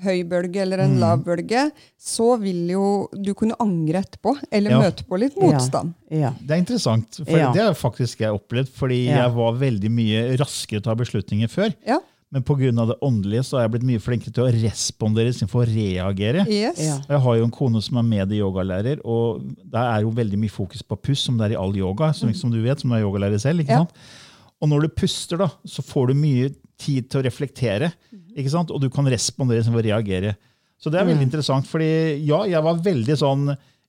høy 0.03 0.23
bølge 0.29 0.61
eller 0.63 0.79
en 0.83 0.97
lav 1.01 1.23
bølge, 1.25 1.71
så 1.99 2.39
vil 2.41 2.67
jo 2.71 3.07
du 3.13 3.33
kunne 3.33 3.55
angre 3.59 4.03
etterpå, 4.03 4.35
eller 4.51 4.71
Ja. 4.71 4.79
møte 4.81 5.03
på 5.07 5.19
litt 5.19 5.35
motstand. 5.39 5.93
Ja. 6.11 6.31
Det 6.41 6.51
er 6.51 6.61
interessant, 6.63 7.15
for 7.25 7.37
Ja. 7.37 7.51
det 7.53 7.61
har 7.63 7.73
faktisk 7.73 8.19
jeg 8.19 8.31
opplevd, 8.33 8.69
fordi 8.69 9.05
Ja. 9.07 9.23
jeg 9.27 9.35
var 9.35 9.53
veldig 9.53 9.91
mye 9.91 10.37
raskere 10.37 10.81
til 10.81 10.81
å 10.81 10.83
ta 10.83 10.95
beslutninger 10.95 11.47
før. 11.49 11.73
Ja. 11.85 11.99
Men 12.29 12.43
pga. 12.43 12.57
det 12.87 12.99
åndelige 13.01 13.43
så 13.45 13.51
har 13.57 13.69
jeg 13.69 13.71
blitt 13.79 13.87
mye 13.87 13.99
flinkere 14.03 14.33
til 14.33 14.43
å 14.43 14.51
respondere 14.51 15.29
istedenfor 15.29 15.63
å 15.63 15.73
reagere. 15.73 16.45
Yes. 16.49 16.77
Ja. 16.77 16.97
Jeg 17.07 17.19
har 17.21 17.35
jo 17.37 17.43
en 17.45 17.51
kone 17.51 17.81
som 17.81 17.97
er 17.97 18.03
med 18.03 18.31
i 18.33 18.39
yogalærer, 18.41 18.99
og 19.05 19.41
der 19.71 19.79
er 19.97 20.01
jo 20.01 20.11
veldig 20.11 20.37
mye 20.37 20.51
fokus 20.51 20.81
på 20.83 21.01
puss, 21.01 21.19
som 21.21 21.37
det 21.37 21.45
er 21.51 21.53
i 21.55 21.61
all 21.61 21.71
yoga, 21.73 22.11
som, 22.13 22.33
som 22.33 22.51
du 22.51 22.61
vet, 22.61 22.79
som 22.81 22.89
du 22.89 22.95
er 22.97 23.01
yogalærer 23.03 23.39
selv. 23.39 23.61
ikke 23.61 23.69
Ja. 23.69 23.77
sant? 23.85 23.91
Og 24.61 24.67
når 24.69 24.81
du 24.81 24.87
puster, 24.89 25.37
da, 25.37 25.47
så 25.65 25.81
får 25.81 26.07
du 26.07 26.13
mye 26.15 26.53
tid 26.77 27.09
til 27.09 27.21
å 27.21 27.25
reflektere, 27.25 27.93
ikke 28.37 28.53
sant? 28.53 28.71
og 28.71 28.81
du 28.83 28.89
kan 28.93 29.07
respondere 29.09 29.65
og 29.71 29.83
reagere. 29.83 30.35
Så 30.77 30.91
det 30.93 30.99
er 31.01 31.07
veldig 31.09 31.25
interessant, 31.25 31.65
fordi 31.65 31.89
ja, 32.27 32.43
jeg 32.45 32.61
var 32.63 32.81
veldig 32.85 33.15
sånn 33.17 33.47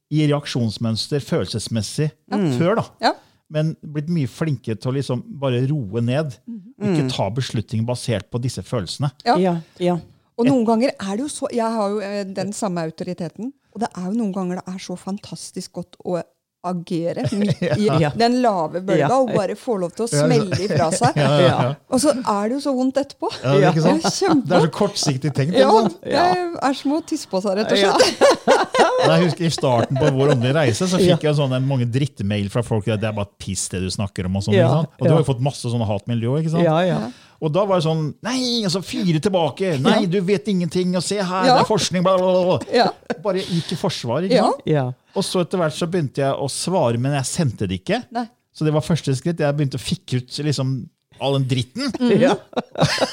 i 0.09 0.23
reaksjonsmønster 0.31 1.21
følelsesmessig 1.21 2.09
før, 2.57 2.79
da. 2.81 2.85
Ja. 3.05 3.15
Men 3.53 3.75
blitt 3.81 4.09
mye 4.13 4.29
flinkere 4.29 4.77
til 4.81 4.91
å 4.91 4.95
liksom 4.97 5.21
bare 5.41 5.61
roe 5.69 6.03
ned. 6.05 6.37
Ikke 6.81 7.09
ta 7.13 7.29
beslutninger 7.33 7.87
basert 7.89 8.29
på 8.33 8.41
disse 8.45 8.65
følelsene. 8.65 9.11
Ja. 9.29 9.37
Ja. 9.41 9.55
ja. 9.85 9.99
Og 10.39 10.49
noen 10.49 10.65
ganger 10.69 10.93
er 10.95 11.17
det 11.17 11.25
jo 11.25 11.31
så 11.33 11.49
Jeg 11.51 11.67
har 11.75 11.91
jo 11.91 12.03
eh, 12.05 12.21
den 12.31 12.53
samme 12.55 12.85
autoriteten. 12.87 13.53
Og 13.75 13.83
det 13.83 13.89
er 13.91 14.09
jo 14.09 14.17
noen 14.17 14.35
ganger 14.37 14.61
det 14.61 14.75
er 14.75 14.83
så 14.83 14.97
fantastisk 14.99 15.81
godt 15.81 15.99
å 16.05 16.19
agere 16.65 17.23
midt 17.39 17.61
i 17.79 17.87
Ja. 17.87 18.11
den 18.19 18.41
lave 18.43 18.81
bølga 18.83 19.07
Ja. 19.07 19.17
og 19.21 19.31
bare 19.35 19.55
få 19.57 19.77
lov 19.79 19.93
til 19.95 20.07
å 20.07 20.09
smelle 20.11 20.59
ifra 20.59 20.89
seg. 20.93 21.17
Ja. 21.17 21.75
Og 21.91 22.01
så 22.03 22.11
er 22.19 22.49
det 22.49 22.57
jo 22.59 22.63
så 22.65 22.75
vondt 22.75 22.99
etterpå. 22.99 23.31
Ja, 23.45 23.53
det 23.55 23.65
er 23.65 23.71
ikke 23.73 23.85
sant? 23.87 24.03
Det 24.03 24.27
er 24.27 24.43
Det 24.43 24.57
er 24.59 24.67
så 24.67 24.73
kortsiktig 24.75 25.33
tenkt. 25.37 25.55
Ja, 25.55 25.71
det 26.03 26.59
er 26.63 26.75
som 26.75 26.93
å 26.99 27.01
tisse 27.07 27.29
på 27.31 27.41
seg, 27.45 27.57
rett 27.61 27.73
og 27.73 27.79
Ja. 27.79 27.95
slett. 27.95 28.25
Jeg 29.09 29.23
husker 29.29 29.45
I 29.47 29.51
starten 29.55 29.97
på 29.97 30.09
vår 30.13 30.33
åndelige 30.35 30.55
reise 30.57 30.87
så 30.91 30.99
fikk 30.99 31.23
jeg 31.23 31.37
sånne 31.39 31.61
mange 31.65 31.87
drittmail 31.87 32.49
fra 32.51 32.65
folk. 32.67 32.85
Det 32.85 32.99
er 33.07 33.13
bare 33.15 33.29
piss, 33.39 33.69
det 33.71 33.81
du 33.85 33.87
snakker 33.95 34.27
om. 34.27 34.37
Og 34.37 34.43
sånt, 34.43 34.57
Ja, 34.59 34.67
ikke 34.67 34.75
sant? 34.83 34.91
Og 34.99 35.07
du 35.07 35.13
har 35.15 35.21
jo 35.23 35.29
fått 35.33 35.41
masse 35.47 35.71
sånne 35.71 35.87
hatmiljø. 35.87 36.35
ikke 36.43 36.51
sant? 36.51 36.65
Ja, 36.67 36.81
ja. 36.83 36.99
Og 37.41 37.53
da 37.55 37.63
var 37.65 37.79
det 37.79 37.85
sånn 37.87 38.15
Nei, 38.27 38.65
altså 38.67 38.83
fire 38.83 39.21
tilbake! 39.23 39.77
Nei, 39.81 40.07
du 40.11 40.19
vet 40.21 40.49
ingenting! 40.51 40.97
Og 40.99 41.03
se 41.07 41.21
her, 41.23 41.45
Ja. 41.47 41.55
det 41.55 41.63
er 41.63 41.69
forskning! 41.71 42.03
Bla, 42.03 42.17
bla, 42.19 42.33
bla. 42.45 42.59
Ja. 42.75 42.89
Bare 43.23 43.39
gikk 43.39 43.73
i 43.73 43.77
forsvar. 43.79 44.27
ikke 44.27 44.35
Ja. 44.35 44.43
sant? 44.51 44.63
ja. 44.67 44.93
Og 45.19 45.25
så 45.27 45.43
etter 45.43 45.61
hvert 45.61 45.75
så 45.75 45.89
begynte 45.91 46.23
jeg 46.23 46.35
å 46.35 46.47
svare, 46.53 47.01
men 47.03 47.17
jeg 47.19 47.27
sendte 47.31 47.67
det 47.69 47.81
ikke. 47.83 48.05
Nei. 48.15 48.29
Så 48.55 48.67
det 48.67 48.75
var 48.75 48.87
første 48.87 49.15
skritt. 49.19 49.43
Jeg 49.43 49.59
begynte 49.59 49.79
å 49.79 49.83
fikke 49.83 50.23
ut 50.23 50.39
liksom 50.47 50.79
all 51.19 51.35
den 51.35 51.49
dritten. 51.51 51.93
ja. 52.25 52.37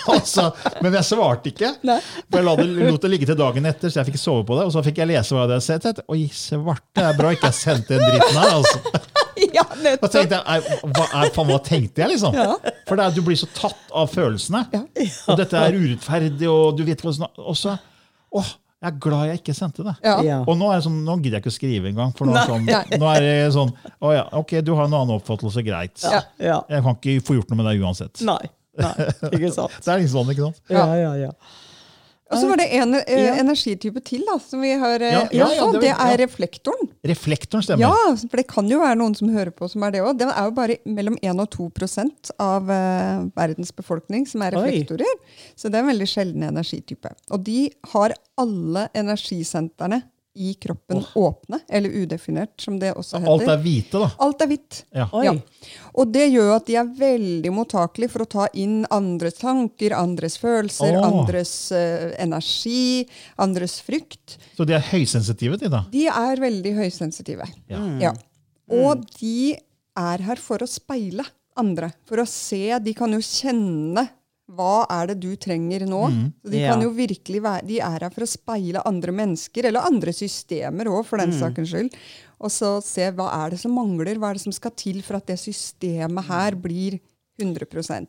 altså, 0.07 0.51
men 0.81 0.93
jeg 0.93 1.07
svarte 1.07 1.49
ikke. 1.51 1.71
Nei. 1.85 1.97
For 2.29 2.39
jeg 2.39 2.47
la 2.47 2.55
det, 2.59 2.67
lot 2.91 3.01
det 3.05 3.11
ligge 3.13 3.29
til 3.29 3.39
dagen 3.39 3.65
etter, 3.69 3.89
så 3.89 4.01
jeg 4.01 4.11
fikk 4.11 4.21
sove 4.21 4.45
på 4.47 4.57
det. 4.59 4.67
Og 4.69 4.73
så 4.75 4.83
fikk 4.85 5.01
jeg 5.01 5.09
lese 5.09 5.33
hva 5.35 5.45
jeg 5.45 5.49
hadde 5.49 5.65
sett. 5.65 6.03
Oi, 6.13 6.21
svarte, 6.33 6.85
det 6.97 7.07
er 7.09 7.17
bra 7.17 7.33
ikke 7.35 7.49
jeg 7.51 7.59
sendte 7.59 7.97
den 7.97 8.05
dritten 8.05 8.41
her. 8.41 8.57
altså. 8.61 8.81
Ja, 9.51 9.65
Da 9.99 10.07
tenkte 10.07 10.37
jeg, 10.37 10.77
hva, 10.95 11.05
er, 11.19 11.29
faen, 11.35 11.49
hva 11.49 11.57
tenkte 11.63 12.01
jeg, 12.01 12.13
liksom? 12.13 12.37
For 12.87 12.95
det 12.95 13.03
er, 13.03 13.15
du 13.15 13.19
blir 13.23 13.35
så 13.39 13.49
tatt 13.51 13.91
av 13.91 14.07
følelsene. 14.11 14.61
Og 15.27 15.39
dette 15.39 15.59
er 15.59 15.75
urettferdig, 15.75 16.47
og 16.47 16.77
du 16.79 16.85
vet 16.87 17.03
hva 17.03 17.11
som 17.15 17.27
Og 17.43 17.57
så 17.59 17.75
Åh, 18.35 18.47
jeg 18.83 18.91
er 18.91 18.97
glad 19.01 19.29
jeg 19.29 19.39
ikke 19.39 19.53
sendte 19.55 19.85
det. 19.87 19.93
Ja. 20.03 20.15
Ja. 20.25 20.39
Og 20.43 20.57
nå 20.59 20.67
er 20.69 20.81
det 20.81 20.85
sånn, 20.85 20.97
nå 21.07 21.15
gidder 21.21 21.39
jeg 21.39 21.45
ikke 21.45 21.53
å 21.53 21.55
skrive 21.55 21.89
engang. 21.89 22.11
For 22.17 22.29
nå, 22.29 22.35
sånn, 22.45 22.67
nå 22.67 23.07
er 23.13 23.23
det 23.23 23.35
sånn 23.55 23.71
Å 24.03 24.11
ja, 24.13 24.25
ok, 24.35 24.57
du 24.67 24.73
har 24.75 24.89
en 24.89 24.97
annen 24.99 25.15
oppfattelse, 25.15 25.63
greit. 25.65 25.95
Ja. 26.03 26.21
ja. 26.43 26.59
Jeg 26.69 26.85
kan 26.85 26.99
ikke 26.99 27.25
få 27.25 27.39
gjort 27.39 27.53
noe 27.53 27.61
med 27.61 27.69
deg 27.71 27.85
uansett. 27.85 28.21
Nei. 28.27 28.41
Nei. 28.75 28.91
Ikke 29.31 29.53
sant? 29.55 29.77
Det 29.85 29.93
er 29.93 30.03
liksom 30.03 30.19
sånn, 30.19 30.33
ikke 30.35 30.49
sant? 30.49 30.61
Ja, 30.69 30.85
ja, 30.99 31.13
ja. 31.23 31.31
Og 32.33 32.39
så 32.41 32.47
var 32.49 32.57
det 32.57 32.65
en 32.73 32.95
eh, 32.97 33.37
energitype 33.37 34.01
til 34.05 34.23
da, 34.25 34.39
som 34.41 34.63
vi 34.63 34.71
har 34.81 35.03
eh, 35.03 35.13
Ja, 35.13 35.19
ja, 35.29 35.45
ja, 35.45 35.49
også. 35.61 35.67
det 35.75 35.81
Det, 35.83 35.91
er 35.93 36.13
ja. 36.15 36.17
reflektoren. 36.23 36.89
Reflektoren 37.05 37.65
stemmer. 37.67 37.83
Ja, 37.85 38.15
for 38.17 38.41
det 38.41 38.47
kan 38.49 38.71
jo 38.71 38.79
være 38.81 38.97
noen 38.97 39.13
som 39.17 39.29
hører 39.29 39.53
på 39.53 39.69
som 39.69 39.85
er 39.85 39.93
det 39.93 40.01
òg. 40.01 40.17
Det 40.17 40.31
er 40.31 40.47
jo 40.49 40.55
bare 40.57 40.79
mellom 40.89 41.19
1 41.21 41.43
og 41.43 41.51
2 41.53 41.69
av 42.41 42.71
eh, 42.73 43.27
verdens 43.37 43.71
befolkning 43.77 44.25
som 44.25 44.41
er 44.41 44.57
Oi. 44.57 44.63
reflektorer. 44.65 45.21
Så 45.53 45.69
det 45.69 45.77
er 45.77 45.85
en 45.85 45.93
veldig 45.93 46.09
sjelden 46.09 46.47
energitype. 46.49 47.13
Og 47.29 47.45
de 47.45 47.69
har 47.93 48.17
alle 48.41 48.89
energisentrene 48.97 50.01
i 50.35 50.53
kroppen 50.59 50.99
åpne, 51.15 51.59
eller 51.69 51.89
udefinert, 51.89 52.53
som 52.61 52.79
det 52.79 52.91
også 52.93 53.21
heter. 53.21 53.31
Alt 53.31 53.51
er 53.53 53.61
hvite, 53.63 54.01
da. 54.01 54.09
Alt 54.25 54.43
er 54.43 54.49
hvitt. 54.51 54.79
Ja. 54.95 55.05
Oi. 55.15 55.23
Ja. 55.27 55.33
Og 55.95 56.11
det 56.11 56.25
gjør 56.27 56.51
at 56.57 56.67
de 56.67 56.75
er 56.81 56.89
veldig 56.99 57.53
mottakelige 57.55 58.11
for 58.11 58.25
å 58.25 58.29
ta 58.35 58.47
inn 58.59 58.81
andres 58.93 59.39
tanker, 59.39 59.95
andres 59.95 60.35
følelser, 60.41 60.97
oh. 60.99 61.07
andres 61.07 61.53
uh, 61.75 62.11
energi, 62.21 63.05
andres 63.41 63.79
frykt. 63.85 64.37
Så 64.57 64.67
de 64.67 64.75
er 64.75 64.83
høysensitive, 64.91 65.59
de, 65.61 65.71
da. 65.71 65.85
De 65.93 66.05
er 66.11 66.43
veldig 66.43 66.75
høysensitive. 66.81 67.47
Ja. 67.71 67.81
Ja. 68.03 68.13
Og 68.75 69.07
de 69.19 69.55
er 69.95 70.27
her 70.27 70.41
for 70.41 70.63
å 70.63 70.69
speile 70.69 71.23
andre. 71.59 71.93
For 72.09 72.21
å 72.21 72.27
se. 72.29 72.67
De 72.83 72.93
kan 72.97 73.13
jo 73.15 73.21
kjenne 73.23 74.07
hva 74.51 74.85
er 74.93 75.07
det 75.07 75.19
du 75.23 75.31
trenger 75.41 75.85
nå? 75.89 76.03
Mm, 76.11 76.33
de, 76.45 76.57
Ja. 76.59 76.75
jo 76.81 76.91
virkelig 76.93 77.41
være, 77.41 77.65
de 77.67 77.79
er 77.79 77.99
her 78.05 78.09
for 78.09 78.21
å 78.21 78.29
speile 78.29 78.83
andre 78.85 79.11
mennesker, 79.11 79.65
eller 79.65 79.81
andre 79.87 80.13
systemer 80.13 80.85
òg, 80.85 81.05
for 81.05 81.17
den 81.17 81.31
sakens 81.33 81.71
skyld. 81.73 81.93
Og 82.39 82.51
så 82.51 82.75
se 82.83 83.09
hva 83.11 83.31
er 83.45 83.49
det 83.55 83.59
som 83.59 83.71
mangler, 83.73 84.15
hva 84.19 84.29
er 84.29 84.33
det 84.37 84.43
som 84.43 84.51
skal 84.53 84.71
til 84.71 85.01
for 85.01 85.15
at 85.17 85.25
det 85.25 85.39
systemet 85.39 86.25
her 86.25 86.51
blir 86.51 86.99
100% 87.41 88.07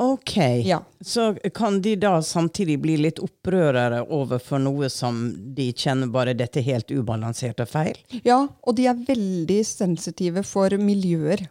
Ok. 0.00 0.36
Ja. 0.64 0.82
Så 1.00 1.34
kan 1.52 1.80
de 1.82 1.94
da 1.96 2.20
samtidig 2.22 2.78
bli 2.80 2.96
litt 2.96 3.18
opprørere 3.20 4.00
overfor 4.08 4.62
noe 4.62 4.88
som 4.88 5.18
de 5.54 5.72
kjenner 5.76 6.08
bare 6.10 6.32
dette 6.32 6.62
helt 6.64 6.88
ubalansert 6.94 7.60
og 7.60 7.68
feil? 7.68 7.98
Ja, 8.24 8.46
og 8.62 8.76
de 8.78 8.86
er 8.88 8.94
veldig 8.94 9.58
sensitive 9.66 10.44
for 10.46 10.70
miljøer. 10.80 11.42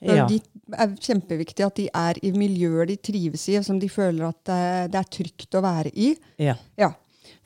Ja. 0.00 0.26
De 0.30 0.40
er 0.76 0.94
kjempeviktig 1.00 1.64
at 1.66 1.78
de 1.78 1.86
er 1.94 2.18
i 2.24 2.32
miljøer 2.36 2.88
de 2.90 2.98
trives 3.00 3.46
i, 3.52 3.56
som 3.64 3.78
de 3.80 3.88
føler 3.92 4.28
at 4.28 4.52
eh, 4.52 4.88
det 4.92 5.00
er 5.00 5.12
trygt 5.18 5.56
å 5.58 5.64
være 5.64 5.92
i. 5.94 6.12
Ja. 6.42 6.56
Ja. 6.80 6.92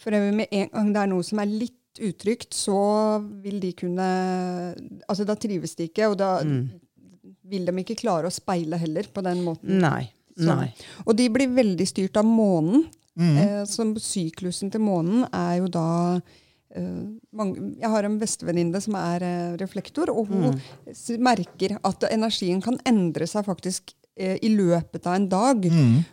For 0.00 0.14
eh, 0.16 0.30
med 0.34 0.50
en 0.50 0.70
gang 0.72 0.92
det 0.94 1.04
er 1.04 1.12
noe 1.12 1.26
som 1.26 1.42
er 1.42 1.50
litt 1.50 1.78
utrygt, 2.02 2.54
så 2.56 3.20
vil 3.44 3.58
de 3.60 3.74
kunne 3.76 4.06
Altså, 5.04 5.26
da 5.28 5.36
trives 5.36 5.76
de 5.76 5.90
ikke, 5.90 6.08
og 6.08 6.16
da 6.22 6.38
vil 7.52 7.68
de 7.68 7.74
ikke 7.82 7.98
klare 8.00 8.30
å 8.30 8.32
speile 8.32 8.78
heller 8.80 9.10
på 9.12 9.24
den 9.24 9.42
måten. 9.44 9.76
Nei. 9.82 10.08
Nei. 10.40 10.70
Og 11.04 11.16
de 11.18 11.28
blir 11.28 11.52
veldig 11.52 11.86
styrt 11.88 12.16
av 12.16 12.24
månen. 12.24 12.86
Eh, 13.20 13.64
som 13.68 13.92
syklusen 14.00 14.70
til 14.72 14.80
månen 14.80 15.26
er 15.36 15.58
jo 15.58 15.66
da 15.68 15.88
eh, 16.16 16.38
Jeg 16.72 17.90
har 17.92 18.06
en 18.08 18.18
bestevenninne 18.20 18.80
som 18.80 18.96
er 18.96 19.24
eh, 19.26 19.54
reflektor, 19.60 20.10
og 20.12 20.30
hun 20.32 20.52
mm. 20.54 20.60
merker 21.20 21.76
at 21.84 22.06
energien 22.10 22.62
kan 22.64 22.78
endre 22.88 23.28
seg 23.28 23.44
faktisk 23.48 23.92
eh, 24.16 24.38
i 24.40 24.52
løpet 24.54 25.06
av 25.06 25.18
en 25.18 25.28
dag. 25.28 25.66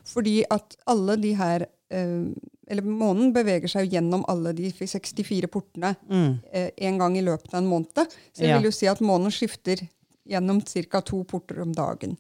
Fordi 0.08 0.42
at 0.52 0.76
alle 0.90 1.16
de 1.22 1.36
her 1.40 1.68
eh, 1.92 2.32
Eller 2.70 2.86
månen 2.86 3.32
beveger 3.34 3.72
seg 3.72 3.88
jo 3.88 3.96
gjennom 3.96 4.22
alle 4.30 4.52
de 4.54 4.68
64 4.70 5.48
portene 5.50 5.96
eh, 6.54 6.68
en 6.86 7.00
gang 7.02 7.16
i 7.18 7.24
løpet 7.26 7.54
av 7.56 7.64
en 7.64 7.72
måned. 7.72 8.04
Så 8.30 8.44
jeg 8.44 8.52
Ja. 8.52 8.60
vil 8.60 8.70
jo 8.70 8.76
si 8.76 8.86
at 8.92 9.00
månen 9.02 9.32
skifter 9.34 9.82
gjennom 10.30 10.62
ca. 10.62 11.02
to 11.02 11.24
porter 11.24 11.62
om 11.64 11.72
dagen. 11.74 12.18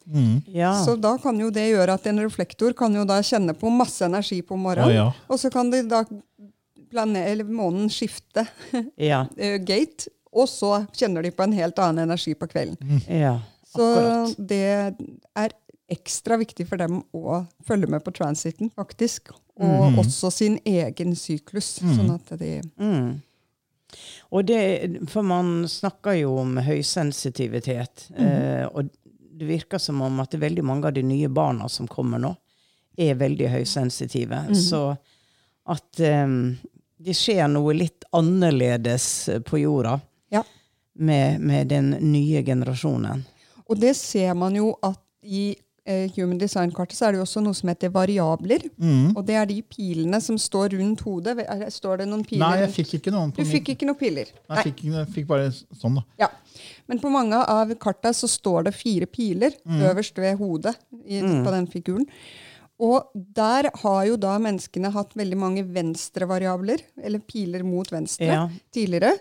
Ja. 0.48 0.74
Så 0.86 0.96
da 0.98 1.18
kan 1.22 1.38
jo 1.38 1.52
det 1.54 1.68
gjøre 1.70 1.94
at 1.94 2.08
en 2.10 2.24
reflektor 2.24 2.74
kan 2.74 2.96
jo 2.96 3.06
da 3.06 3.20
kjenne 3.22 3.54
på 3.54 3.70
masse 3.70 4.02
energi 4.02 4.42
på 4.42 4.58
morgenen. 4.58 4.96
Ja. 4.96 5.12
Og 5.30 5.38
så 5.38 5.52
kan 5.54 5.70
de 5.70 5.84
da 5.86 6.02
månen 6.94 7.90
skifte 7.90 8.46
ja. 8.96 9.26
eh, 9.38 9.58
gate, 9.62 10.10
og 10.32 10.50
så 10.50 10.86
kjenner 10.94 11.26
de 11.26 11.32
på 11.34 11.44
en 11.44 11.56
helt 11.58 11.80
annen 11.80 12.10
energi 12.10 12.36
på 12.36 12.48
kvelden. 12.48 13.02
ja. 13.08 13.40
Så 13.70 13.86
Akkurat. 13.86 14.36
det 14.50 14.96
er 15.38 15.52
ekstra 15.94 16.40
viktig 16.42 16.66
for 16.66 16.82
dem 16.82 17.04
å 17.14 17.44
følge 17.68 17.90
med 17.90 18.02
på 18.02 18.14
transiten, 18.18 18.72
faktisk. 18.74 19.30
Og 19.62 20.00
også 20.00 20.32
sin 20.34 20.56
egen 20.66 21.14
syklus. 21.20 21.76
Sånn 21.82 22.14
at 22.16 22.32
de 22.40 22.62
Mm. 22.80 23.20
Og 24.30 24.46
det, 24.46 24.60
for 25.10 25.26
man 25.26 25.68
snakker 25.68 26.14
jo 26.20 26.36
om 26.38 26.58
høysensitivitet, 26.62 28.10
eh, 28.16 28.66
og 28.70 28.92
det 29.40 29.48
virker 29.50 29.82
som 29.82 30.02
om 30.06 30.20
at 30.22 30.36
veldig 30.38 30.64
mange 30.64 30.86
av 30.88 30.94
de 30.94 31.02
nye 31.02 31.30
barna 31.30 31.70
som 31.70 31.88
kommer 31.88 32.22
nå, 32.22 32.36
er 32.98 33.16
veldig 33.18 33.50
høysensitive. 33.50 34.44
Så 34.54 34.84
at 35.66 36.00
eh, 36.06 36.28
det 37.00 37.16
skjer 37.16 37.47
noe 37.52 37.74
litt 37.78 38.04
annerledes 38.16 39.30
på 39.47 39.60
jorda 39.62 40.00
Ja. 40.32 40.43
med, 40.95 41.39
med 41.41 41.68
den 41.72 41.91
nye 42.12 42.43
generasjonen. 42.43 43.26
Og 43.70 43.80
det 43.80 43.95
ser 43.95 44.34
man 44.36 44.56
jo 44.56 44.74
at 44.84 45.00
i 45.24 45.56
eh, 45.86 46.10
Human 46.16 46.38
Design-kartet 46.41 46.97
så 46.97 47.06
er 47.08 47.12
det 47.16 47.20
jo 47.20 47.26
også 47.26 47.41
noe 47.43 47.54
som 47.58 47.70
heter 47.72 47.89
variabler. 47.93 48.66
Mm. 48.78 49.16
Og 49.18 49.24
det 49.26 49.36
er 49.36 49.45
de 49.50 49.62
pilene 49.62 50.20
som 50.22 50.38
står 50.41 50.76
rundt 50.78 51.02
hodet. 51.06 51.38
Står 51.74 52.02
det 52.02 52.08
noen 52.10 52.26
piler? 52.28 52.43
Nei, 52.45 52.60
jeg 52.66 52.74
fikk 52.76 52.93
ikke 53.00 53.14
noen 53.16 53.32
på 53.32 53.41
Du 53.41 53.43
min- 53.47 53.54
fikk 53.56 53.72
ikke 53.76 53.88
noen 53.89 54.00
piler? 54.00 54.28
Nei, 54.50 54.58
jeg 54.60 54.68
fikk, 54.74 54.84
jeg 54.89 55.08
fikk 55.16 55.28
bare 55.28 55.50
sånn, 55.54 55.95
da. 56.02 56.04
Ja. 56.26 56.30
Men 56.89 57.00
på 57.00 57.10
mange 57.14 57.38
av 57.45 57.74
karta 57.82 58.12
så 58.14 58.28
står 58.30 58.66
det 58.70 58.76
fire 58.76 59.06
piler 59.08 59.54
Mm. 59.66 59.82
øverst 59.91 60.18
ved 60.18 60.38
hodet 60.38 60.76
i, 61.06 61.22
på 61.22 61.52
den 61.52 61.68
figuren. 61.68 62.08
Og 62.80 63.10
der 63.14 63.70
har 63.82 64.06
jo 64.08 64.16
da 64.16 64.38
menneskene 64.40 64.92
hatt 64.96 65.14
veldig 65.20 65.38
mange 65.38 65.64
venstrevariabler, 65.68 66.80
eller 67.04 67.20
piler 67.20 67.64
mot 67.68 67.90
venstre, 67.92 68.26
Ja. 68.28 68.50
tidligere. 68.74 69.18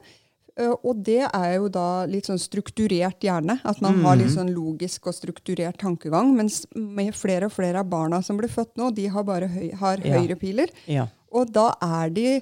Eh, 0.56 0.74
Og 0.84 1.02
det 1.04 1.28
er 1.32 1.56
jo 1.56 1.68
da 1.68 2.04
litt 2.06 2.26
sånn 2.26 2.38
strukturert 2.38 3.20
hjerne. 3.20 3.60
At 3.64 3.80
man 3.80 4.00
har 4.02 4.16
litt 4.16 4.30
sånn 4.30 4.52
logisk 4.54 5.06
og 5.06 5.14
strukturert 5.14 5.76
tankegang. 5.78 6.34
Mens 6.36 6.66
med 6.74 7.14
flere 7.14 7.46
og 7.46 7.52
flere 7.52 7.78
av 7.80 7.86
barna 7.90 8.22
som 8.24 8.36
blir 8.38 8.48
født 8.48 8.76
nå, 8.76 8.92
de 8.94 9.06
har 9.08 9.22
bare 9.24 9.48
høy, 9.48 9.72
har 9.74 9.98
Ja. 10.04 10.18
høyrepiler. 10.18 10.68
Ja. 10.86 11.06
Og 11.32 11.52
da 11.52 11.74
er 11.82 12.10
de 12.10 12.40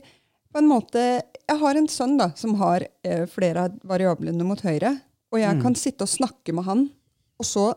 på 0.54 0.58
en 0.58 0.68
måte 0.68 1.22
Jeg 1.48 1.58
har 1.60 1.76
en 1.76 1.86
sønn 1.86 2.18
da, 2.18 2.32
som 2.34 2.54
har 2.54 2.80
eh, 3.04 3.24
flere 3.26 3.56
av 3.66 3.70
variablene 3.86 4.42
mot 4.44 4.60
høyre. 4.60 5.00
Og 5.32 5.38
jeg 5.38 5.62
kan 5.62 5.74
sitte 5.74 6.02
og 6.02 6.08
snakke 6.08 6.52
med 6.52 6.64
han, 6.64 6.90
og 7.38 7.44
så 7.46 7.74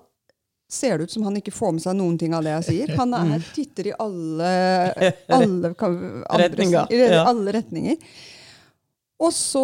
ser 0.70 0.97
det 0.97 1.03
ut 1.09 1.11
som 1.11 1.24
han 1.26 1.36
ikke 1.39 1.51
får 1.55 1.72
med 1.76 1.82
seg 1.82 1.95
noen 1.97 2.17
ting 2.22 2.34
av 2.38 2.43
det 2.45 2.51
jeg 2.59 2.65
sier. 2.70 2.95
Han 2.99 3.13
er, 3.17 3.45
titter 3.55 3.88
i 3.89 3.93
alle, 3.99 4.49
alle, 5.28 5.72
andre- 5.74 5.74
Retninger, 6.43 6.91
ja. 6.93 7.24
alle 7.26 7.51
retninger. 7.57 7.97
Og 9.20 9.34
så 9.34 9.63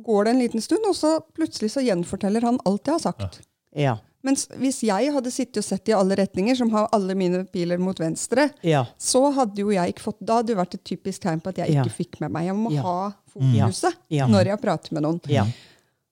går 0.00 0.24
det 0.24 0.30
en 0.34 0.38
liten 0.44 0.62
stund, 0.64 0.86
og 0.88 0.96
så 0.96 1.16
plutselig 1.36 1.70
så 1.74 1.82
gjenforteller 1.84 2.46
han 2.46 2.60
alt 2.66 2.86
jeg 2.88 2.96
har 2.96 3.04
sagt. 3.04 3.40
Ja. 3.76 3.98
Mens 4.26 4.46
hvis 4.60 4.82
jeg 4.84 5.12
hadde 5.14 5.30
sittet 5.32 5.62
og 5.62 5.64
sett 5.64 5.88
i 5.88 5.94
alle 5.96 6.16
retninger, 6.18 6.56
som 6.58 6.68
har 6.74 6.90
alle 6.92 7.14
mine 7.16 7.44
piler 7.48 7.80
mot 7.80 7.96
venstre, 8.00 8.50
Ja. 8.66 8.82
så 9.00 9.22
hadde 9.32 9.62
jo 9.62 9.70
jeg 9.72 9.94
ikke 9.94 10.02
fått 10.10 10.18
Da 10.20 10.40
hadde 10.40 10.52
det 10.52 10.58
vært 10.58 10.74
et 10.76 10.84
typisk 10.84 11.22
tegn 11.24 11.40
på 11.40 11.48
at 11.54 11.56
jeg 11.62 11.72
Ja. 11.72 11.84
ikke 11.84 11.94
fikk 11.96 12.20
med 12.20 12.30
meg. 12.32 12.46
Jeg 12.50 12.56
må 12.56 12.72
Ja. 12.74 12.82
ha 12.82 13.12
fokuset 13.32 13.94
Ja. 14.10 14.26
når 14.26 14.44
jeg 14.52 14.60
prater 14.60 14.92
med 14.92 15.02
noen. 15.04 15.20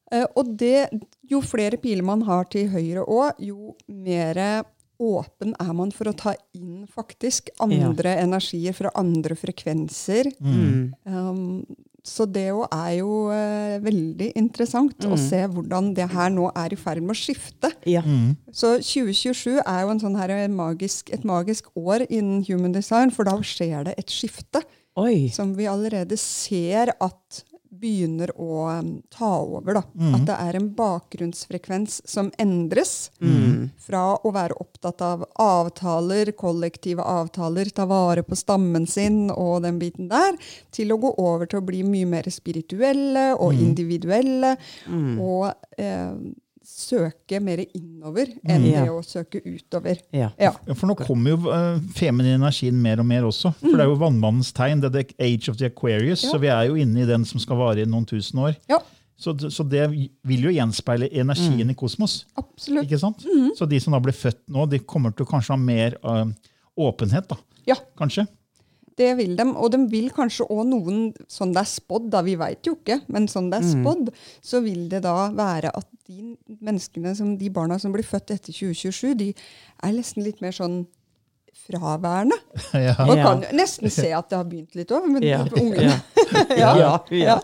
Ja. 0.08 0.22
Eh, 0.22 0.26
og 0.40 0.56
det, 0.60 0.88
jo 1.28 1.42
flere 1.44 1.80
piler 1.80 2.06
man 2.06 2.24
har 2.28 2.48
til 2.52 2.70
høyre 2.72 3.04
òg, 3.04 3.40
jo 3.44 3.74
mer 3.86 4.64
åpen 4.98 5.54
er 5.62 5.74
man 5.76 5.92
for 5.94 6.10
å 6.10 6.16
ta 6.16 6.34
inn 6.56 6.86
faktisk 6.90 7.52
andre 7.62 8.16
energier 8.18 8.74
fra 8.74 8.90
andre 8.98 9.36
frekvenser. 9.38 10.30
Mm. 10.42 10.96
Um, 11.06 11.44
så 12.08 12.24
det 12.30 12.46
jo 12.48 12.62
er 12.72 12.92
jo 13.00 13.28
uh, 13.28 13.76
veldig 13.84 14.30
interessant 14.38 15.04
å 15.04 15.18
se 15.20 15.42
hvordan 15.52 15.92
det 15.96 16.06
her 16.12 16.32
nå 16.32 16.48
er 16.56 16.72
i 16.72 16.78
ferd 16.78 17.04
med 17.04 17.14
å 17.14 17.18
skifte. 17.18 17.70
Ja. 17.90 18.02
Så 18.48 18.78
2027 18.80 19.60
er 19.60 19.82
jo 19.84 19.92
en 19.92 20.02
sånn 20.02 20.18
her 20.18 20.32
magisk, 20.50 21.12
et 21.14 21.26
magisk 21.28 21.68
år 21.76 22.06
innen 22.08 22.42
human 22.48 22.74
design, 22.74 23.12
for 23.14 23.28
da 23.28 23.36
skjer 23.44 23.90
det 23.90 23.98
et 24.00 24.14
skifte 24.14 24.64
Oi. 24.98 25.28
som 25.34 25.52
vi 25.58 25.68
allerede 25.70 26.16
ser 26.18 26.94
at 26.96 27.42
begynner 27.80 28.32
å 28.36 28.66
um, 28.68 28.90
ta 29.14 29.30
over. 29.40 29.78
Da. 29.78 29.82
At 30.16 30.26
det 30.28 30.36
er 30.38 30.58
en 30.58 30.68
bakgrunnsfrekvens 30.78 32.00
som 32.08 32.30
endres 32.38 33.10
fra 33.82 34.02
å 34.16 34.32
være 34.34 34.58
opptatt 34.60 35.02
av 35.04 35.24
avtaler, 35.42 36.32
kollektive 36.38 37.02
avtaler, 37.02 37.70
ta 37.74 37.86
vare 37.88 38.22
på 38.26 38.36
stammen 38.38 38.86
sin 38.86 39.30
og 39.30 39.62
den 39.66 39.78
biten 39.78 40.10
der, 40.10 40.36
til 40.74 40.92
å 40.92 41.00
gå 41.00 41.14
over 41.18 41.46
til 41.46 41.62
å 41.62 41.66
bli 41.68 41.84
mye 41.86 42.08
mer 42.08 42.28
spirituelle 42.32 43.32
og 43.36 43.54
individuelle. 43.54 44.56
Og 45.22 45.48
eh, 45.78 46.12
søke 46.68 47.40
mer 47.42 47.62
innover 47.64 48.28
enn 48.44 48.62
mm. 48.62 48.66
det 48.68 48.84
å 48.92 49.00
søke 49.06 49.40
utover. 49.44 50.02
Ja. 50.14 50.28
Ja. 50.40 50.52
Ja, 50.66 50.76
For 50.76 50.90
nå 50.90 50.96
kommer 51.00 51.32
jo 51.32 51.38
uh, 51.48 51.80
feminin 51.96 52.36
energien 52.36 52.76
mer 52.82 53.00
og 53.02 53.08
mer 53.08 53.26
også. 53.28 53.54
For 53.62 53.72
det 53.74 53.86
er 53.86 53.90
jo 53.90 53.98
vannmannens 54.02 54.52
tegn. 54.56 54.82
Det 54.84 54.90
er 54.90 54.96
the 54.98 55.16
age 55.24 55.50
of 55.50 55.58
the 55.60 55.70
Aquarius. 55.72 56.26
Ja. 56.26 56.34
Så 56.34 56.40
vi 56.42 56.52
er 56.52 56.68
jo 56.68 56.78
inne 56.78 57.02
i 57.02 57.08
den 57.08 57.26
som 57.28 57.42
skal 57.42 57.60
vare 57.60 57.82
i 57.82 57.88
noen 57.88 58.06
tusen 58.08 58.44
år. 58.44 58.54
ja, 58.70 58.80
Så, 59.18 59.34
så 59.50 59.64
det 59.66 59.88
vil 59.90 60.44
jo 60.46 60.54
gjenspeile 60.54 61.08
energien 61.10 61.72
i 61.72 61.74
kosmos. 61.74 62.20
absolutt. 62.38 62.84
ikke 62.86 63.00
sant? 63.02 63.24
Så 63.58 63.66
de 63.66 63.80
som 63.82 63.96
da 63.96 63.98
blir 64.04 64.14
født 64.14 64.44
nå, 64.46 64.68
de 64.70 64.78
kommer 64.78 65.10
til 65.16 65.26
å 65.26 65.30
kanskje 65.32 65.56
ha 65.56 65.58
mer 65.58 65.96
uh, 66.04 66.28
åpenhet, 66.78 67.26
da. 67.32 67.40
Ja. 67.66 67.76
Kanskje? 67.98 68.28
Det 68.98 69.12
vil 69.18 69.36
de, 69.38 69.44
og 69.54 69.70
de 69.70 69.78
vil 69.92 70.08
kanskje 70.14 70.46
òg 70.50 70.64
noen, 70.66 71.00
sånn 71.30 71.52
det 71.54 71.62
er 71.62 71.70
spådd, 71.70 72.08
da, 72.10 72.22
vi 72.26 72.34
veit 72.40 72.66
jo 72.66 72.74
ikke, 72.74 73.00
men 73.14 73.28
sånn 73.30 73.46
det 73.52 73.60
er 73.62 73.68
spådd, 73.70 74.08
så 74.42 74.60
vil 74.64 74.88
det 74.90 75.04
da 75.06 75.28
være 75.38 75.70
at 75.78 75.86
de 76.08 76.32
menneskene, 76.58 77.12
som, 77.14 77.36
de 77.38 77.50
barna 77.54 77.78
som 77.78 77.94
blir 77.94 78.06
født 78.06 78.32
etter 78.34 78.50
2027, 78.52 79.14
de 79.20 79.28
er 79.86 79.94
nesten 79.94 80.24
litt 80.26 80.42
mer 80.42 80.56
sånn 80.56 80.80
fraværende. 81.68 82.36
ja. 82.88 82.94
Man 83.06 83.22
kan 83.22 83.42
jo 83.46 83.54
nesten 83.58 83.90
se 83.92 84.10
at 84.16 84.28
det 84.30 84.38
har 84.40 84.46
begynt 84.48 84.74
litt 84.78 84.92
òg, 84.94 85.06
men 85.12 85.22
Ja. 85.26 85.44
ungene 85.62 85.94
Ja. 86.58 86.72
Ja. 86.78 86.92
ja. 87.14 87.38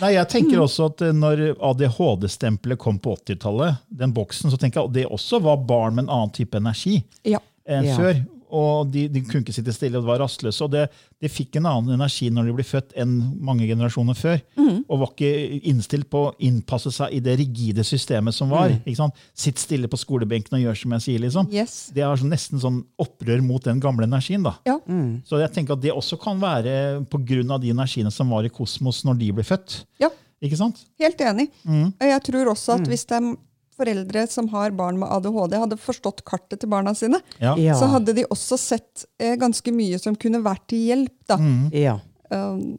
Nei, 0.00 0.14
jeg 0.14 0.28
tenker 0.32 0.62
også 0.64 0.86
at 0.92 1.02
eh, 1.04 1.10
når 1.12 1.42
ADHD-stempelet 1.58 2.78
kom 2.80 2.98
på 3.02 3.16
80-tallet, 3.18 3.82
den 3.92 4.14
boksen, 4.16 4.52
så 4.52 4.56
tenker 4.60 4.80
jeg 4.80 4.88
at 4.88 4.94
det 4.96 5.04
også 5.12 5.42
var 5.44 5.58
barn 5.68 5.96
med 5.98 6.06
en 6.06 6.14
annen 6.14 6.32
type 6.32 6.56
energi 6.56 7.02
Ja. 7.28 7.40
enn 7.68 7.84
Ja. 7.90 7.96
før. 7.98 8.22
Og 8.54 8.90
de, 8.94 9.08
de 9.10 9.20
kunne 9.26 9.42
ikke 9.42 9.54
sitte 9.56 9.72
stille, 9.74 9.98
og 9.98 10.06
var 10.06 10.20
rastløse. 10.22 10.62
Og 10.62 10.70
det, 10.70 10.84
de 11.22 11.30
fikk 11.32 11.56
en 11.58 11.66
annen 11.66 11.96
energi 11.96 12.28
når 12.30 12.46
de 12.46 12.54
ble 12.54 12.66
født 12.68 12.92
enn 13.02 13.14
mange 13.42 13.66
generasjoner 13.66 14.14
før. 14.14 14.38
Og 14.86 15.00
var 15.00 15.10
ikke 15.10 15.30
innstilt 15.72 16.06
på 16.12 16.20
å 16.28 16.32
innpasse 16.44 16.92
seg 16.94 17.16
i 17.16 17.20
det 17.24 17.34
rigide 17.40 17.82
systemet 17.86 18.36
som 18.36 18.52
var. 18.52 18.70
Ikke 18.84 19.00
sant? 19.00 19.18
Sitt 19.34 19.58
stille 19.58 19.88
på 19.90 19.98
skolebenken 19.98 20.54
og 20.58 20.62
gjør 20.62 20.78
som 20.84 20.94
jeg 20.96 21.04
sier. 21.08 21.22
liksom. 21.24 21.48
Yes. 21.52 21.90
Det 21.94 22.04
er 22.04 22.14
sånn- 22.20 22.30
nesten 22.30 22.60
sånn 22.62 22.82
opprør 23.02 23.42
mot 23.42 23.64
den 23.64 23.80
gamle 23.82 24.06
energien. 24.06 24.42
da. 24.46 24.54
Ja. 24.66 24.78
Så 25.26 25.40
jeg 25.42 25.50
tenker 25.56 25.74
at 25.74 25.82
det 25.82 25.90
også 25.92 26.20
kan 26.20 26.38
være 26.40 27.04
pga. 27.10 27.58
de 27.58 27.70
energiene 27.74 28.12
som 28.12 28.30
var 28.30 28.44
i 28.44 28.48
kosmos 28.50 29.02
når 29.04 29.18
de 29.18 29.32
ble 29.32 29.42
født. 29.42 29.84
ja. 30.00 30.10
Ikke 30.44 30.58
sant? 30.58 30.76
Helt 31.00 31.16
enig. 31.24 31.46
Mm. 31.64 31.86
Og 31.98 32.02
jeg 32.10 32.22
tror 32.26 32.50
også 32.52 32.74
at 32.74 32.86
hvis 32.90 33.06
det 33.08 33.16
er 33.16 33.36
foreldre 33.76 34.26
som 34.30 34.48
har 34.54 34.74
barn 34.76 34.98
med 35.00 35.10
ADHD, 35.10 35.58
hadde 35.58 35.78
forstått 35.80 36.24
kartet 36.28 36.60
til 36.62 36.70
barna 36.72 36.94
sine, 36.94 37.20
Ja. 37.40 37.56
Ja. 37.58 37.74
så 37.78 37.88
hadde 37.90 38.14
de 38.16 38.24
også 38.30 38.58
sett 38.60 39.04
eh, 39.18 39.36
ganske 39.40 39.72
mye 39.74 39.98
som 39.98 40.16
kunne 40.16 40.42
vært 40.44 40.66
til 40.70 40.86
hjelp. 40.88 41.16
da. 41.28 41.36
Mm. 41.40 41.70
Ja. 41.72 41.98
Um, 42.30 42.76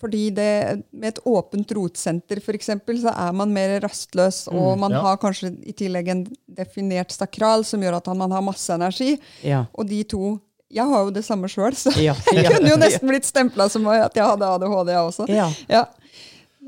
fordi 0.00 0.30
det, 0.32 0.82
med 0.96 1.12
et 1.12 1.18
åpent 1.28 1.72
rotsenter 1.76 2.40
for 2.40 2.56
eksempel, 2.56 2.96
så 3.02 3.12
er 3.12 3.34
man 3.36 3.52
mer 3.52 3.74
rastløs, 3.84 4.46
og 4.48 4.78
man 4.80 4.94
ja. 4.96 5.02
har 5.04 5.18
kanskje 5.20 5.50
i 5.68 5.74
tillegg 5.76 6.08
en 6.08 6.22
definert 6.56 7.12
stakral 7.12 7.66
som 7.68 7.84
gjør 7.84 7.98
at 7.98 8.08
man 8.16 8.32
har 8.32 8.44
masse 8.44 8.72
energi. 8.72 9.18
Ja. 9.44 9.66
Og 9.76 9.86
de 9.90 10.02
to 10.08 10.38
Jeg 10.70 10.86
har 10.86 11.00
jo 11.02 11.10
det 11.10 11.24
samme 11.26 11.48
sjøl, 11.50 11.74
så 11.74 11.90
Ja. 11.98 12.14
jeg 12.32 12.46
kunne 12.46 12.70
jo 12.70 12.76
nesten 12.78 13.08
blitt 13.10 13.26
stempla 13.26 13.66
som 13.68 13.88
at 13.90 14.14
jeg 14.14 14.22
hadde 14.24 14.46
ADHD, 14.46 14.92
jeg 14.94 15.08
også. 15.08 15.26
Ja. 15.28 15.84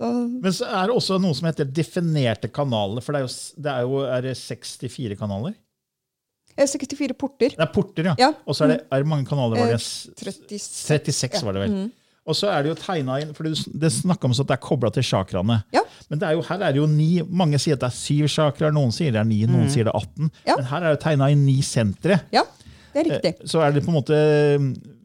Ja. 0.02 0.10
Men 0.42 0.52
så 0.56 0.66
er 0.68 0.90
det 0.90 0.96
også 0.98 1.18
noe 1.22 1.34
som 1.38 1.46
heter 1.48 1.68
definerte 1.70 2.50
kanaler. 2.52 3.00
For 3.04 3.14
det 3.14 3.22
er 3.22 3.26
jo, 3.28 3.32
det 3.62 3.72
er 3.76 3.86
jo 3.86 4.02
er 4.18 4.26
det 4.28 4.36
64 4.40 5.16
kanaler. 5.20 5.54
jeg 6.52 6.66
har 6.66 6.72
64 6.74 7.16
porter. 7.16 7.54
Det 7.56 7.62
er 7.64 7.72
porter, 7.72 8.10
ja. 8.10 8.14
Ja. 8.18 8.32
Og 8.44 8.54
så 8.58 8.66
er 8.66 8.74
det, 8.74 8.80
er 8.92 9.04
mange 9.08 9.24
kanaler. 9.30 9.56
var 9.62 9.72
det? 9.72 9.78
Eh, 9.80 10.22
36. 10.26 10.58
36 10.60 11.44
var 11.48 11.56
det 11.56 11.62
vel. 11.68 11.76
Og 12.22 12.36
så 12.38 12.46
er 12.54 12.62
det 12.62 12.70
jo 12.70 12.74
tegna 12.78 13.16
inn, 13.18 13.32
for 13.34 13.42
det- 13.48 13.90
snakka 13.90 14.28
om 14.28 14.30
at 14.30 14.46
det 14.46 14.54
er 14.54 14.60
kobla 14.62 14.90
til 14.94 15.02
chakraene. 15.02 15.56
Ja. 15.74 15.80
Men 16.08 16.18
det 16.20 16.28
er 16.28 16.32
jo, 16.36 16.42
her 16.46 16.60
er 16.62 16.72
det 16.72 16.76
jo 16.78 16.86
ni, 16.86 17.20
mange 17.22 17.58
sier 17.58 17.74
at 17.74 17.80
det 17.80 17.88
er 17.88 17.96
syv 17.96 18.28
chakraer, 18.30 18.70
noen 18.72 18.92
sier 18.94 19.10
det 19.10 19.18
er 19.18 19.24
ni, 19.26 19.40
noen 19.46 19.66
sier 19.72 19.84
det 19.88 19.90
er 19.94 19.98
18. 19.98 20.30
Ja. 20.46 20.54
Men 20.56 20.64
her 20.70 20.82
er 20.86 20.94
det 20.94 21.00
tegna 21.02 21.30
inn 21.32 21.44
ni 21.46 21.56
sentre. 21.62 22.20
Ja, 22.30 22.44
det 22.92 23.00
er 23.00 23.08
riktig. 23.10 23.32
Eh, 23.40 23.46
Så 23.46 23.60
er 23.64 23.72
det 23.72 23.82
på 23.84 23.90
en 23.92 23.96
måte 23.98 24.16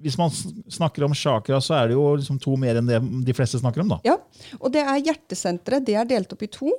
Hvis 0.04 0.18
man 0.20 0.30
snakker 0.70 1.04
om 1.08 1.14
chakra, 1.18 1.58
så 1.64 1.74
er 1.82 1.88
det 1.90 1.96
jo 1.98 2.04
liksom 2.20 2.40
to 2.42 2.56
mer 2.60 2.76
enn 2.80 2.88
det 2.88 3.00
de 3.26 3.34
fleste 3.34 3.60
snakker 3.60 3.82
om. 3.82 3.90
da. 3.96 3.98
Ja, 4.06 4.18
Og 4.62 4.72
det 4.72 4.84
er 4.86 5.00
hjertesenteret. 5.02 5.86
Det 5.86 5.96
er 5.96 6.06
delt 6.06 6.32
opp 6.34 6.44
i 6.44 6.48
to. 6.48 6.72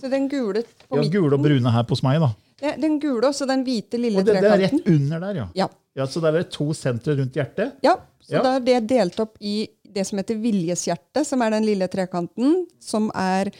Så 0.00 0.08
den 0.10 0.28
gule 0.28 0.62
på 0.62 0.64
midten. 0.64 0.86
Ja, 0.90 1.00
midten, 1.02 1.12
gule 1.16 1.34
og 1.34 1.42
brune 1.42 1.70
her 1.74 1.84
hos 1.88 2.02
meg. 2.02 2.20
da. 2.20 2.30
det- 2.60 2.80
den 2.80 2.98
gule 3.00 3.24
og 3.26 3.32
så 3.34 3.46
den 3.48 3.64
hvite 3.64 3.96
lille 3.98 4.18
Og 4.20 4.24
det, 4.26 4.34
det 4.40 4.44
er 4.44 4.58
rett 4.58 4.86
under 4.86 5.20
der, 5.20 5.34
ja. 5.34 5.46
Ja. 5.54 5.68
ja 5.96 6.04
så 6.06 6.20
der 6.20 6.28
er 6.28 6.42
det 6.42 6.50
to 6.52 6.72
sentre 6.74 7.16
rundt 7.16 7.32
hjertet. 7.32 7.72
Ja, 7.82 7.96
så 8.22 8.32
Ja. 8.36 8.42
da 8.42 8.56
er 8.56 8.60
det 8.60 8.86
delt 8.86 9.18
opp 9.20 9.36
i 9.40 9.66
det 9.92 10.06
som 10.06 10.18
heter 10.18 10.36
viljeshjerte, 10.38 11.24
som 11.24 11.40
er 11.42 11.50
den 11.50 11.64
lille 11.64 11.88
trekanten. 11.88 12.66
som 12.78 13.10
er, 13.14 13.50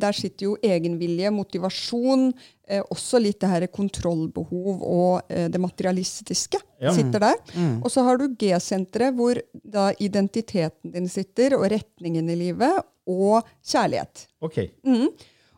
Der 0.00 0.12
sitter 0.16 0.46
jo 0.46 0.56
egenvilje, 0.62 1.30
motivasjon, 1.30 2.32
eh, 2.68 2.80
også 2.90 3.20
litt 3.22 3.38
det 3.40 3.48
her 3.52 3.66
kontrollbehov 3.68 4.82
og 4.82 5.22
eh, 5.30 5.48
det 5.52 5.60
materialistiske 5.60 6.58
Ja. 6.80 6.92
sitter 6.92 7.20
der. 7.20 7.36
Og 7.82 7.90
så 7.90 8.02
har 8.04 8.18
du 8.20 8.26
G-senteret, 8.36 9.14
hvor 9.16 9.38
da 9.64 9.90
identiteten 9.98 10.92
din 10.92 11.08
sitter, 11.08 11.54
og 11.56 11.70
retningen 11.72 12.28
i 12.30 12.36
livet, 12.36 12.82
og 13.08 13.46
kjærlighet. 13.64 14.26
Ok. 14.42 14.58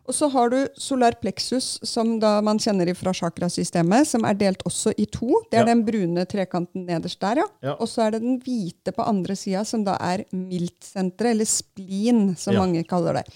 Og 0.08 0.14
så 0.16 0.28
har 0.32 0.48
du 0.48 0.56
solar 0.80 1.12
plexus, 1.20 1.78
som 1.84 2.14
da 2.20 2.38
man 2.40 2.56
kjenner 2.58 2.88
fra 2.96 3.12
chakrasystemet, 3.12 4.06
som 4.08 4.24
er 4.24 4.38
delt 4.40 4.62
også 4.64 4.94
i 4.96 5.04
to. 5.04 5.42
Det 5.50 5.58
er 5.58 5.66
Ja. 5.66 5.74
den 5.74 5.82
brune 5.84 6.24
trekanten 6.24 6.86
nederst 6.86 7.20
der, 7.20 7.36
ja. 7.42 7.44
Ja. 7.62 7.74
Og 7.74 7.88
så 7.88 8.06
er 8.06 8.10
det 8.12 8.22
den 8.22 8.38
hvite 8.40 8.92
på 8.96 9.02
andre 9.06 9.36
sida, 9.36 9.64
som 9.64 9.84
da 9.84 9.96
er 10.00 10.24
miltsenteret, 10.32 11.32
eller 11.34 11.44
spleen, 11.44 12.36
som 12.38 12.54
mange 12.54 12.84
kaller 12.88 13.12
det. 13.20 13.26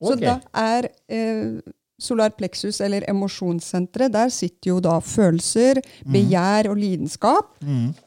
Så 0.00 0.16
da 0.20 0.38
er 0.56 0.88
eh, 1.12 1.60
solar 2.00 2.32
plexus, 2.36 2.80
eller 2.80 3.04
emosjonssenteret, 3.10 4.12
der 4.14 4.32
sitter 4.32 4.72
jo 4.72 4.80
da 4.84 4.96
følelser, 5.04 5.82
mm. 6.04 6.12
begjær 6.14 6.70
og 6.72 6.80
lidenskap. 6.80 7.52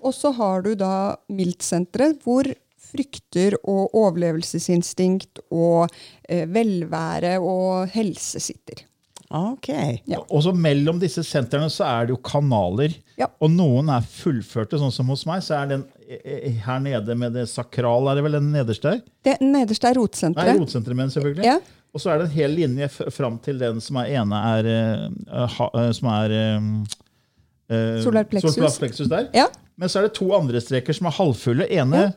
Og 0.02 0.14
så 0.18 0.34
har 0.40 0.66
du 0.66 0.74
da 0.80 1.16
miltsenteret, 1.30 2.24
hvor 2.26 2.50
frykter 2.94 3.58
og 3.64 3.94
overlevelsesinstinkt 3.98 5.44
og 5.54 5.88
eh, 6.30 6.46
velvære 6.50 7.40
og 7.42 7.94
helse 7.94 8.42
sitter. 8.44 8.86
Ok. 9.34 9.70
Ja. 10.06 10.20
Og 10.30 10.44
så 10.46 10.52
mellom 10.54 11.00
disse 11.02 11.24
sentrene 11.26 11.66
så 11.74 11.88
er 11.88 12.06
det 12.06 12.14
jo 12.14 12.20
kanaler. 12.22 12.94
Ja. 13.18 13.32
Og 13.42 13.50
noen 13.50 13.90
er 13.90 14.06
fullførte, 14.06 14.78
sånn 14.78 14.94
som 14.94 15.10
hos 15.10 15.24
meg. 15.26 15.42
Så 15.42 15.56
er 15.58 15.72
den 15.72 15.88
eh, 16.06 16.20
eh, 16.22 16.60
her 16.68 16.84
nede 16.84 17.16
med 17.18 17.34
det 17.40 17.48
sakral, 17.50 18.12
er 18.12 18.20
det 18.20 18.28
vel 18.28 18.38
den 18.38 18.52
nederste 18.54 18.92
der? 18.92 19.02
Det 19.26 19.40
nederste 19.42 19.90
er 19.90 19.98
Nei, 19.98 20.04
rotsenteret. 20.04 20.62
rotsenteret, 20.62 21.00
men 21.00 21.16
selvfølgelig. 21.16 21.50
Ja. 21.50 21.58
Og 21.94 22.02
så 22.02 22.10
er 22.10 22.18
det 22.22 22.26
en 22.26 22.34
hel 22.34 22.56
linje 22.58 22.88
fram 23.14 23.36
til 23.44 23.60
den 23.62 23.82
som 23.84 24.00
er 24.02 24.08
ene 24.18 24.40
er 24.58 24.70
eh, 24.72 25.58
ha, 25.58 25.68
eh, 25.78 25.92
Som 25.94 26.10
er 26.10 26.34
eh, 26.34 26.70
eh, 27.70 28.00
Solar 28.02 28.26
plexus. 28.30 28.56
solar 28.56 28.74
plexus 28.82 29.12
der. 29.12 29.28
Ja. 29.38 29.48
Men 29.78 29.90
så 29.90 30.00
er 30.02 30.08
det 30.08 30.16
to 30.18 30.32
andre 30.36 30.62
streker 30.62 30.94
som 30.98 31.10
er 31.10 31.18
halvfulle. 31.20 31.68
ene 31.70 32.08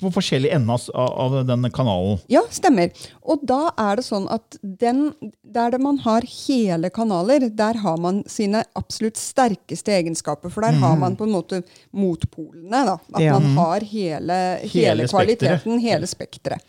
på 0.00 0.10
forskjellig 0.14 0.50
ende 0.56 0.76
av, 0.94 1.34
denne 1.46 1.70
kanalen. 1.70 2.18
Ja, 2.32 2.42
stemmer. 2.50 2.90
Og 3.22 3.42
da 3.46 3.70
er 3.78 3.96
det 4.00 4.04
sånn 4.06 4.26
at 4.32 4.56
den, 4.62 5.12
der 5.42 5.76
man 5.78 5.98
har 6.04 6.22
hele 6.26 6.90
kanaler, 6.90 7.48
der 7.50 7.80
har 7.82 7.96
man 8.00 8.22
sine 8.30 8.64
absolutt 8.78 9.16
sterkeste 9.20 9.92
egenskaper. 9.98 10.50
For 10.50 10.64
der 10.66 10.78
har 10.80 10.96
man 11.00 11.16
på 11.16 11.24
en 11.28 11.34
måte 11.36 11.62
motpolene. 11.92 12.84
Da. 12.86 12.98
At 13.14 13.20
Ja. 13.22 13.38
man 13.38 13.56
har 13.56 13.80
hele, 13.80 14.58
hele, 14.62 14.68
Hele 14.88 15.08
kvaliteten, 15.08 15.58
spektret. 15.60 15.80
hele 15.82 16.06
spekteret. 16.06 16.60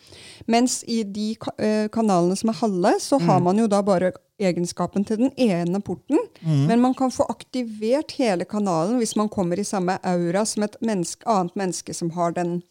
Mens 0.47 0.83
i 0.87 1.03
de 1.03 1.35
eh, 1.59 1.87
kanalene 1.93 2.35
som 2.35 2.49
er 2.49 2.53
halve, 2.59 2.93
så 2.99 3.19
har 3.21 3.39
man 3.39 3.57
jo 3.57 3.67
da 3.67 3.81
bare 3.81 4.11
egenskapen 4.41 5.05
til 5.05 5.17
den 5.17 5.31
ene 5.37 5.79
porten. 5.85 6.17
Men 6.41 6.81
man 6.81 6.95
kan 6.97 7.11
få 7.13 7.27
aktivert 7.29 8.11
hele 8.17 8.43
kanalen 8.49 8.97
hvis 8.97 9.15
man 9.15 9.29
kommer 9.29 9.59
i 9.59 9.63
samme 9.63 9.99
aura 10.03 10.41
som 10.45 10.63
et 10.65 10.75
menneske, 10.81 11.21
annet 11.29 11.53
menneske 11.55 11.93
som 11.93 12.09
har 12.17 12.31
den 12.31 12.63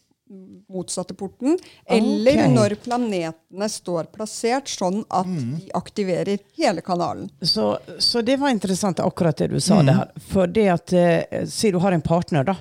motsatte 0.71 1.13
porten, 1.13 1.57
eller 1.85 2.39
okay. 2.39 2.53
når 2.53 2.75
planetene 2.83 3.69
står 3.69 4.09
plassert 4.15 4.71
sånn 4.71 5.01
at 5.09 5.27
de 5.27 5.71
aktiverer 5.77 6.39
hele 6.57 6.83
kanalen. 6.85 7.29
Så, 7.41 7.73
så 7.99 8.23
det 8.25 8.37
var 8.41 8.53
interessant 8.53 8.99
akkurat 9.03 9.37
det 9.37 9.51
du 9.51 9.59
sa 9.59 9.81
der. 9.83 10.07
For 10.31 10.47
det 10.47 10.67
at 10.71 10.93
eh, 10.95 11.45
Si 11.51 11.71
du 11.71 11.77
har 11.83 11.91
en 11.91 12.01
partner, 12.01 12.45
da. 12.47 12.55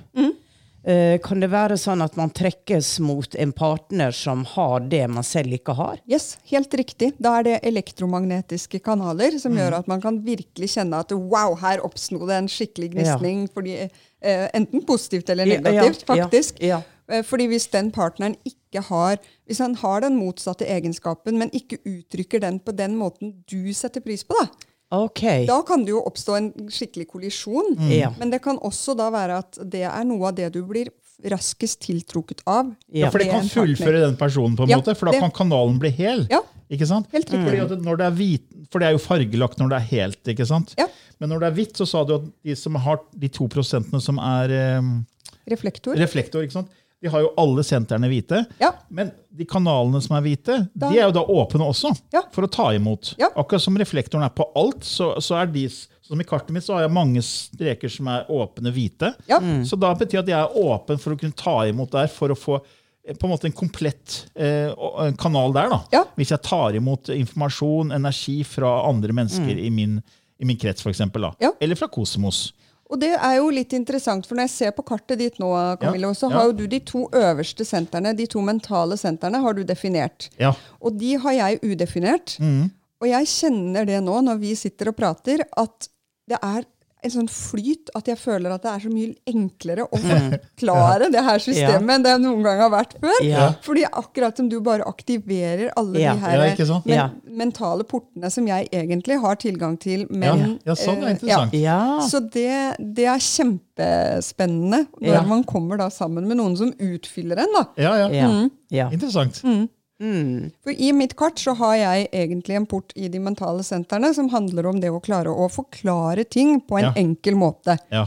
Eh, 0.83 1.19
kan 1.21 1.43
det 1.43 1.51
være 1.53 1.77
sånn 1.77 2.01
at 2.01 2.15
man 2.17 2.31
trekkes 2.33 2.95
mot 3.05 3.35
en 3.37 3.51
partner 3.53 4.15
som 4.17 4.47
har 4.55 4.87
det 4.89 5.03
man 5.13 5.27
selv 5.27 5.53
ikke 5.59 5.75
har? 5.77 5.99
Yes, 6.09 6.39
helt 6.49 6.73
riktig. 6.73 7.13
Da 7.21 7.35
er 7.39 7.47
det 7.47 7.57
elektromagnetiske 7.69 8.81
kanaler 8.85 9.37
som 9.43 9.59
gjør 9.59 9.77
at 9.83 9.91
man 9.93 10.01
kan 10.01 10.23
virkelig 10.25 10.71
kjenne 10.79 11.03
at 11.05 11.13
wow, 11.13 11.53
her 11.61 11.85
oppsto 11.85 12.23
det 12.25 12.39
en 12.39 12.49
skikkelig 12.49 12.95
gnisning. 12.95 13.45
Fordi, 13.53 13.77
eh, 13.85 14.47
enten 14.57 14.87
positivt 14.89 15.29
eller 15.29 15.53
negativt, 15.53 16.07
ja, 16.09 16.17
ja, 16.17 16.25
faktisk. 16.25 16.65
ja. 16.65 16.81
Eh, 16.81 17.00
Fordi 17.27 17.47
hvis 17.51 17.67
den 17.73 17.91
partneren 17.91 18.37
ikke 18.47 18.83
har 18.87 19.19
Hvis 19.47 19.59
han 19.59 19.75
har 19.81 20.01
den 20.05 20.17
motsatte 20.21 20.67
egenskapen, 20.69 21.39
men 21.39 21.51
ikke 21.51 21.79
uttrykker 21.85 22.41
den 22.41 22.61
på 22.63 22.71
den 22.77 22.95
måten 22.97 23.33
du 23.51 23.73
setter 23.75 24.01
pris 24.01 24.23
på, 24.25 24.37
da, 24.39 24.47
Okay. 24.93 25.45
da 25.47 25.61
kan 25.63 25.85
det 25.85 25.91
jo 25.93 26.01
oppstå 26.03 26.37
en 26.37 26.49
skikkelig 26.71 27.07
kollisjon. 27.13 27.77
Ja. 27.91 28.09
Men 28.19 28.31
det 28.31 28.41
kan 28.43 28.59
også 28.59 28.97
da 28.99 29.09
være 29.15 29.37
at 29.39 29.59
det 29.71 29.85
er 29.87 30.05
noe 30.05 30.29
av 30.29 30.35
det 30.35 30.49
du 30.53 30.65
blir 30.67 30.89
raskest 31.31 31.81
tiltrukket 31.85 32.41
av. 32.47 32.73
Ja. 32.89 33.05
Ja, 33.07 33.11
for 33.11 33.19
det 33.23 33.29
kan 33.31 33.47
fullføre 33.47 34.01
den 34.07 34.17
personen, 34.19 34.57
på 34.59 34.65
en 34.67 34.69
Ja, 34.73 34.79
måte, 34.81 34.97
for 34.97 35.07
da 35.07 35.13
det- 35.13 35.21
kan 35.21 35.31
kanalen 35.31 35.79
bli 35.79 35.91
hel. 35.91 36.27
Ja. 36.31 36.41
Ikke 36.71 36.87
sant? 36.87 37.07
Helt 37.13 37.27
riktig. 37.31 37.45
Fordi 37.51 37.61
at 37.75 37.83
når 37.83 37.97
det 37.99 38.07
er 38.07 38.17
hvit, 38.19 38.43
for 38.71 38.79
det 38.79 38.87
er 38.89 38.93
jo 38.93 38.99
fargelagt 38.99 39.59
når 39.59 39.69
det 39.71 39.77
er 39.79 39.87
helt. 39.91 40.23
ikke 40.25 40.47
sant? 40.47 40.75
Ja. 40.79 40.87
Men 41.21 41.29
når 41.31 41.41
det 41.41 41.47
er 41.53 41.55
hvitt, 41.59 41.73
så 41.77 41.87
sa 41.87 42.05
du 42.05 42.15
at 42.15 42.23
de 42.45 42.55
som 42.57 42.75
har 42.75 43.01
de 43.19 43.29
to 43.29 43.47
prosentene 43.49 44.01
som 44.01 44.19
er 44.19 44.79
um, 44.79 45.07
Reflektor. 45.49 45.95
reflektor, 45.99 46.43
ikke 46.43 46.53
sant? 46.53 46.69
De 47.01 47.09
har 47.09 47.23
jo 47.25 47.31
alle 47.41 47.63
sentrene 47.65 48.09
hvite. 48.11 48.43
Ja. 48.61 48.73
Men 48.93 49.11
de 49.33 49.47
kanalene 49.49 50.03
som 50.05 50.17
er 50.19 50.25
hvite, 50.27 50.57
Da- 50.77 50.91
de 50.91 50.99
er 50.99 51.07
jo 51.09 51.15
da 51.17 51.23
åpne 51.25 51.65
også 51.65 51.95
Ja. 52.13 52.23
for 52.33 52.45
å 52.45 52.51
ta 52.51 52.67
imot. 52.77 53.15
Ja. 53.19 53.29
Akkurat 53.37 53.63
som 53.65 53.77
reflektoren 53.81 54.25
er 54.27 54.29
på 54.37 54.45
alt, 54.55 54.81
så, 54.85 55.15
så 55.23 55.39
er 55.41 55.47
de 55.47 55.69
som 55.71 56.21
I 56.21 56.25
kartet 56.25 56.51
mitt 56.51 56.65
så 56.67 56.75
har 56.75 56.83
jeg 56.89 56.93
mange 56.93 57.23
streker 57.23 57.89
som 57.89 58.09
er 58.09 58.27
åpne 58.29 58.73
hvite. 58.75 59.15
Ja. 59.31 59.39
Så 59.65 59.79
da 59.79 59.95
betyr 59.95 60.19
det 60.25 60.25
at 60.25 60.33
jeg 60.35 60.43
er 60.43 60.61
åpen 60.67 60.99
for 61.01 61.15
å 61.15 61.19
kunne 61.21 61.37
ta 61.39 61.61
imot 61.71 61.91
der, 61.95 62.09
for 62.09 62.29
å 62.35 62.37
få 62.37 62.57
eh, 63.07 63.15
på 63.15 63.25
en 63.29 63.31
måte 63.31 63.47
en 63.47 63.53
komplett 63.57 64.27
eh, 64.35 64.75
kanal 65.17 65.53
der. 65.55 65.69
da. 65.71 65.79
Ja. 65.93 66.05
Hvis 66.19 66.33
jeg 66.35 66.43
tar 66.43 66.75
imot 66.75 67.09
informasjon, 67.15 67.93
energi 67.95 68.43
fra 68.45 68.75
andre 68.89 69.15
mennesker 69.15 69.57
i, 69.57 69.71
min, 69.71 70.03
i 70.41 70.45
min 70.45 70.59
krets, 70.59 70.83
f.eks. 70.85 71.01
Ja. 71.41 71.53
Eller 71.61 71.77
fra 71.79 71.87
Kosmos. 71.89 72.53
Og 72.91 72.99
det 72.99 73.13
er 73.15 73.37
jo 73.39 73.53
litt 73.55 73.75
interessant, 73.77 74.27
for 74.27 74.35
når 74.35 74.49
jeg 74.49 74.55
ser 74.57 74.75
på 74.75 74.85
kartet 74.87 75.21
ditt 75.21 75.39
nå, 75.39 75.51
Camillo, 75.79 76.11
så 76.17 76.27
ja. 76.27 76.35
har 76.37 76.49
jo 76.51 76.57
du 76.59 76.65
de 76.71 76.81
to 76.83 77.05
øverste 77.15 77.67
sentrene, 77.67 78.17
de 78.19 78.27
to 78.31 78.43
mentale 78.43 78.99
sentrene, 78.99 79.39
har 79.45 79.55
du 79.55 79.63
definert. 79.67 80.27
Ja. 80.43 80.51
Og 80.83 80.99
de 80.99 81.15
har 81.23 81.37
jeg 81.37 81.61
udefinert. 81.63 82.35
Og 83.01 83.09
jeg 83.09 83.31
kjenner 83.31 83.87
det 83.89 84.03
nå 84.05 84.19
når 84.27 84.43
vi 84.43 84.57
sitter 84.59 84.91
og 84.91 84.99
prater, 84.99 85.47
at 85.57 85.89
det 86.31 86.41
er 86.43 86.67
en 87.03 87.11
sånn 87.11 87.29
flyt 87.33 87.91
at 87.97 88.07
jeg 88.11 88.19
føler 88.21 88.53
at 88.55 88.63
det 88.63 88.71
er 88.75 88.83
så 88.85 88.91
mye 88.93 89.15
enklere 89.31 89.87
å 89.87 89.99
forklare 90.05 91.09
det 91.13 91.23
her 91.25 91.39
systemet 91.43 91.95
enn 91.97 92.05
det 92.05 92.11
jeg 92.15 92.23
noen 92.25 92.43
gang 92.45 92.61
har 92.65 92.71
vært 92.75 92.95
før. 93.01 93.21
Ja. 93.25 93.47
Fordi 93.65 93.85
akkurat 93.89 94.37
som 94.37 94.49
du 94.53 94.59
bare 94.61 94.85
aktiverer 94.89 95.71
alle 95.77 95.99
Ja. 96.01 96.13
de 96.15 96.21
her 96.21 96.37
Ja, 96.37 96.81
men, 96.85 96.95
Ja. 96.97 97.09
mentale 97.27 97.85
portene 97.85 98.31
som 98.31 98.47
jeg 98.47 98.69
egentlig 98.73 99.21
har 99.21 99.37
tilgang 99.37 99.79
til, 99.81 100.01
Ja, 100.11 100.35
men 100.37 100.59
ja, 100.67 100.75
sånn 100.75 101.03
er 101.03 101.07
eh, 101.09 101.15
interessant. 101.17 101.53
Ja. 101.55 101.81
så 102.09 102.21
det, 102.31 102.77
det 102.95 103.07
er 103.07 103.19
kjempespennende 103.19 104.87
når 105.01 105.15
Ja. 105.15 105.23
man 105.23 105.45
kommer 105.45 105.79
da 105.79 105.89
sammen 105.91 106.27
med 106.29 106.37
noen 106.37 106.57
som 106.57 106.73
utfyller 106.73 107.39
en. 107.39 107.53
da. 107.55 107.65
Ja, 107.77 108.09
ja. 108.09 108.29
Mm. 108.29 108.51
ja. 108.71 108.89
Interessant. 108.91 109.43
Mm. 109.45 109.69
For 110.65 110.73
I 110.73 110.93
mitt 110.97 111.13
kart 111.17 111.37
så 111.43 111.53
har 111.61 111.75
jeg 111.77 112.09
egentlig 112.13 112.57
en 112.57 112.67
port 112.67 112.93
i 112.97 113.09
de 113.13 113.19
mentale 113.21 113.63
sentrene 113.67 114.15
som 114.17 114.31
handler 114.33 114.67
om 114.71 114.81
det 114.81 114.89
å 114.91 115.01
klare 115.05 115.29
å 115.29 115.51
forklare 115.53 116.25
ting 116.29 116.61
på 116.61 116.79
en 116.81 116.85
Ja. 116.89 116.93
enkel 116.97 117.35
måte. 117.37 117.77
Ja. 117.93 118.07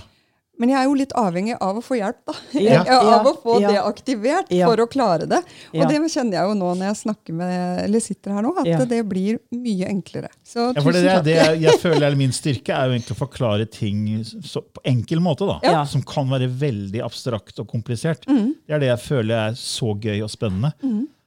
Men 0.59 0.69
jeg 0.69 0.77
er 0.77 0.83
jo 0.85 0.93
litt 0.93 1.11
avhengig 1.17 1.55
av 1.59 1.77
å 1.77 1.81
få 1.81 1.95
hjelp, 1.97 2.19
da. 2.29 2.33
Ja, 2.61 2.83
av 3.19 3.25
å 3.25 3.33
få 3.41 3.55
ja, 3.61 3.69
det 3.71 3.79
aktivert 3.83 4.51
Ja. 4.53 4.67
for 4.69 4.77
å 4.77 4.85
klare 4.87 5.25
det. 5.27 5.39
Og 5.73 5.79
Ja. 5.81 5.87
det 5.89 5.97
kjenner 6.13 6.37
jeg 6.37 6.47
jo 6.49 6.53
nå 6.53 6.69
når 6.77 6.85
jeg 6.91 6.99
snakker 7.01 7.33
med, 7.33 7.79
eller 7.83 7.99
sitter 7.99 8.31
her 8.33 8.41
nå, 8.45 8.51
at 8.61 8.65
Ja. 8.65 8.85
det 8.85 9.01
blir 9.09 9.39
mye 9.51 9.89
enklere. 9.89 10.29
Så 10.45 10.73
Ja, 10.75 10.81
for 10.81 10.91
det, 10.93 11.01
tusen 11.03 11.09
er 11.09 11.15
takk. 11.17 11.23
det 11.25 11.35
jeg, 11.35 11.61
jeg 11.61 11.79
føler 11.85 12.11
er 12.11 12.15
min 12.15 12.31
styrke, 12.31 12.69
er 12.69 12.85
jo 12.87 12.93
egentlig 12.99 13.17
å 13.17 13.21
forklare 13.27 13.65
ting 13.69 14.23
så, 14.23 14.61
på 14.61 14.81
enkel 14.85 15.19
måte. 15.19 15.45
da, 15.45 15.59
Ja. 15.63 15.83
Som 15.85 16.01
kan 16.03 16.29
være 16.29 16.47
veldig 16.49 17.01
abstrakt 17.03 17.59
og 17.59 17.67
komplisert. 17.67 18.25
Mm. 18.29 18.53
Det 18.67 18.73
er 18.75 18.79
det 18.79 18.87
jeg 18.93 18.99
føler 19.09 19.49
er 19.49 19.51
så 19.53 19.93
gøy 19.99 20.21
og 20.23 20.29
spennende. 20.29 20.73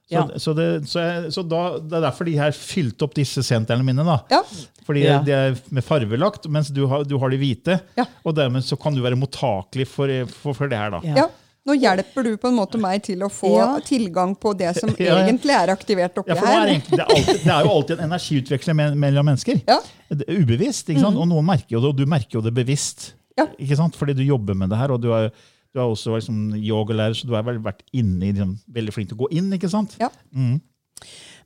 Så, 0.07 0.13
Ja. 0.15 0.21
så, 0.39 0.53
det, 0.55 0.67
så, 0.87 0.99
jeg, 1.03 1.31
så 1.35 1.43
da, 1.43 1.61
Det 1.83 1.97
er 1.97 2.01
derfor 2.07 2.25
de 2.25 2.37
her 2.39 2.51
fylte 2.55 3.03
opp 3.03 3.13
disse 3.17 3.43
sentrene 3.43 3.83
mine. 3.83 4.03
da. 4.07 4.19
Ja. 4.31 4.41
Fordi 4.87 5.01
Ja. 5.03 5.17
de 5.21 5.31
er 5.35 5.57
med 5.69 5.83
farvelagt, 5.83 6.47
mens 6.49 6.69
du 6.71 6.85
har, 6.87 7.03
du 7.03 7.17
har 7.19 7.29
de 7.29 7.37
hvite. 7.41 7.79
Ja. 7.97 8.05
Og 8.23 8.35
dermed 8.35 8.63
så 8.63 8.77
kan 8.79 8.95
du 8.95 9.01
være 9.03 9.17
mottakelig 9.19 9.87
for, 9.87 10.07
for, 10.31 10.53
for 10.53 10.67
det 10.71 10.77
her. 10.79 10.91
da. 10.91 11.01
Ja. 11.03 11.15
Ja. 11.25 11.27
Nå 11.67 11.73
hjelper 11.75 12.23
du 12.23 12.37
på 12.39 12.47
en 12.47 12.55
måte 12.55 12.79
meg 12.79 13.01
til 13.03 13.19
å 13.19 13.27
få 13.27 13.49
Ja. 13.57 13.65
tilgang 13.83 14.37
på 14.39 14.53
det 14.57 14.77
som 14.79 14.87
egentlig 14.95 15.51
er 15.51 15.67
aktivert 15.73 16.15
oppi 16.15 16.31
Ja, 16.31 16.35
for 16.39 16.47
det 16.47 16.55
er, 16.55 16.71
egentlig, 16.71 16.95
det, 16.95 17.03
er 17.03 17.11
alltid, 17.17 17.43
det 17.43 17.51
er 17.57 17.63
jo 17.67 17.71
alltid 17.75 17.99
en 17.99 18.05
energiutveksling 18.07 18.95
mellom 18.95 19.25
mennesker. 19.27 19.59
Ja. 19.67 19.79
Det 20.07 20.23
er 20.29 20.39
Ubevisst. 20.39 20.87
ikke 20.87 21.01
sant? 21.03 21.17
Og 21.19 21.27
noen 21.27 21.43
merker 21.45 21.75
jo 21.75 21.81
det, 21.83 21.89
og 21.91 21.97
du 21.99 22.05
merker 22.07 22.39
jo 22.39 22.41
det 22.47 22.53
bevisst. 22.55 23.09
Ja. 23.37 23.49
Ikke 23.59 23.75
sant? 23.75 23.99
Fordi 23.99 24.15
du 24.15 24.23
jobber 24.23 24.55
med 24.55 24.69
det 24.71 24.77
her, 24.79 24.91
og 24.95 25.01
du 25.03 25.11
er, 25.11 25.27
du 25.73 25.81
er 25.81 25.85
også 25.85 26.15
liksom, 26.15 26.55
yogalærer, 26.55 27.17
så 27.17 27.27
du 27.29 27.35
har 27.37 27.45
vel 27.47 27.61
vært 27.63 27.83
inne 27.91 28.25
i 28.29 28.33
liksom, 28.33 28.57
veldig 28.73 28.95
flink 28.95 29.11
til 29.11 29.19
å 29.19 29.25
gå 29.25 29.31
inn. 29.39 29.51
ikke 29.57 29.71
sant? 29.71 29.97
Ja. 30.01 30.09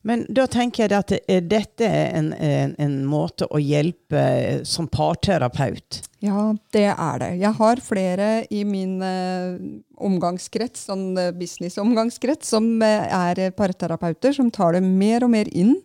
Men 0.07 0.23
da 0.33 0.47
tenker 0.49 0.87
jeg 0.87 0.97
at 0.97 1.11
eh, 1.19 1.41
dette 1.45 1.85
er 1.85 2.15
en, 2.17 2.31
en, 2.33 2.71
en 2.81 2.95
måte 3.05 3.45
å 3.53 3.59
hjelpe 3.61 4.17
eh, 4.17 4.63
som 4.65 4.87
parterapeut. 4.89 5.99
Ja, 6.25 6.51
det 6.73 6.87
er 6.89 7.21
det. 7.21 7.29
Jeg 7.41 7.53
har 7.57 7.81
flere 7.85 8.29
i 8.53 8.63
min 8.65 8.97
eh, 9.05 9.61
omgangskrets, 10.01 10.87
sånn 10.89 11.13
business-omgangskrets, 11.37 12.49
som 12.53 12.67
er 12.81 13.43
parterapeuter, 13.57 14.33
som 14.37 14.49
tar 14.53 14.77
det 14.77 14.83
mer 14.85 15.25
og 15.25 15.33
mer 15.35 15.49
inn. 15.53 15.75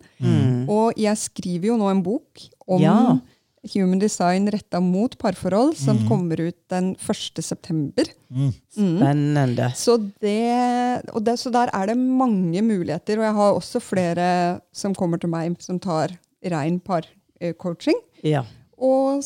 Og 0.73 0.97
jeg 1.01 1.21
skriver 1.21 1.75
jo 1.75 1.81
nå 1.81 1.93
en 1.93 2.05
bok 2.05 2.47
om 2.67 2.81
Ja. 2.83 2.99
Human 3.73 4.01
design 4.03 4.49
retta 4.53 4.81
mot 4.83 5.17
parforhold, 5.19 5.75
som 5.79 5.99
kommer 6.09 6.41
ut 6.49 6.57
den 6.73 6.93
1. 6.97 7.43
september. 7.45 8.09
Spennende. 8.73 9.71
Så, 9.79 9.97
det, 10.23 11.03
og 11.13 11.25
det, 11.27 11.39
så 11.41 11.53
der 11.55 11.73
er 11.75 11.91
det 11.93 11.97
mange 11.99 12.63
muligheter. 12.63 13.19
Og 13.21 13.29
jeg 13.29 13.39
har 13.41 13.59
også 13.61 13.83
flere 13.83 14.29
som 14.75 14.95
kommer 14.97 15.23
til 15.23 15.33
meg 15.33 15.57
som 15.65 15.81
tar 15.83 16.17
rein 16.47 16.79
parcoaching. 16.81 17.99
Ja. 18.27 18.45
Og 18.79 19.23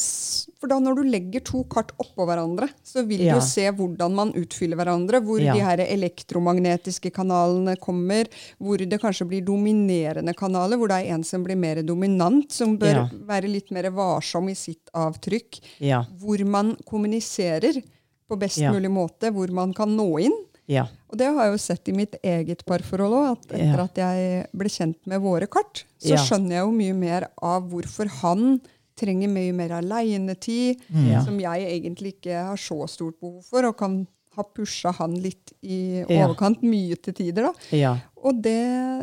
for 0.60 0.70
da 0.70 0.76
når 0.78 1.00
du 1.00 1.02
legger 1.10 1.42
to 1.42 1.64
kart 1.64 1.90
oppå 1.98 2.22
hverandre, 2.28 2.68
så 2.86 3.02
vil 3.06 3.20
Ja. 3.24 3.34
du 3.34 3.40
se 3.40 3.66
hvordan 3.70 4.14
man 4.14 4.32
utfyller 4.32 4.76
hverandre. 4.78 5.20
Hvor 5.20 5.40
Ja. 5.42 5.54
de 5.54 5.60
her 5.60 5.78
elektromagnetiske 5.78 7.10
kanalene 7.12 7.76
kommer. 7.76 8.26
Hvor 8.60 8.78
det 8.78 9.00
kanskje 9.00 9.26
blir 9.26 9.44
dominerende 9.44 10.34
kanaler, 10.36 10.76
hvor 10.76 10.88
det 10.88 11.04
er 11.06 11.14
en 11.14 11.24
som 11.24 11.42
blir 11.44 11.56
mer 11.56 11.82
dominant, 11.82 12.50
som 12.52 12.78
bør 12.78 12.94
Ja. 12.94 13.08
være 13.26 13.48
litt 13.50 13.70
mer 13.72 13.90
varsom 13.90 14.48
i 14.48 14.54
sitt 14.54 14.88
avtrykk. 14.94 15.60
Hvor 16.20 16.44
man 16.46 16.76
kommuniserer 16.86 17.82
på 18.30 18.38
best 18.38 18.58
mulig 18.60 18.90
måte, 18.90 19.32
hvor 19.32 19.48
man 19.50 19.74
kan 19.74 19.88
nå 19.96 20.20
inn. 20.20 20.44
Ja. 20.68 20.86
Og 21.10 21.18
det 21.18 21.26
har 21.26 21.46
jeg 21.46 21.52
jo 21.52 21.58
sett 21.58 21.88
i 21.88 21.92
mitt 21.92 22.14
eget 22.22 22.64
parforhold 22.64 23.12
òg, 23.12 23.32
at 23.32 23.48
etter 23.48 23.76
Ja. 23.76 23.82
at 23.82 23.94
jeg 23.96 24.46
ble 24.56 24.68
kjent 24.68 24.96
med 25.04 25.20
våre 25.20 25.48
kart, 25.48 25.82
så 25.98 26.10
Ja. 26.10 26.16
skjønner 26.18 26.50
jeg 26.50 26.62
jo 26.64 26.70
mye 26.70 26.94
mer 26.94 27.28
av 27.42 27.68
hvorfor 27.68 28.06
han 28.06 28.60
trenger 29.00 29.32
mye 29.32 29.52
mer 29.56 29.72
alenetid, 29.80 30.80
mm. 30.92 31.10
som 31.26 31.40
jeg 31.42 31.66
egentlig 31.74 32.14
ikke 32.18 32.44
har 32.52 32.60
så 32.60 32.82
stort 32.90 33.18
behov 33.20 33.42
for, 33.48 33.66
og 33.70 33.76
kan 33.80 34.02
ha 34.36 34.44
pusha 34.46 34.92
han 35.00 35.16
litt 35.20 35.52
i 35.66 35.80
Ja. 36.04 36.26
overkant 36.28 36.62
mye 36.62 36.94
til 37.02 37.14
tider. 37.18 37.48
da. 37.50 37.52
Ja. 37.76 37.96
Og 38.22 38.38
det 38.44 38.60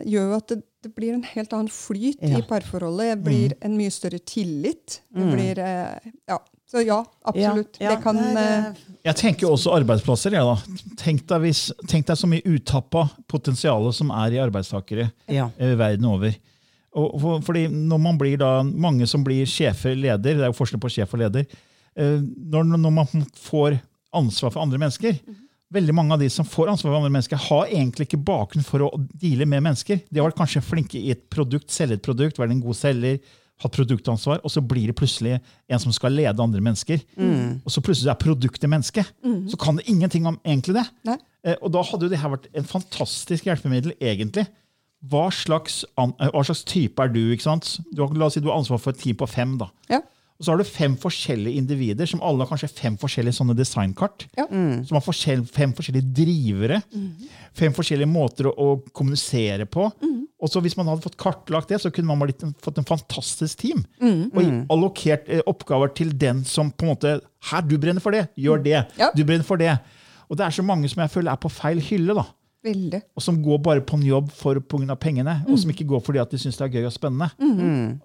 gjør 0.07 0.29
jo 0.31 0.35
at 0.37 0.47
det, 0.53 0.61
det 0.85 0.93
blir 0.95 1.13
en 1.17 1.23
helt 1.23 1.51
annen 1.53 1.67
flyt 1.73 2.21
Ja. 2.23 2.37
i 2.39 2.45
parforholdet. 2.47 3.17
Det 3.17 3.23
blir 3.25 3.53
en 3.61 3.75
mye 3.77 3.91
større 3.91 4.19
tillit. 4.23 5.01
Det 5.11 5.27
blir 5.33 5.59
eh, 5.59 6.11
Ja. 6.29 6.39
Så 6.67 6.81
ja, 6.85 6.97
absolutt. 7.23 7.77
Ja. 7.79 7.93
Det 7.95 8.03
kan 8.03 8.15
Nei, 8.15 8.41
eh, 8.43 8.73
Jeg 9.05 9.15
tenker 9.15 9.47
også 9.47 9.71
arbeidsplasser. 9.71 10.33
Ja, 10.35 10.43
da. 10.43 10.55
Tenk, 10.99 11.21
deg 11.27 11.41
hvis, 11.45 11.71
tenk 11.87 12.05
deg 12.09 12.17
så 12.19 12.27
mye 12.27 12.43
utappa 12.43 13.05
potensial 13.27 13.87
som 13.95 14.11
er 14.11 14.35
i 14.35 14.41
arbeidstakere 14.43 15.11
Ja. 15.31 15.49
eh, 15.59 15.75
verden 15.79 16.05
over. 16.05 16.35
Og 16.97 17.17
for, 17.21 17.41
fordi 17.45 17.65
når 17.69 17.99
man 18.01 18.17
blir 18.17 18.37
da, 18.41 18.51
Mange 18.65 19.05
som 19.09 19.23
blir 19.25 19.45
sjefer, 19.49 19.93
leder, 19.95 20.37
det 20.39 20.41
er 20.47 20.49
jo 20.51 20.57
forskjell 20.57 20.81
på 20.81 20.89
sjef 20.95 21.13
og 21.13 21.21
leder. 21.21 21.45
eh, 21.95 22.17
Når, 22.21 22.71
når 22.77 22.93
man 22.95 23.27
får 23.37 23.77
ansvar 24.17 24.53
for 24.55 24.63
andre 24.63 24.79
mennesker 24.81 25.19
Veldig 25.75 25.93
mange 25.93 26.15
av 26.15 26.21
de 26.21 26.29
som 26.31 26.45
får 26.47 26.69
ansvar 26.71 26.93
for 26.93 26.95
andre 27.01 27.11
mennesker, 27.11 27.35
har 27.49 27.65
egentlig 27.67 28.05
ikke 28.07 28.21
bakgrunn 28.23 28.63
for 28.63 28.85
å 28.85 28.87
deale 29.19 29.43
med 29.45 29.65
mennesker. 29.65 29.99
De 30.07 30.21
har 30.21 30.29
vært 30.29 30.37
kanskje 30.39 30.61
flinke 30.63 30.95
i 30.95 31.09
et 31.11 31.25
produkt, 31.29 31.67
selge 31.75 31.97
et 31.97 32.05
produkt, 32.05 32.39
være 32.39 32.53
en 32.55 32.61
god 32.63 32.77
selger, 32.79 33.17
hatt 33.59 33.75
produktansvar, 33.75 34.39
og 34.47 34.53
så 34.53 34.61
blir 34.63 34.87
det 34.87 34.95
plutselig 34.95 35.33
en 35.67 35.81
som 35.83 35.91
skal 35.91 36.15
lede 36.15 36.39
andre 36.39 36.61
mennesker. 36.63 37.03
Og 37.67 37.73
så 37.75 37.83
plutselig 37.83 38.13
er 38.13 38.21
produktet 38.21 38.69
menneske. 38.71 39.03
Så 39.51 39.59
kan 39.59 39.75
det 39.75 39.89
ingenting 39.91 40.23
om 40.31 40.39
egentlig 40.47 40.77
det. 40.79 40.85
Nei. 41.11 41.17
Eh, 41.43 41.59
Og 41.59 41.73
da 41.75 41.83
hadde 41.83 42.07
jo 42.07 42.13
det 42.15 42.21
her 42.23 42.31
vært 42.37 42.47
en 42.55 42.63
fantastisk 42.71 43.43
hjelpemiddel, 43.51 43.91
egentlig. 43.99 44.47
Hva 45.05 45.27
slags, 45.31 45.83
an, 45.97 46.13
eh, 46.19 46.31
hva 46.33 46.43
slags 46.47 46.63
type 46.65 46.99
er 47.03 47.11
du? 47.13 47.21
ikke 47.33 47.45
sant? 47.45 47.77
Du 47.93 48.01
har, 48.01 48.13
la 48.17 48.25
oss 48.25 48.33
si 48.33 48.41
du 48.41 48.49
har 48.49 48.57
ansvar 48.57 48.81
for 48.81 48.95
et 48.95 49.01
team 49.03 49.15
på 49.19 49.27
fem. 49.29 49.57
da. 49.57 49.69
Ja. 49.91 50.01
Og 50.37 50.45
så 50.45 50.51
har 50.51 50.59
du 50.61 50.69
fem 50.69 50.93
forskjellige 51.01 51.57
individer 51.57 52.05
som 52.05 52.21
alle 52.21 52.45
har 52.45 52.51
kanskje 52.51 52.69
fem 52.69 52.93
forskjellige 53.01 53.39
sånne 53.39 53.55
designkart. 53.57 54.27
Ja. 54.37 54.45
Som 54.85 54.99
har 54.99 55.01
forskjell, 55.01 55.41
fem 55.49 55.73
forskjellige 55.73 56.11
drivere. 56.13 56.77
Fem 57.57 57.73
forskjellige 57.73 58.09
måter 58.09 58.45
å, 58.51 58.53
å 58.53 58.67
kommunisere 58.93 59.65
på. 59.65 59.87
Og 60.37 60.51
så 60.53 60.61
Hvis 60.61 60.77
man 60.77 60.85
hadde 60.91 61.01
fått 61.01 61.17
kartlagt 61.17 61.69
det, 61.73 61.79
så 61.81 61.89
kunne 61.89 62.11
man 62.11 62.21
blitt 62.21 62.43
en, 62.45 62.53
fått 62.61 62.77
en 62.77 62.85
fantastisk 62.85 63.57
team. 63.63 63.81
Og 64.29 64.37
allokert 64.69 65.25
eh, 65.25 65.41
oppgaver 65.49 65.89
til 65.97 66.13
den 66.13 66.43
som 66.45 66.69
på 66.69 66.85
en 66.85 66.93
måte 66.93 67.15
Her, 67.49 67.61
du 67.65 67.77
brenner 67.81 68.01
for 68.03 68.13
det! 68.13 68.27
Gjør 68.37 68.61
det! 68.61 68.83
Ja. 68.99 69.09
Du 69.17 69.23
brenner 69.25 69.45
for 69.47 69.57
det! 69.57 69.73
Og 70.29 70.37
det 70.37 70.45
er 70.45 70.53
så 70.53 70.61
mange 70.61 70.89
som 70.91 71.01
jeg 71.01 71.09
føler 71.09 71.31
er 71.33 71.41
på 71.41 71.49
feil 71.49 71.81
hylle. 71.81 72.13
da 72.13 72.27
Veldig. 72.67 73.01
og 73.15 73.23
som 73.23 73.37
går 73.43 73.61
bare 73.63 73.81
på 73.81 73.95
en 73.97 74.03
jobb 74.07 74.31
for 74.35 74.59
pga. 74.59 74.95
pengene, 74.99 75.37
og 75.47 75.57
som 75.59 75.71
ikke 75.71 75.87
går 75.87 76.01
fordi 76.05 76.19
at 76.21 76.29
de 76.33 76.37
syns 76.41 76.57
det 76.59 76.67
er 76.67 76.75
gøy 76.81 76.85
og 76.89 76.93
spennende. 76.95 77.29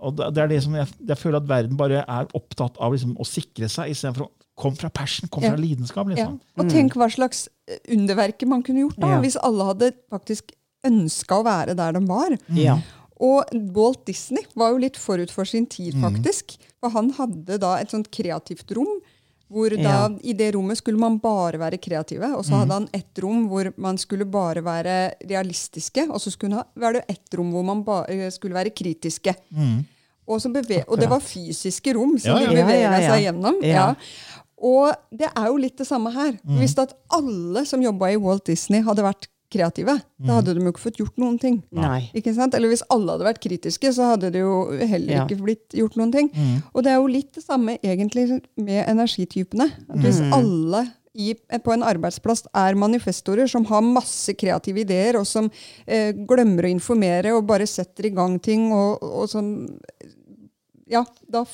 Og 0.00 0.16
det 0.16 0.30
det 0.34 0.42
er 0.44 0.48
det 0.54 0.62
som 0.64 0.74
jeg, 0.78 0.88
jeg 1.08 1.18
føler 1.18 1.40
at 1.42 1.48
verden 1.48 1.76
bare 1.76 2.04
er 2.06 2.26
opptatt 2.38 2.78
av 2.80 2.92
liksom, 2.94 3.16
å 3.18 3.26
sikre 3.26 3.68
seg, 3.68 3.90
istedenfor 3.90 4.26
å 4.28 4.30
komme 4.62 4.76
fra 4.76 4.90
passion, 4.90 5.28
komme 5.32 5.48
Ja. 5.48 5.52
fra 5.54 5.60
lidenskap. 5.60 6.08
Ja. 6.08 6.14
liksom. 6.14 6.40
Og 6.58 6.68
tenk 6.70 6.94
hva 6.94 7.08
slags 7.10 7.48
eh, 7.68 7.78
underverker 7.90 8.46
man 8.46 8.62
kunne 8.62 8.84
gjort 8.86 8.98
da, 9.00 9.08
Ja. 9.16 9.20
hvis 9.20 9.36
alle 9.42 9.64
hadde 9.64 9.92
faktisk 10.12 10.52
ønska 10.84 11.40
å 11.40 11.44
være 11.46 11.76
der 11.76 11.92
de 11.92 12.00
var. 12.06 12.36
Ja. 12.52 12.78
Og 13.22 13.44
Walt 13.74 14.04
Disney 14.06 14.42
var 14.56 14.72
jo 14.72 14.78
litt 14.82 14.96
forut 14.98 15.30
for 15.30 15.44
sin 15.46 15.64
tid, 15.66 15.94
faktisk. 15.94 16.56
For 16.80 16.90
han 16.90 17.10
hadde 17.14 17.58
da 17.62 17.76
et 17.78 17.88
sånt 17.90 18.10
kreativt 18.10 18.72
rom. 18.74 18.98
Hvor 19.52 19.68
da, 19.76 19.82
Ja. 19.82 20.08
I 20.24 20.32
det 20.32 20.54
rommet 20.54 20.78
skulle 20.80 20.98
man 20.98 21.18
bare 21.20 21.58
være 21.60 21.78
kreative. 21.78 22.30
Og 22.38 22.44
så 22.48 22.56
hadde 22.62 22.72
han 22.78 22.88
et 22.96 23.18
rom 23.22 23.46
hvor 23.50 23.68
man 23.76 23.98
skulle 24.00 24.24
bare 24.24 24.62
være 24.64 25.14
realistiske. 25.28 26.06
Og 26.10 26.20
så 26.20 26.32
skulle 26.32 26.56
han, 26.56 26.64
var 26.74 26.92
det 26.96 27.04
ett 27.12 27.34
rom 27.36 27.50
hvor 27.52 27.64
man 27.68 27.82
bare 27.84 28.30
skulle 28.32 28.54
være 28.56 28.70
kritiske. 28.72 29.34
Og, 30.26 30.38
så 30.40 30.48
beve 30.54 30.84
og 30.88 30.98
det 31.00 31.08
var 31.10 31.20
fysiske 31.20 31.92
rom 31.96 32.16
som 32.18 32.36
Ja, 32.38 32.44
ja. 32.44 32.50
de 32.50 32.56
Ja, 32.56 32.64
bevega 32.64 33.00
seg 33.10 33.24
gjennom. 33.26 33.60
Og 34.62 34.94
det 35.10 35.28
er 35.34 35.46
jo 35.50 35.56
litt 35.58 35.76
det 35.82 35.86
samme 35.88 36.12
her. 36.14 36.36
Hvis 36.60 36.76
at 36.78 36.94
alle 37.10 37.64
som 37.66 37.82
jobba 37.82 38.12
i 38.12 38.16
Walt 38.16 38.46
Disney, 38.46 38.80
hadde 38.86 39.02
vært 39.02 39.26
kreative, 39.52 39.98
da 40.22 40.38
hadde 40.40 40.54
de 40.56 40.64
jo 40.64 40.72
ikke 40.72 40.82
fått 40.86 40.98
gjort 41.02 41.20
noen 41.20 41.36
ting. 41.42 41.60
Nei. 41.76 42.06
Ikke 42.16 42.32
sant? 42.34 42.54
Eller 42.56 42.72
hvis 42.72 42.82
alle 42.92 43.12
hadde 43.14 43.26
vært 43.28 43.42
kritiske, 43.44 43.92
så 43.94 44.12
hadde 44.14 44.30
det 44.34 44.40
jo 44.42 44.54
heller 44.80 45.12
Ja. 45.18 45.26
ikke 45.26 45.38
blitt 45.44 45.76
gjort 45.76 45.96
noen 46.00 46.12
ting. 46.14 46.32
Og 46.74 46.82
det 46.86 46.92
er 46.94 46.98
jo 47.00 47.06
litt 47.12 47.30
det 47.36 47.44
samme 47.44 47.76
egentlig 47.84 48.40
med 48.56 48.82
energitypene. 48.88 49.68
At 49.92 50.02
hvis 50.02 50.20
alle 50.32 50.86
i, 51.14 51.34
på 51.36 51.72
en 51.74 51.82
arbeidsplass 51.84 52.46
er 52.56 52.74
manifestorer 52.80 53.46
som 53.52 53.66
har 53.68 53.82
masse 53.84 54.32
kreative 54.40 54.80
ideer, 54.80 55.18
og 55.20 55.26
som 55.28 55.50
eh, 55.86 56.12
glemmer 56.16 56.64
å 56.64 56.72
informere 56.72 57.34
og 57.36 57.44
bare 57.50 57.66
setter 57.68 58.08
i 58.08 58.14
gang 58.16 58.38
ting, 58.40 58.70
og, 58.72 59.02
og 59.04 59.28
sånn 59.28 59.52
Ja, 60.88 61.04
da 61.28 61.44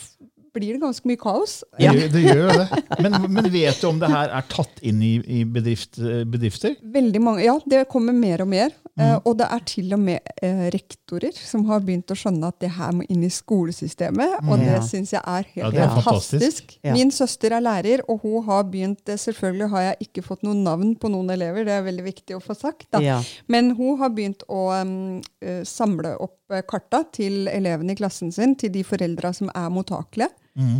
blir 0.57 0.75
det 0.77 0.81
ganske 0.83 1.09
mye 1.11 1.21
kaos. 1.21 1.59
Det, 1.79 1.87
gjør- 1.89 2.13
det 2.15 2.23
gjør 2.25 2.43
jo 2.43 2.57
det. 2.63 2.83
Men, 3.05 3.17
men 3.37 3.49
vet 3.53 3.81
du 3.83 3.87
om 3.91 3.99
det 4.03 4.11
her 4.13 4.33
er 4.41 4.47
tatt 4.51 4.81
inn 4.87 5.03
i, 5.05 5.15
i 5.41 5.43
bedrift, 5.45 5.99
bedrifter? 6.31 6.77
Veldig 6.83 7.23
mange, 7.25 7.45
ja, 7.47 7.57
det 7.69 7.85
kommer 7.93 8.17
mer 8.17 8.43
og 8.47 8.51
mer. 8.53 8.73
Eh, 8.99 9.19
og 9.25 9.37
det 9.39 9.47
er 9.51 9.61
til 9.65 9.93
og 9.95 10.01
med 10.01 10.19
eh, 10.43 10.65
rektorer 10.75 11.33
som 11.37 11.65
har 11.69 11.81
begynt 11.87 12.11
å 12.11 12.17
skjønne 12.19 12.49
at 12.51 12.59
det 12.61 12.71
her 12.75 12.91
må 12.93 13.05
inn 13.09 13.23
i 13.23 13.31
skolesystemet. 13.31 14.41
Og 14.49 14.59
det 14.59 14.67
Ja. 14.73 14.81
syns 14.81 15.13
jeg 15.13 15.23
er 15.25 15.45
helt 15.55 15.75
Ja, 15.75 15.85
er 15.85 15.89
fantastisk. 16.03 16.33
fantastisk. 16.41 16.79
Ja. 16.85 16.93
Min 16.95 17.11
søster 17.11 17.53
er 17.53 17.61
lærer, 17.61 18.01
og 18.09 18.21
hun 18.23 18.45
har 18.45 18.65
begynt 18.65 19.09
eh, 19.09 19.17
Selvfølgelig 19.17 19.69
har 19.71 19.81
jeg 19.83 19.97
ikke 20.09 20.23
fått 20.25 20.43
noen 20.43 20.63
navn 20.65 20.97
på 20.97 21.11
noen 21.11 21.31
elever, 21.31 21.65
det 21.65 21.73
er 21.79 21.83
veldig 21.83 22.05
viktig 22.05 22.37
å 22.37 22.41
få 22.43 22.57
sagt. 22.57 22.87
Da. 22.93 22.99
Ja. 23.01 23.23
Men 23.49 23.71
hun 23.77 23.99
har 23.99 24.11
begynt 24.11 24.43
å 24.49 24.83
um, 24.83 25.21
samle 25.65 26.17
opp 26.21 26.37
karta 26.69 27.05
til 27.13 27.47
elevene 27.49 27.93
i 27.93 27.95
klassen 27.99 28.33
sin, 28.33 28.55
til 28.57 28.71
de 28.73 28.83
foreldra 28.83 29.33
som 29.35 29.51
er 29.55 29.69
mottakelige. 29.71 30.31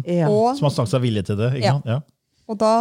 Ja. 0.07 0.29
Og 0.29 0.57
Som 0.57 0.65
har 0.67 0.71
sagt 0.75 0.91
seg 0.91 1.03
villig 1.03 1.25
til 1.27 1.37
det? 1.37 1.53
ikke 1.55 1.65
Ja. 1.65 1.73
sant? 1.73 1.85
Ja. 1.87 2.01
Og 2.49 2.57
da 2.61 2.73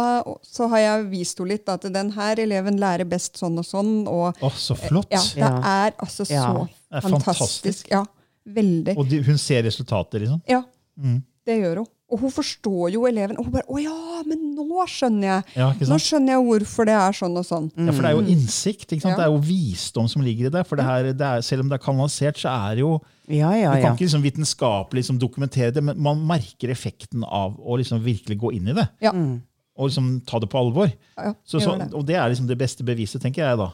så 0.46 0.68
har 0.72 0.80
jeg 0.80 1.08
vist 1.10 1.38
henne 1.38 1.52
litt 1.52 1.68
at 1.68 1.84
den 1.92 2.12
her 2.14 2.40
eleven 2.40 2.78
lærer 2.80 3.08
best 3.08 3.36
sånn 3.40 3.58
og 3.60 3.66
sånn. 3.68 3.92
Og 4.08 4.40
oh, 4.40 4.56
så 4.56 4.76
flott! 4.78 5.10
ja, 5.12 5.20
det 5.36 5.50
er 5.74 5.92
altså 5.98 6.24
så 6.24 6.32
Ja. 6.34 6.48
Fantastisk. 6.88 7.26
fantastisk. 7.28 7.90
Ja, 7.92 8.02
veldig. 8.48 8.96
Og 8.96 9.08
de, 9.10 9.20
hun 9.26 9.36
ser 9.38 9.66
resultater, 9.68 10.24
liksom? 10.24 10.40
Ja, 10.48 10.62
det 11.44 11.60
gjør 11.60 11.82
hun. 11.82 11.90
Og 12.08 12.22
hun 12.22 12.32
forstår 12.32 12.94
jo 12.94 13.02
eleven. 13.04 13.36
Og 13.36 13.44
hun 13.44 13.52
bare 13.52 13.68
'Å 13.68 13.82
ja, 13.82 14.22
men 14.24 14.54
nå 14.56 14.84
skjønner 14.88 15.28
jeg'. 15.28 15.56
Ja, 15.60 15.66
ikke 15.74 15.88
Nå 15.90 15.98
skjønner 16.00 16.32
jeg 16.32 16.44
hvorfor 16.46 16.88
det 16.88 16.94
er 16.96 17.12
sånn 17.12 17.36
og 17.36 17.44
sånn. 17.44 17.68
Ja, 17.76 17.92
For 17.92 18.00
det 18.00 18.08
er 18.08 18.16
jo 18.16 18.24
innsikt. 18.32 18.88
ikke 18.88 19.02
sant? 19.04 19.12
Ja. 19.12 19.16
Det 19.16 19.26
er 19.26 19.32
jo 19.34 19.42
visdom 19.44 20.08
som 20.08 20.22
ligger 20.22 20.46
i 20.46 20.52
det. 20.56 20.66
For 20.66 20.76
det 20.76 20.86
her, 20.88 21.12
det 21.12 21.20
er, 21.20 21.44
selv 21.44 21.60
om 21.60 21.68
det 21.68 21.76
er 21.76 21.84
kanalisert, 21.84 22.40
så 22.40 22.48
er 22.48 22.76
det 22.76 22.80
jo 22.80 23.00
Ja, 23.28 23.52
ja, 23.52 23.74
Du 23.74 23.82
kan 23.82 23.92
ja. 23.92 23.92
ikke 23.92 24.08
liksom 24.08 24.22
vitenskapelig 24.24 25.04
liksom 25.04 25.18
dokumentere 25.20 25.70
det, 25.70 25.84
men 25.84 26.00
man 26.00 26.16
merker 26.26 26.70
effekten 26.72 27.22
av 27.28 27.60
å 27.60 27.76
liksom 27.76 28.00
virkelig 28.00 28.38
gå 28.40 28.54
inn 28.56 28.68
i 28.68 28.72
det. 28.72 28.88
Ja, 29.04 29.12
Og 29.78 29.88
liksom 29.92 30.06
ta 30.26 30.40
det 30.42 30.48
på 30.50 30.58
alvor. 30.58 30.88
ja, 31.16 31.30
Så, 31.46 31.60
så, 31.62 31.76
det. 31.78 31.92
og 31.94 32.02
det 32.08 32.16
er 32.18 32.28
liksom 32.32 32.48
det 32.48 32.56
beste 32.58 32.82
beviset, 32.84 33.22
tenker 33.22 33.44
jeg 33.46 33.58
da. 33.60 33.68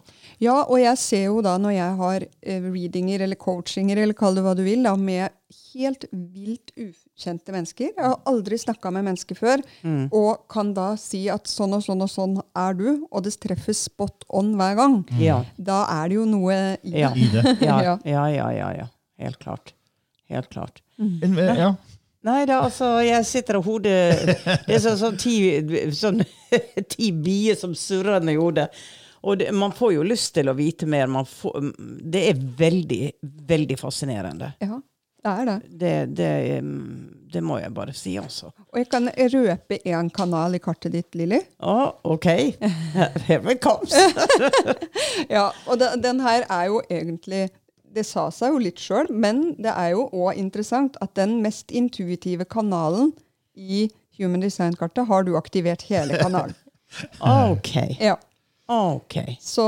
ja, 0.45 0.57
og 0.69 0.77
jeg 0.79 0.99
ser 1.01 1.23
jo 1.31 1.39
da 1.45 1.55
når 1.59 1.73
jeg 1.73 1.95
har 2.01 2.27
eh, 2.43 2.61
readinger 2.69 3.25
eller 3.25 3.37
coachinger, 3.41 3.97
eller 4.03 4.13
kall 4.19 4.35
det 4.37 4.43
hva 4.45 4.53
du 4.59 4.61
vil, 4.67 4.83
da, 4.85 4.93
med 5.01 5.33
helt 5.75 6.05
vilt 6.13 6.75
ukjente 6.77 7.55
mennesker. 7.55 7.89
Jeg 7.97 8.05
har 8.05 8.19
aldri 8.29 8.59
snakka 8.61 8.93
med 8.93 9.07
mennesker 9.09 9.39
før, 9.39 9.63
og 10.13 10.45
kan 10.53 10.75
da 10.77 10.91
si 11.01 11.25
at 11.33 11.49
sånn 11.51 11.73
og 11.79 11.83
sånn 11.87 12.05
og 12.05 12.11
sånn 12.13 12.37
er 12.53 12.77
du, 12.79 12.87
og 13.11 13.25
det 13.25 13.33
treffer 13.43 13.73
spot 13.79 14.27
on 14.29 14.53
hver 14.61 14.77
gang. 14.79 14.99
Ja. 15.19 15.41
Da 15.57 15.81
er 16.03 16.13
det 16.13 16.21
jo 16.21 16.27
noe 16.29 16.59
i 16.85 16.95
Ja. 17.01 17.15
det. 17.17 17.57
Ja, 17.65 17.81
Ja. 17.89 17.97
ja, 18.05 18.27
ja, 18.53 18.69
ja. 18.83 18.87
Helt 19.25 19.39
klart. 19.41 19.73
Helt 20.29 20.49
klart. 20.53 20.83
Men, 20.99 21.35
ja. 21.57 21.73
Nei 22.25 22.47
da, 22.49 22.63
altså, 22.65 22.87
jeg 23.05 23.27
sitter 23.29 23.59
og 23.59 23.67
hodet 23.69 23.97
Det 24.65 24.77
er 24.79 24.81
sånn, 24.81 24.97
sånn 25.01 25.19
ti, 25.21 25.35
sånn, 25.93 26.23
ti 26.95 27.11
bier 27.13 27.59
som 27.61 27.75
surrer 27.77 28.25
i 28.33 28.37
hodet. 28.39 28.71
Og 29.25 29.39
det, 29.41 29.51
man 29.57 29.73
får 29.73 29.95
jo 29.99 30.07
lyst 30.07 30.35
til 30.37 30.49
å 30.49 30.57
vite 30.57 30.89
mer. 30.89 31.09
Man 31.09 31.29
får, 31.29 31.71
det 32.13 32.27
er 32.31 32.41
veldig, 32.59 33.05
veldig 33.49 33.79
fascinerende. 33.81 34.51
Ja, 34.61 34.81
det 35.25 35.33
er 35.33 35.49
det. 35.49 35.57
Det, 35.81 35.93
det, 36.17 36.33
det 37.33 37.43
må 37.45 37.57
jeg 37.61 37.73
bare 37.77 37.95
si, 37.97 38.13
altså. 38.21 38.51
Og 38.69 38.81
jeg 38.83 38.91
kan 38.93 39.09
røpe 39.09 39.79
én 39.89 40.11
kanal 40.13 40.57
i 40.59 40.61
kartet 40.65 40.93
ditt, 40.93 41.17
Lilly. 41.17 41.41
Å, 41.65 41.77
OK. 42.13 42.29
Here 43.29 43.53
it 43.53 43.63
kaps? 43.65 43.97
Ja, 45.33 45.51
og 45.65 45.81
den, 45.81 46.01
den 46.05 46.21
her 46.25 46.45
er 46.49 46.69
jo 46.69 46.83
egentlig 46.93 47.47
det 47.95 48.05
sa 48.09 48.27
seg 48.35 48.53
jo 48.55 48.59
litt 48.63 48.81
sjøl, 48.83 49.07
men 49.11 49.55
det 49.63 49.71
er 49.73 49.93
jo 49.95 50.09
òg 50.13 50.39
interessant 50.41 50.97
at 51.05 51.15
den 51.19 51.37
mest 51.45 51.71
intuitive 51.71 52.45
kanalen 52.51 53.13
i 53.55 53.87
Human 54.19 54.43
Design-kartet 54.43 55.07
har 55.09 55.25
du 55.27 55.33
aktivert 55.39 55.83
hele 55.89 56.19
kanalen. 56.21 56.55
OK. 57.21 57.77
Ja. 58.01 58.17
OK. 58.71 59.17
Så 59.43 59.65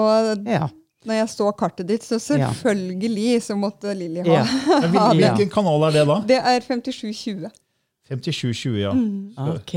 Ja. 0.47 0.68
når 1.07 1.14
jeg 1.20 1.29
så 1.31 1.51
kartet 1.59 1.87
ditt, 1.89 2.05
så 2.07 2.18
selvfølgelig 2.22 3.43
så 3.43 3.55
måtte 3.59 3.95
Lilly 3.95 4.22
ha 4.27 4.41
Ja. 4.41 4.45
Ja. 4.95 5.09
Hvilken 5.14 5.51
kanal 5.51 5.83
er 5.89 5.97
det 6.01 6.05
da? 6.09 6.20
Det 6.29 6.39
er 6.43 6.61
5720. 6.61 7.51
5720, 8.09 8.77
ja. 8.81 8.93
OK. 9.55 9.74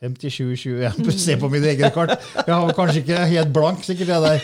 5720, 0.00 0.78
Jeg 0.80 0.92
må 1.04 1.12
se 1.12 1.36
på 1.36 1.48
mitt 1.52 1.64
eget 1.68 1.92
kart. 1.92 2.14
Jeg 2.46 2.54
har 2.54 2.72
kanskje 2.72 3.02
ikke 3.02 3.18
helt 3.34 3.50
blank, 3.52 3.82
sikkert 3.84 4.08
jeg 4.08 4.22
der. 4.22 4.38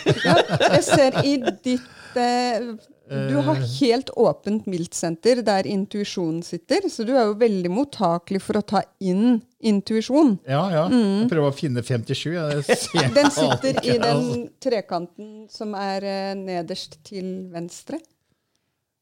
Jeg 0.75 0.83
ser 0.85 1.17
i 1.25 1.31
ditt 1.65 2.19
eh, 2.21 2.67
Du 3.07 3.37
har 3.39 3.61
helt 3.79 4.09
åpent 4.19 4.65
miltsenter 4.67 5.39
der 5.45 5.67
intuisjonen 5.69 6.41
sitter, 6.43 6.89
så 6.91 7.05
du 7.07 7.13
er 7.15 7.29
jo 7.29 7.37
veldig 7.39 7.71
mottakelig 7.71 8.41
for 8.43 8.59
å 8.59 8.63
ta 8.67 8.81
inn 8.99 9.39
intuisjon. 9.63 10.35
Ja, 10.43 10.65
ja. 10.73 10.83
Jeg 10.91 11.29
prøver 11.31 11.53
å 11.53 11.55
finne 11.55 11.83
57. 11.85 12.35
Jeg 12.35 12.77
ser 12.83 13.09
Den 13.17 13.31
sitter 13.31 13.79
i 13.85 13.97
den 14.03 14.27
trekanten 14.63 15.47
som 15.53 15.71
er 15.79 16.03
eh, 16.03 16.35
nederst 16.35 16.99
til 17.07 17.47
venstre. 17.53 18.01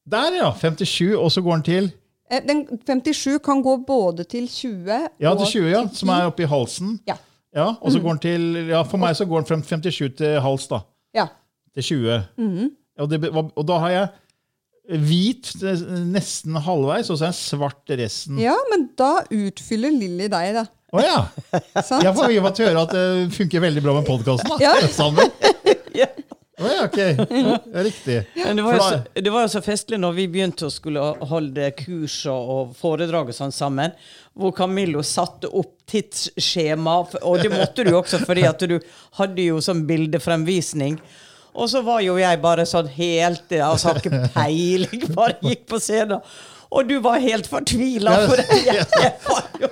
Der, 0.05 0.37
ja. 0.37 0.51
57, 0.53 1.15
og 1.17 1.31
så 1.33 1.41
går 1.41 1.61
den 1.61 1.69
til 1.69 1.93
Eh, 2.25 2.41
Den 2.41 2.65
57 2.85 3.39
kan 3.45 3.61
gå 3.61 3.75
både 3.85 4.23
til 4.23 4.47
20 4.49 5.09
Ja, 5.21 5.35
til 5.35 5.45
20, 5.45 5.69
ja. 5.69 5.83
Som 5.93 6.09
er 6.09 6.25
oppi 6.25 6.47
halsen. 6.49 6.99
Ja. 7.07 7.17
Ja, 7.55 7.75
og 7.79 7.91
så 7.91 7.99
går 8.01 8.17
den 8.17 8.19
til 8.19 8.69
Ja, 8.69 8.81
for 8.83 8.97
meg 8.97 9.15
så 9.15 9.25
går 9.29 9.43
den 9.43 9.45
fra 9.45 9.59
57 9.77 10.15
til 10.17 10.39
hals, 10.41 10.67
da. 10.67 10.79
ja. 11.15 11.27
Til 11.75 11.83
20. 11.83 12.71
og, 12.99 13.09
det, 13.11 13.19
og 13.33 13.65
da 13.67 13.79
har 13.83 13.93
jeg 13.95 14.99
hvit 15.05 15.51
eh, 15.65 15.81
nesten 16.11 16.57
halvveis, 16.61 17.09
og 17.09 17.17
så 17.17 17.27
er 17.27 17.33
jeg 17.33 17.39
svart 17.41 17.95
resten. 17.97 18.39
ja, 18.41 18.55
men 18.71 18.89
da 18.97 19.17
utfyller 19.33 19.93
Lilly 19.93 20.29
deg, 20.31 20.51
da. 20.59 20.65
Å 20.95 21.01
ja! 21.03 21.17
Sant? 21.87 22.03
Jeg 22.05 22.13
får 22.15 22.31
vi 22.31 22.41
fått 22.45 22.61
høre 22.63 22.85
at 22.85 22.93
det 22.95 23.05
funker 23.35 23.63
veldig 23.65 23.83
bra 23.83 23.97
med 23.97 24.07
podkasten. 24.07 24.57
Ja. 24.63 24.77
Sammen. 24.93 25.31
Ja. 25.95 26.09
Å 26.59 26.67
ja, 26.67 26.81
ok. 26.89 26.97
Ja, 27.31 27.81
riktig. 27.83 28.17
Men 28.35 28.59
det 28.59 28.63
var, 28.65 28.75
jo 28.75 28.83
så, 28.83 28.97
det 29.23 29.31
var 29.31 29.45
jo 29.45 29.51
så 29.53 29.61
festlig 29.63 29.99
når 29.99 30.15
vi 30.17 30.25
begynte 30.31 30.67
å 30.67 30.71
skulle 30.71 31.03
holde 31.29 31.69
kurs 31.79 32.17
og, 32.31 32.49
og 32.51 32.73
foredrag 32.75 33.31
og 33.31 33.37
sånn 33.37 33.55
sammen, 33.55 33.95
hvor 34.35 34.51
Camillo 34.55 35.03
satte 35.07 35.47
opp 35.47 35.77
tidsskjema, 35.87 36.97
og 37.23 37.39
det 37.39 37.51
måtte 37.51 37.83
du 37.87 37.93
jo 37.93 38.01
også 38.01 38.19
fordi 38.27 38.43
at 38.47 38.67
du 38.67 38.75
hadde 39.21 39.47
jo 39.47 39.61
sånn 39.63 39.85
bildefremvisning. 39.87 40.99
Og 41.55 41.69
så 41.71 41.79
var 41.85 42.01
jo 42.03 42.17
jeg 42.19 42.41
bare 42.43 42.65
sånn 42.67 42.89
helt 42.97 43.51
Altså 43.55 43.87
har 43.93 43.97
ikke 44.01 44.25
peiling, 44.35 45.01
bare 45.17 45.35
gikk 45.43 45.63
på 45.71 45.77
scenen. 45.83 46.19
Og 46.75 46.81
du 46.89 46.95
var 46.99 47.21
helt 47.23 47.47
fortvila, 47.47 48.11
for 48.27 48.35
jeg, 48.41 48.83
jeg 49.03 49.11
var 49.23 49.43
jo 49.61 49.67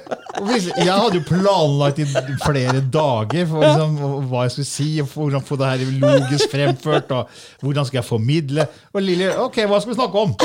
Jeg 0.78 0.88
hadde 0.88 1.18
jo 1.18 1.24
planlagt 1.28 2.00
i 2.00 2.06
flere 2.46 2.80
dager 2.94 3.46
for 3.50 3.60
liksom, 3.66 3.90
hva 4.30 4.40
jeg 4.46 4.52
skulle 4.56 4.70
si, 4.70 5.02
og 5.04 5.08
hvordan 5.12 5.42
få 5.44 5.54
det 5.60 5.68
her 5.72 5.80
logisk 6.04 6.46
fremført, 6.54 7.08
og 7.12 7.22
hvordan 7.66 7.86
skal 7.90 7.98
jeg 8.00 8.08
formidle. 8.08 8.64
Og 8.94 9.00
Lilly, 9.04 9.28
ok, 9.44 9.58
hva 9.68 9.78
skal 9.82 9.92
vi 9.94 10.00
snakke 10.00 10.18
om? 10.24 10.32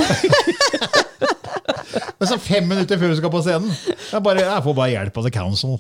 Men 2.18 2.26
så 2.26 2.36
fem 2.43 2.64
minutter 2.66 2.99
før 2.99 3.09
du 3.12 3.16
skal 3.20 3.30
på 3.30 3.45
scenen, 3.47 3.70
jeg, 4.11 4.20
bare, 4.24 4.43
jeg 4.43 4.62
får 4.66 4.74
bare 4.80 4.95
hjelp 4.97 5.14
av 5.20 5.24
The 5.28 5.34
Council. 5.39 5.74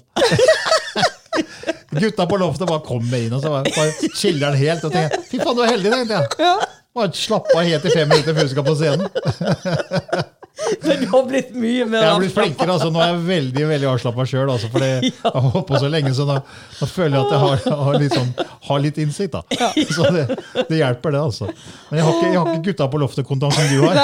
Gutta 1.90 2.26
på 2.28 2.36
loftet 2.36 2.68
bare 2.68 2.84
kommer 2.84 3.22
inn 3.22 3.32
og 3.32 3.40
så 3.40 3.52
bare, 3.52 3.70
bare 3.76 4.10
chiller 4.16 4.56
helt. 4.60 4.84
Og 4.84 4.92
tenker, 4.92 5.22
fy 5.30 5.40
faen, 5.40 5.56
du 5.56 5.62
er 5.64 5.72
heldig, 5.72 5.92
tenkte 5.94 6.18
jeg. 6.18 6.66
Bare 6.98 7.14
slappa 7.14 7.62
helt 7.64 7.86
i 7.86 7.94
fem 7.94 8.10
minutter 8.10 8.36
før 8.36 8.48
du 8.48 8.52
skal 8.52 8.66
på 8.66 8.74
scenen. 8.76 9.08
Men 10.82 11.00
du 11.00 11.06
har 11.06 11.26
blitt 11.28 11.50
mye 11.54 11.84
mer 11.86 12.02
Jeg 12.02 12.10
har 12.10 12.20
blitt 12.22 12.34
flinkere. 12.34 12.72
altså 12.74 12.88
Nå 12.90 13.00
er 13.02 13.12
jeg 13.12 13.20
veldig 13.28 13.66
veldig 13.70 13.88
avslappa 13.92 14.24
sjøl. 14.28 14.50
Altså, 14.50 14.70
fordi 14.72 14.88
jeg 15.06 15.12
har 15.22 15.44
holdt 15.44 15.66
på 15.68 15.80
så 15.80 15.90
lenge, 15.92 16.12
så 16.16 16.26
nå, 16.28 16.38
nå 16.80 16.88
føler 16.90 17.14
jeg 17.14 17.26
at 17.26 17.34
jeg 17.34 17.42
har, 17.44 17.82
har, 17.84 17.98
litt, 18.02 18.16
sånn, 18.16 18.32
har 18.68 18.82
litt 18.82 18.98
innsikt. 19.04 19.36
da. 19.36 19.70
Så 19.96 20.10
det, 20.14 20.24
det 20.68 20.80
hjelper, 20.80 21.14
det. 21.14 21.22
altså. 21.30 21.50
Men 21.90 22.00
jeg 22.00 22.08
har 22.08 22.16
ikke, 22.16 22.32
jeg 22.32 22.40
har 22.40 22.50
ikke 22.52 22.66
gutta 22.72 22.88
på 22.90 23.02
loftet-kontant 23.04 23.54
som 23.54 23.70
du 23.70 23.78
har. 23.86 23.94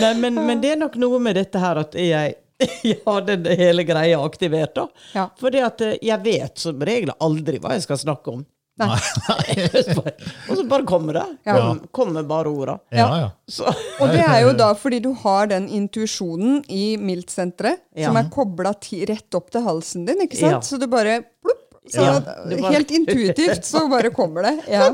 Nei, 0.00 0.14
men, 0.24 0.40
men 0.48 0.64
det 0.64 0.74
er 0.74 0.80
nok 0.80 0.96
noe 1.04 1.20
med 1.22 1.36
dette 1.38 1.60
her 1.62 1.82
at 1.84 1.98
jeg, 2.00 2.38
har 3.06 3.20
den 3.26 3.44
hele 3.58 3.84
greia 3.84 4.20
aktivert. 4.24 4.74
da. 4.74 4.88
Ja. 5.14 5.28
Fordi 5.40 5.62
at 5.64 5.80
eh, 5.84 5.96
jeg 6.02 6.24
vet 6.24 6.58
som 6.58 6.82
regel 6.86 7.14
aldri 7.18 7.60
hva 7.62 7.74
jeg 7.76 7.86
skal 7.86 8.00
snakke 8.00 8.34
om. 8.34 8.44
Nei. 8.74 8.90
og 10.50 10.56
så 10.58 10.64
bare 10.66 10.82
kommer 10.86 11.14
det. 11.20 11.24
Ja. 11.46 11.76
Kommer 11.94 12.24
bare 12.26 12.50
orda. 12.50 12.78
Ja, 12.90 13.06
ja. 13.20 13.28
Så, 13.46 13.68
Og 14.02 14.10
det 14.10 14.24
er 14.24 14.40
jo 14.42 14.54
da 14.64 14.72
fordi 14.78 14.98
du 15.04 15.12
har 15.22 15.46
den 15.52 15.68
intuisjonen 15.70 16.64
i 16.68 16.96
miltsenteret 16.98 17.84
Ja. 17.94 18.08
som 18.08 18.18
er 18.18 18.30
kobla 18.34 18.74
rett 18.74 19.38
opp 19.38 19.52
til 19.54 19.62
halsen 19.66 20.08
din, 20.08 20.24
ikke 20.26 20.40
sant? 20.40 20.58
Ja. 20.58 20.62
Så 20.66 20.80
du 20.82 20.88
bare 20.90 21.20
plopp, 21.42 21.62
så 21.86 22.02
Ja, 22.02 22.18
Helt 22.72 22.90
intuitivt 22.90 23.64
så 23.68 23.86
bare 23.92 24.10
kommer 24.10 24.42
det. 24.50 24.56
Ja. 24.72 24.90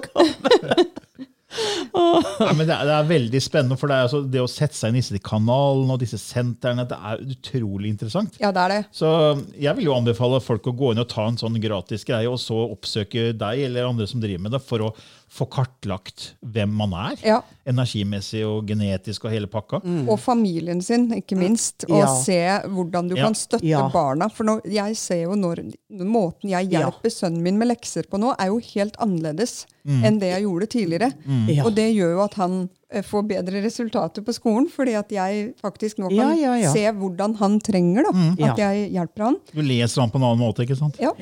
Nei, 1.50 2.52
men 2.54 2.66
det, 2.68 2.74
er, 2.74 2.86
det 2.86 2.94
er 2.94 3.08
veldig 3.08 3.40
spennende, 3.42 3.78
for 3.80 3.90
det, 3.90 3.96
er 3.96 4.08
altså, 4.08 4.20
det 4.22 4.42
å 4.42 4.50
sette 4.50 4.76
seg 4.78 4.92
inn 4.92 5.00
i 5.00 5.02
disse 5.02 5.22
kanalene 5.24 5.96
og 5.96 6.02
disse 6.02 6.20
sentrene, 6.20 6.86
det 6.88 6.98
er 6.98 7.24
utrolig 7.34 7.90
interessant. 7.90 8.38
ja, 8.42 8.52
det 8.54 8.64
er 8.64 8.74
det. 8.74 8.82
Så 8.94 9.10
jeg 9.58 9.74
vil 9.78 9.90
jo 9.90 9.96
anbefale 9.96 10.42
folk 10.44 10.70
å 10.70 10.76
gå 10.76 10.92
inn 10.94 11.02
og 11.02 11.10
ta 11.10 11.26
en 11.28 11.40
sånn 11.40 11.58
gratis 11.62 12.06
greie, 12.06 12.30
og 12.30 12.38
så 12.42 12.58
oppsøke 12.70 13.30
deg 13.36 13.64
eller 13.66 13.88
andre 13.90 14.08
som 14.10 14.22
driver 14.22 14.46
med 14.46 14.56
det, 14.56 14.62
for 14.64 14.90
å 14.90 14.92
få 15.30 15.46
kartlagt 15.46 16.32
hvem 16.42 16.72
man 16.74 16.92
er. 16.92 17.20
Ja. 17.22 17.36
Energimessig 17.70 18.40
og 18.48 18.64
genetisk 18.66 19.24
og 19.28 19.30
hele 19.30 19.46
pakka. 19.46 19.78
Og 20.10 20.18
familien 20.18 20.82
sin, 20.82 21.04
ikke 21.14 21.36
minst. 21.38 21.84
Og 21.88 22.00
Ja. 22.00 22.08
se 22.24 22.40
hvordan 22.68 23.08
du 23.08 23.14
Ja. 23.16 23.24
kan 23.26 23.34
støtte 23.34 23.62
Ja. 23.64 23.88
barna. 23.88 24.28
For 24.28 24.42
nå, 24.44 24.60
jeg 24.66 24.96
ser 24.96 25.22
jo 25.22 25.36
når, 25.36 25.72
måten 25.92 26.50
jeg 26.50 26.70
Ja. 26.72 26.80
hjelper 26.90 27.10
sønnen 27.10 27.42
min 27.42 27.58
med 27.58 27.68
lekser 27.68 28.08
på 28.10 28.18
nå, 28.18 28.34
er 28.40 28.46
jo 28.46 28.58
helt 28.58 28.96
annerledes 28.98 29.66
enn 29.86 30.18
det 30.18 30.32
jeg 30.34 30.42
gjorde 30.42 30.66
tidligere. 30.66 31.12
Ja. 31.48 31.64
Og 31.64 31.74
det 31.76 31.94
gjør 31.94 32.12
jo 32.16 32.20
at 32.24 32.34
han 32.34 32.68
eh, 32.92 33.02
får 33.02 33.22
bedre 33.28 33.62
resultater 33.62 34.20
på 34.20 34.32
skolen, 34.34 34.66
fordi 34.68 34.94
at 34.98 35.08
jeg 35.10 35.54
faktisk 35.62 35.98
nå 36.00 36.08
kan 36.08 36.16
Ja, 36.16 36.32
ja, 36.34 36.54
ja. 36.56 36.72
se 36.72 36.90
hvordan 36.90 37.36
han 37.36 37.60
trenger 37.60 38.02
da, 38.02 38.34
Ja. 38.36 38.50
at 38.50 38.58
jeg 38.58 38.90
hjelper 38.92 39.24
han. 39.26 39.36
Du 39.54 39.62
leser 39.62 40.00
han 40.00 40.10
på 40.10 40.16
en 40.16 40.22
annen 40.24 40.40
måte, 40.40 40.66
ikke 40.66 40.76
sant? 40.76 40.96
Ja. 40.98 41.12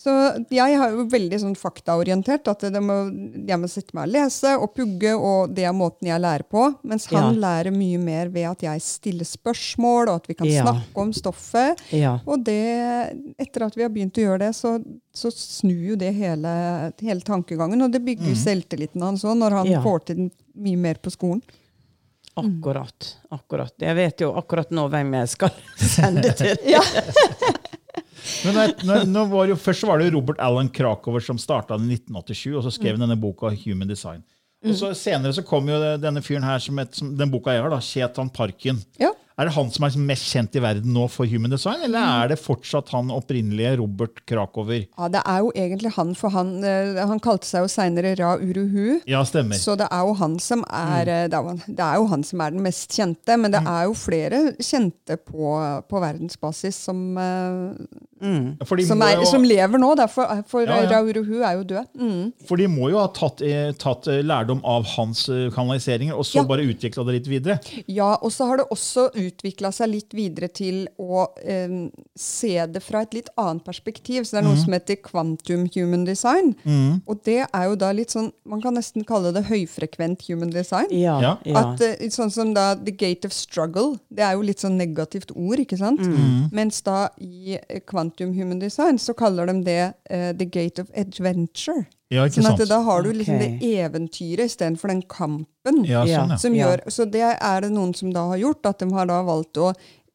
Så 0.00 0.12
jeg 0.48 0.78
har 0.80 0.94
jo 0.94 1.02
veldig 1.12 1.38
sånn 1.42 1.56
faktaorientert. 1.60 2.46
At 2.48 2.62
det 2.72 2.80
må, 2.80 2.94
jeg 3.44 3.58
må 3.60 3.68
sitte 3.68 3.92
meg 3.92 4.06
og 4.08 4.14
lese 4.14 4.54
og 4.56 4.70
pugge, 4.72 5.12
og 5.12 5.52
det 5.52 5.66
er 5.68 5.74
måten 5.76 6.08
jeg 6.08 6.22
lærer 6.24 6.46
på. 6.48 6.62
Mens 6.88 7.04
han 7.12 7.34
Ja. 7.34 7.40
lærer 7.42 7.74
mye 7.76 7.98
mer 8.00 8.30
ved 8.32 8.46
at 8.48 8.64
jeg 8.64 8.80
stiller 8.80 9.28
spørsmål, 9.28 10.08
og 10.08 10.14
at 10.22 10.26
vi 10.30 10.34
kan 10.38 10.48
Ja. 10.48 10.62
snakke 10.64 10.96
om 11.04 11.12
stoffet. 11.12 11.76
ja. 11.92 12.14
Og 12.26 12.42
det, 12.44 12.56
etter 13.38 13.66
at 13.66 13.76
vi 13.76 13.82
har 13.84 13.90
begynt 13.92 14.16
å 14.16 14.24
gjøre 14.24 14.38
det, 14.46 14.54
så, 14.56 14.78
så 15.12 15.28
snur 15.30 15.90
jo 15.92 15.96
det 15.96 16.14
hele, 16.16 16.92
hele 16.98 17.20
tankegangen. 17.20 17.82
Og 17.84 17.92
det 17.92 18.00
bygger 18.02 18.32
jo 18.32 18.34
selvtilliten 18.40 19.02
hans 19.02 19.22
òg, 19.24 19.36
når 19.36 19.50
han 19.60 19.66
Ja. 19.66 19.82
får 19.82 20.04
til 20.06 20.30
mye 20.56 20.78
mer 20.78 20.94
på 20.94 21.10
skolen. 21.12 21.42
Akkurat. 22.40 23.16
akkurat. 23.30 23.72
Jeg 23.78 23.94
vet 23.96 24.20
jo 24.22 24.32
akkurat 24.32 24.70
nå 24.70 24.88
hvem 24.88 25.12
jeg 25.12 25.28
skal 25.28 25.50
sende 25.76 26.32
til. 26.38 26.56
Men 26.64 26.80
når, 28.46 28.74
når, 28.86 29.06
når 29.10 29.30
var 29.30 29.50
jo, 29.52 29.56
først 29.60 29.84
så 29.84 29.90
var 29.90 30.02
det 30.02 30.12
Robert 30.14 30.40
Allen 30.42 30.70
Krakover 30.72 31.24
som 31.24 31.38
starta 31.40 31.76
i 31.78 31.96
1987, 31.96 32.52
og 32.56 32.64
så 32.66 32.72
skrev 32.74 32.96
han 32.96 33.04
denne 33.06 33.18
boka 33.20 33.52
Human 33.64 33.90
Design. 33.90 34.22
Og 34.60 34.76
så 34.76 34.90
Senere 34.96 35.32
så 35.32 35.44
kom 35.46 35.68
jo 35.70 35.78
denne 36.00 36.20
fyren 36.24 36.44
her, 36.44 36.60
som, 36.60 36.78
et, 36.82 36.92
som 36.96 37.14
den 37.16 37.30
boka 37.32 37.54
jeg 37.54 37.64
har, 37.64 37.72
da, 37.72 37.80
Chetan 37.84 38.28
Parkin. 38.32 38.80
Ja. 39.00 39.14
Er 39.40 39.48
det 39.48 39.54
han 39.56 39.70
som 39.72 39.86
er 39.86 39.94
mest 40.04 40.26
kjent 40.28 40.56
i 40.58 40.60
verden 40.60 40.92
nå 40.92 41.06
for 41.08 41.24
Human 41.30 41.50
Design, 41.54 41.80
eller 41.86 42.04
er 42.24 42.32
det 42.34 42.36
fortsatt 42.42 42.90
han 42.92 43.08
opprinnelige 43.14 43.78
Robert 43.80 44.20
Krakover? 44.28 44.82
ja, 44.84 45.08
det 45.08 45.22
er 45.24 45.38
jo 45.40 45.52
egentlig 45.56 45.92
han, 45.96 46.10
for 46.18 46.28
han, 46.34 46.50
eh, 46.64 46.98
han 47.08 47.22
kalte 47.24 47.48
seg 47.48 47.64
jo 47.64 47.70
seinere 47.72 48.12
Ra 48.20 48.34
Uruhu. 48.36 49.00
Ja, 49.08 49.22
stemmer. 49.24 49.56
Så 49.56 49.78
det 49.80 49.88
er 49.90 50.04
jo 50.04 50.12
han 50.20 50.36
som 50.44 50.64
er 50.68 51.08
mm. 51.08 51.30
det 51.32 51.38
er, 51.38 51.48
jo- 51.48 51.74
det 51.80 51.86
er 51.86 51.96
jo 52.02 52.06
han 52.12 52.26
som 52.28 52.44
er 52.44 52.50
den 52.54 52.62
mest 52.68 52.92
kjente, 52.92 53.38
men 53.40 53.54
det 53.56 53.62
er 53.64 53.88
jo 53.88 53.96
flere 53.96 54.42
kjente 54.60 55.16
på, 55.16 55.54
på 55.88 56.02
verdensbasis 56.04 56.76
som, 56.90 57.00
mm. 57.16 58.58
For 58.68 58.82
som, 58.84 59.00
er, 59.06 59.16
jo, 59.20 59.26
som 59.30 59.44
lever 59.46 59.80
nå. 59.80 59.94
Da, 59.98 60.06
for 60.10 60.66
Ja, 60.66 60.82
ja. 60.84 60.90
Rauruhu 60.92 61.40
er 61.40 61.56
jo 61.58 61.64
død. 61.72 61.88
Mm. 62.00 62.32
for 62.48 62.60
de 62.60 62.66
må 62.70 62.90
jo 62.92 62.98
ha 63.00 63.06
tatt, 63.16 63.40
eh, 63.46 63.72
tatt 63.80 64.06
eh, 64.12 64.20
lærdom 64.26 64.60
av 64.66 64.84
hans 64.96 65.24
eh, 65.32 65.48
kanaliseringer, 65.54 66.14
og 66.16 66.26
så 66.28 66.40
Ja. 66.42 66.46
bare 66.50 66.66
utvikla 66.68 67.04
det 67.08 67.16
litt 67.20 67.30
videre. 67.30 67.58
Ja, 67.88 68.16
og 68.20 68.32
så 68.34 68.46
har 68.50 68.60
det 68.60 68.68
også 68.70 69.08
utvikla 69.30 69.70
seg 69.72 69.90
litt 69.94 70.14
videre 70.16 70.48
til 70.52 70.82
å 71.00 71.24
eh, 71.42 71.72
se 72.18 72.52
det 72.66 72.82
fra 72.84 73.02
et 73.06 73.14
litt 73.16 73.30
annet 73.40 73.64
perspektiv. 73.64 74.24
Så 74.26 74.36
det 74.36 74.42
er 74.42 74.48
noe 74.48 74.58
som 74.60 74.74
heter 74.76 74.98
quantum 75.02 75.66
human 75.74 76.04
design. 76.04 76.52
Og 77.06 77.22
det 77.24 77.40
er 77.46 77.64
jo 77.70 77.76
da 77.80 77.92
litt 77.96 78.10
sånn 78.12 78.30
Man 78.50 78.60
kan 78.62 78.74
nesten 78.74 79.04
kalle 79.06 79.30
det 79.32 79.44
høyfrekvent 79.48 80.24
human 80.28 80.50
design. 80.50 80.88
Ja, 80.90 81.18
Ja. 81.20 81.36
At, 81.60 81.80
eh, 81.80 82.08
sånn 82.10 82.30
som 82.34 82.52
da 82.54 82.74
The 82.74 82.90
Gate 82.92 83.24
of 83.28 83.32
Struggle, 83.32 83.98
det 84.10 84.24
er 84.26 84.34
jo 84.34 84.42
litt 84.42 84.58
sånn 84.58 84.76
negativt 84.76 85.30
ord, 85.36 85.58
ikke 85.62 85.78
sant? 85.78 86.00
Mens 86.52 86.80
da 86.82 87.08
i 87.20 87.56
eh, 87.58 87.80
Quantum 87.86 88.32
Human 88.34 88.58
Design 88.58 88.98
så 88.98 89.14
kaller 89.14 89.46
de 89.46 89.62
det 89.62 89.94
eh, 90.10 90.32
The 90.32 90.44
Gate 90.46 90.82
of 90.82 90.90
Adventure. 90.96 91.86
Ja, 92.10 92.24
ikke 92.26 92.40
Sånn 92.42 92.50
at 92.50 92.58
sant? 92.58 92.72
da 92.72 92.80
har 92.82 93.04
du 93.06 93.12
liksom 93.14 93.36
okay. 93.38 93.52
det 93.60 93.70
eventyret 93.84 94.50
istedenfor 94.50 94.90
den 94.90 95.04
kampen. 95.06 95.84
Ja, 95.86 96.02
sånn, 96.02 96.34
ja. 96.34 96.40
Som 96.42 96.58
gjør, 96.58 96.82
så 96.90 97.06
det 97.06 97.22
er 97.22 97.62
det 97.62 97.70
noen 97.70 97.94
som 97.94 98.10
da 98.14 98.26
har 98.32 98.40
gjort, 98.42 98.66
at 98.66 98.82
de 98.82 98.88
har 98.96 99.06
da 99.06 99.20
valgt 99.22 99.60
å 99.62 99.68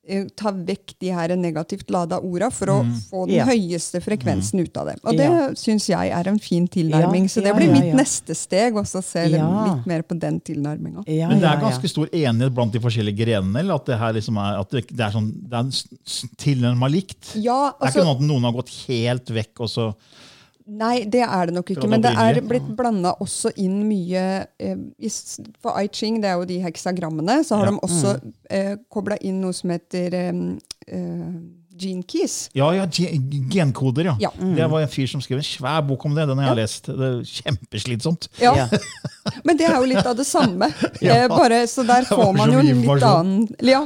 eh, 0.04 0.26
ta 0.36 0.52
vekk 0.52 0.92
de 1.00 1.14
her 1.16 1.32
negativt 1.40 1.88
lada 1.96 2.20
orda 2.20 2.50
for 2.52 2.74
å 2.74 2.76
få 3.08 3.24
den 3.30 3.48
høyeste 3.48 4.02
frekvensen 4.04 4.60
ut 4.60 4.76
av 4.78 4.92
det. 4.92 4.98
Og 5.08 5.16
det 5.16 5.30
Ja. 5.30 5.48
syns 5.56 5.88
jeg 5.88 6.12
er 6.12 6.28
en 6.28 6.38
fin 6.38 6.68
tilnærming. 6.68 7.30
Så 7.32 7.40
det 7.42 7.54
ja, 7.54 7.56
blir 7.56 7.72
ja, 7.72 7.80
mitt 7.80 7.96
neste 7.96 8.36
steg, 8.36 8.76
også 8.76 9.00
å 9.00 9.04
se 9.04 9.24
litt- 9.30 9.40
Ja. 9.40 9.64
litt 9.72 9.88
mer 9.88 10.04
på 10.04 10.20
den 10.20 10.42
tilnærminga. 10.42 11.08
Ja, 11.08 11.30
Men 11.30 11.40
det 11.40 11.48
er 11.48 11.56
ja, 11.56 11.62
ja. 11.62 11.70
ganske 11.70 11.90
stor 11.90 12.08
enighet 12.12 12.54
blant 12.54 12.74
de 12.74 12.80
forskjellige 12.84 13.24
grenene? 13.24 13.56
eller 13.64 13.76
at 13.76 13.86
det 13.86 13.98
her 13.98 14.12
liksom 14.20 14.36
er, 14.38 14.60
at 14.60 14.70
det, 14.70 14.88
det 14.92 15.00
er, 15.00 15.12
sånn, 15.16 15.32
det 15.48 15.64
er 15.64 16.28
tilnærmet 16.44 16.92
likt? 16.92 17.36
Ja, 17.40 17.72
det 17.72 17.88
er 17.88 17.88
altså, 17.88 18.04
ikke 18.04 18.06
noe 18.06 18.16
at 18.20 18.28
noen 18.28 18.44
har 18.44 18.52
gått 18.52 18.76
helt 18.86 19.26
vekk, 19.32 19.62
og 19.62 19.70
så 19.70 19.96
Nei, 20.66 21.04
det 21.06 21.22
er 21.22 21.46
det 21.52 21.54
nok 21.54 21.70
ikke. 21.76 21.88
Men 21.92 22.02
det 22.02 22.12
er 22.18 22.40
blitt 22.42 22.70
blanda 22.78 23.12
også 23.22 23.52
inn 23.62 23.84
mye 23.86 24.22
eh, 24.58 24.78
For 25.62 25.78
I 25.78 25.88
Ching, 25.94 26.18
det 26.24 26.32
er 26.32 26.40
jo 26.42 26.48
de 26.50 26.58
heksagrammene, 26.64 27.44
så 27.46 27.60
har 27.60 27.68
Ja. 27.70 27.72
de 27.76 27.84
også 27.86 28.16
eh, 28.50 28.72
kobla 28.90 29.18
inn 29.22 29.42
noe 29.44 29.54
som 29.54 29.70
heter 29.76 30.16
eh, 30.18 30.32
gene 31.76 32.04
keys. 32.08 32.50
Ja, 32.56 32.70
ja, 32.74 32.86
genkoder, 32.88 34.06
ja. 34.06 34.16
Ja. 34.20 34.30
Det 34.40 34.70
var 34.72 34.82
en 34.86 34.92
fyr 34.92 35.08
som 35.12 35.22
skrev 35.22 35.42
en 35.42 35.44
svær 35.48 35.82
bok 35.86 36.06
om 36.08 36.16
det. 36.16 36.26
Den 36.30 36.40
har 36.40 36.54
jeg 36.56 36.62
lest. 36.64 36.88
Det 36.88 37.10
er 37.12 37.22
kjempeslitsomt. 37.30 38.30
Ja, 38.42 38.56
Ja. 38.56 38.68
Men 39.46 39.58
det 39.58 39.66
er 39.68 39.76
jo 39.82 39.86
litt 39.90 40.06
av 40.06 40.16
det 40.18 40.26
samme. 40.30 40.70
Ja. 41.02 41.26
eh, 41.26 41.28
bare, 41.30 41.66
så 41.68 41.84
der 41.86 42.06
får 42.08 42.32
man 42.38 42.52
jo 42.54 42.60
en 42.64 42.82
litt 42.82 43.04
annen 43.06 43.48
Ja, 43.62 43.84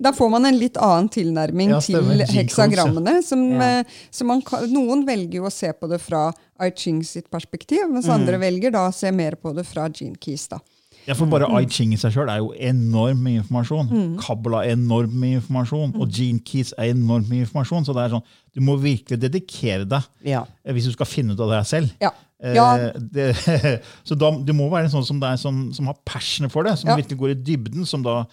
da 0.00 0.12
får 0.12 0.30
man 0.30 0.44
en 0.46 0.58
litt 0.58 0.76
annen 0.76 1.08
tilnærming 1.08 1.70
Ja, 1.70 1.80
til 1.80 1.94
ja. 2.18 2.26
heksagrammene. 2.26 3.22
Som, 3.24 3.50
Ja. 3.52 3.80
eh, 3.80 3.84
som 4.10 4.26
man 4.28 4.42
noen 4.70 5.04
velger 5.06 5.34
jo 5.40 5.44
å 5.44 5.52
se 5.52 5.72
på 5.72 5.88
det 5.90 6.00
fra 6.00 6.32
I 6.60 6.70
Ching 6.70 7.02
sitt 7.04 7.30
perspektiv, 7.30 7.88
mens 7.90 8.06
Mm. 8.06 8.14
andre 8.14 8.38
velger 8.38 8.72
da 8.72 8.88
å 8.88 8.94
se 8.94 9.10
mer 9.10 9.32
på 9.36 9.54
det 9.54 9.66
fra 9.66 9.88
gene 9.88 10.16
keys. 10.20 10.48
da. 10.48 10.58
Ja, 11.06 11.14
for 11.14 11.24
Bare 11.26 11.46
Mm. 11.48 11.62
I 11.62 11.66
Ching 11.66 11.92
i 11.94 11.96
seg 11.96 12.12
sjøl 12.12 12.28
er 12.28 12.36
jo 12.38 12.52
enormt 12.52 13.20
mye 13.22 13.40
informasjon. 13.42 14.18
Kabbalah 14.20 14.66
er 14.66 14.76
enormt 14.76 15.12
mye 15.14 15.40
informasjon. 15.40 15.92
Mm. 15.94 16.00
Og 16.02 16.10
Gene 16.10 16.40
Keys 16.44 16.74
er 16.76 16.92
enormt 16.92 17.28
mye 17.30 17.46
informasjon. 17.46 17.86
Så 17.86 17.94
det 17.94 18.04
er 18.04 18.10
sånn, 18.14 18.22
du 18.54 18.60
må 18.60 18.76
virkelig 18.78 19.18
dedikere 19.18 19.88
deg 19.88 20.02
Ja. 20.22 20.44
eh, 20.66 20.72
hvis 20.74 20.84
du 20.84 20.92
skal 20.92 21.06
finne 21.06 21.32
ut 21.32 21.40
av 21.40 21.48
det 21.48 21.66
selv. 21.66 21.90
Ja. 22.00 22.10
Eh, 22.40 22.92
det, 22.98 23.34
så 24.04 24.18
da, 24.18 24.30
du 24.32 24.52
må 24.52 24.68
være 24.70 24.84
en 24.84 24.90
sånn 24.90 25.06
som, 25.06 25.18
som, 25.38 25.72
som 25.72 25.86
har 25.86 25.96
passion 26.04 26.48
for 26.50 26.62
det, 26.64 26.76
som 26.78 26.90
Ja. 26.90 26.96
virkelig 26.96 27.18
går 27.18 27.30
i 27.30 27.34
dybden. 27.56 27.86
Som, 27.86 28.02
da, 28.02 28.26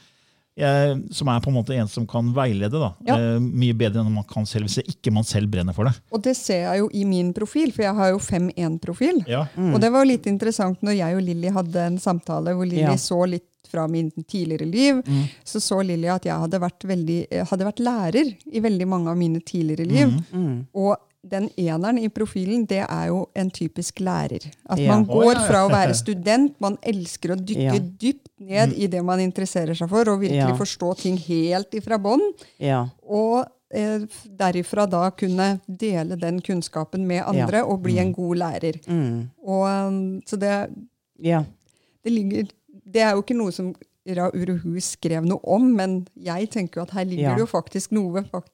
som 1.11 1.27
er 1.27 1.41
på 1.43 1.49
en 1.51 1.57
måte 1.57 1.75
en 1.75 1.87
som 1.91 2.05
kan 2.07 2.29
veilede. 2.35 2.79
Da. 2.79 2.93
Ja. 3.07 3.15
Eh, 3.19 3.39
mye 3.43 3.75
bedre 3.75 3.99
enn 4.03 4.13
man 4.13 4.23
kan 4.29 4.45
selv, 4.47 4.69
hvis 4.69 4.79
ikke 4.87 5.11
man 5.11 5.23
selv 5.27 5.49
brenner 5.51 5.75
for 5.75 5.89
det. 5.89 5.95
Og 6.15 6.21
det 6.23 6.35
ser 6.39 6.61
jeg 6.63 6.79
jo 6.79 6.89
i 6.93 7.03
min 7.05 7.33
profil, 7.35 7.73
for 7.75 7.83
jeg 7.83 7.95
har 7.97 8.13
jo 8.13 8.21
5-1-profil. 8.23 9.23
Ja. 9.27 9.45
Og 9.59 9.79
det 9.83 9.91
var 9.91 10.05
jo 10.05 10.11
litt 10.13 10.29
interessant 10.31 10.79
når 10.85 10.95
jeg 11.01 11.17
og 11.17 11.25
Lilly 11.27 11.51
hadde 11.57 11.83
en 11.89 11.99
samtale 11.99 12.55
hvor 12.55 12.65
Lilly 12.67 12.85
Ja. 12.85 12.95
så 13.01 13.19
litt 13.27 13.49
fra 13.65 13.87
min 13.89 14.11
tidligere 14.11 14.65
liv, 14.69 14.99
så 15.43 15.59
så 15.59 15.79
Lilly 15.83 16.07
at 16.07 16.23
jeg 16.29 16.37
hadde 16.37 16.59
vært, 16.61 16.85
veldig, 16.85 17.17
hadde 17.49 17.65
vært 17.65 17.79
lærer 17.81 18.29
i 18.53 18.61
veldig 18.61 18.87
mange 18.87 19.09
av 19.09 19.17
mine 19.17 19.41
tidligere 19.41 19.87
liv. 19.89 20.13
Og 20.77 20.95
den 21.25 21.49
eneren 21.57 21.97
i 21.97 22.07
profilen, 22.13 22.65
det 22.69 22.83
er 22.85 23.07
jo 23.07 23.25
en 23.35 23.49
typisk 23.51 23.99
lærer. 23.99 24.45
At 24.69 24.79
Ja. 24.79 24.91
man 24.95 25.05
går 25.05 25.35
fra 25.47 25.63
å 25.65 25.71
være 25.71 25.95
student, 25.95 26.55
man 26.61 26.77
elsker 26.83 27.33
å 27.33 27.39
dykke 27.39 27.73
Ja. 27.73 27.79
dypt 27.79 28.27
ned 28.39 28.73
i 28.77 28.87
det 28.87 29.03
man 29.03 29.19
interesserer 29.19 29.73
seg 29.75 29.89
for, 29.89 30.07
og 30.09 30.21
virkelig 30.21 30.49
Ja. 30.49 30.55
forstå 30.57 30.97
ting 30.97 31.17
helt 31.17 31.71
ifra 31.73 31.97
bånn. 31.97 32.21
Ja. 32.59 32.87
Og 33.07 33.45
eh, 33.71 33.99
derifra 34.37 34.85
da 34.89 35.09
kunne 35.11 35.59
dele 35.67 36.15
den 36.15 36.39
kunnskapen 36.39 37.05
med 37.07 37.23
andre 37.25 37.63
og 37.65 37.81
bli 37.83 37.97
en 37.99 38.13
god 38.13 38.37
lærer. 38.37 38.77
Mm. 38.87 39.29
Og, 39.43 39.63
um, 39.87 40.21
så 40.21 40.37
det, 40.39 40.69
Ja. 41.19 41.43
det 42.03 42.11
ligger 42.13 42.47
Det 42.87 43.01
er 43.01 43.11
jo 43.15 43.21
ikke 43.23 43.35
noe 43.35 43.51
som 43.51 43.73
Ra 44.07 44.29
Uruhu 44.31 44.79
skrev 44.79 45.25
noe 45.25 45.39
om, 45.43 45.75
men 45.75 46.07
jeg 46.15 46.49
tenker 46.51 46.75
jo 46.75 46.81
at 46.83 46.91
her 46.91 47.03
ligger 47.05 47.21
Ja. 47.23 47.35
det 47.35 47.39
jo 47.39 47.45
faktisk 47.47 47.91
noe 47.91 48.21
fak 48.23 48.45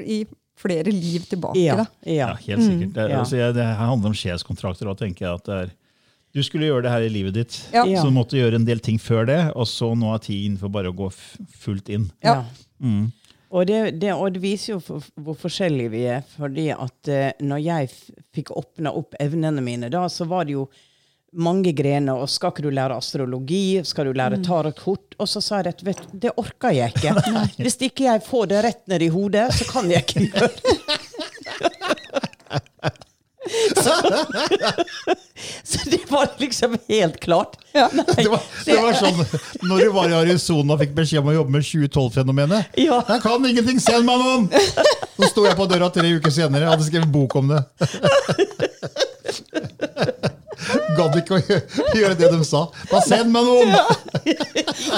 i 0.00 0.24
flere 0.60 0.92
liv 0.94 1.26
tilbake. 1.30 1.58
Ja. 1.60 1.76
Da. 1.82 1.86
Ja, 2.04 2.14
Ja. 2.14 2.30
helt 2.46 2.64
sikkert. 2.66 2.92
Det, 2.96 3.10
altså, 3.18 3.36
jeg, 3.40 3.54
det 3.56 3.64
her 3.66 3.78
handler 3.80 4.12
om 4.12 4.14
da 4.90 4.94
tenker 4.94 5.26
jeg 5.26 5.34
at 5.34 5.44
det 5.46 5.60
er, 5.60 5.70
du 6.32 6.42
skulle 6.46 6.68
gjøre 6.68 6.82
det 6.86 6.90
her 6.92 7.02
i 7.02 7.08
livet 7.10 7.34
ditt, 7.34 7.56
Ja. 7.74 7.82
Så 7.84 8.06
du 8.06 8.14
måtte 8.14 8.38
gjøre 8.38 8.54
en 8.60 8.66
del 8.66 8.78
ting 8.78 8.98
før 9.02 9.26
det, 9.26 9.40
og 9.56 9.66
så 9.66 9.94
nå 9.98 10.14
er 10.14 10.18
tiden 10.22 10.58
for 10.60 10.68
bare 10.68 10.92
å 10.92 10.94
gå 10.96 11.08
fullt 11.58 11.88
inn. 11.90 12.10
Ja. 12.22 12.44
Mm. 12.78 13.10
Og 13.50 13.66
det, 13.66 13.98
det, 13.98 14.12
og 14.14 14.30
det 14.32 14.42
viser 14.44 14.76
jo 14.76 14.80
for, 14.80 15.02
hvor 15.18 15.34
forskjellige 15.34 15.90
vi 15.90 16.04
er. 16.06 16.22
fordi 16.36 16.68
at 16.70 17.10
uh, 17.10 17.30
når 17.42 17.58
jeg 17.64 17.88
f 17.90 18.10
fikk 18.36 18.52
åpna 18.54 18.92
opp 18.94 19.16
evnene 19.18 19.60
mine, 19.60 19.90
da, 19.90 20.04
så 20.08 20.24
var 20.30 20.46
det 20.46 20.54
jo 20.54 20.68
mange 21.32 21.72
grener. 21.76 22.18
Og 22.18 22.30
skal 22.30 22.52
ikke 22.54 22.64
du 22.66 22.70
lære 22.74 22.96
astrologi? 22.98 23.80
Skal 23.86 24.10
du 24.10 24.16
lære 24.16 24.40
tarotkort? 24.44 25.14
Og 25.20 25.28
så 25.28 25.42
sa 25.44 25.60
jeg 25.60 25.74
at 25.74 25.84
vet, 25.86 26.00
du, 26.10 26.18
det 26.26 26.32
orker 26.40 26.74
jeg 26.74 26.94
ikke. 26.94 27.14
Hvis 27.64 27.78
ikke 27.86 28.08
jeg 28.08 28.24
får 28.26 28.50
det 28.50 28.64
rett 28.66 28.82
ned 28.90 29.06
i 29.06 29.12
hodet, 29.12 29.46
så 29.56 29.68
kan 29.70 29.90
jeg 29.92 30.06
ikke 30.06 30.26
gjøre 30.30 30.52
det. 30.58 30.78
Så, 33.74 33.92
så 35.64 35.90
det 35.90 36.00
var 36.10 36.28
liksom 36.38 36.76
helt 36.88 37.20
klart. 37.20 37.56
Nei, 37.74 37.88
Det, 38.16 38.28
var, 38.28 38.42
det 38.66 38.76
var 38.76 38.98
sånn 38.98 39.16
når 39.66 39.80
du 39.80 39.88
var 39.94 40.12
i 40.12 40.16
Arizona 40.18 40.74
og 40.76 40.82
fikk 40.82 40.92
beskjed 40.98 41.22
om 41.22 41.30
å 41.32 41.36
jobbe 41.38 41.54
med 41.56 41.64
2012-fenomenet. 41.66 42.76
Ja. 42.78 43.00
Jeg 43.08 43.24
kan 43.24 43.48
ingenting, 43.48 43.80
send 43.82 44.06
meg 44.06 44.20
noen! 44.20 44.46
Så 45.16 45.32
sto 45.32 45.46
jeg 45.48 45.56
på 45.58 45.66
døra 45.72 45.88
tre 45.94 46.12
uker 46.20 46.34
senere 46.34 46.68
og 46.68 46.76
hadde 46.76 46.88
skrevet 46.90 47.10
bok 47.16 47.38
om 47.40 47.54
det. 47.54 47.62
Gadd 50.98 51.16
ikke 51.20 51.38
å 51.38 51.40
gjøre 51.96 52.16
det 52.18 52.30
de 52.32 52.40
sa. 52.46 52.66
Bare 52.90 53.04
send 53.06 53.32
meg 53.34 53.46
noen! 53.46 53.72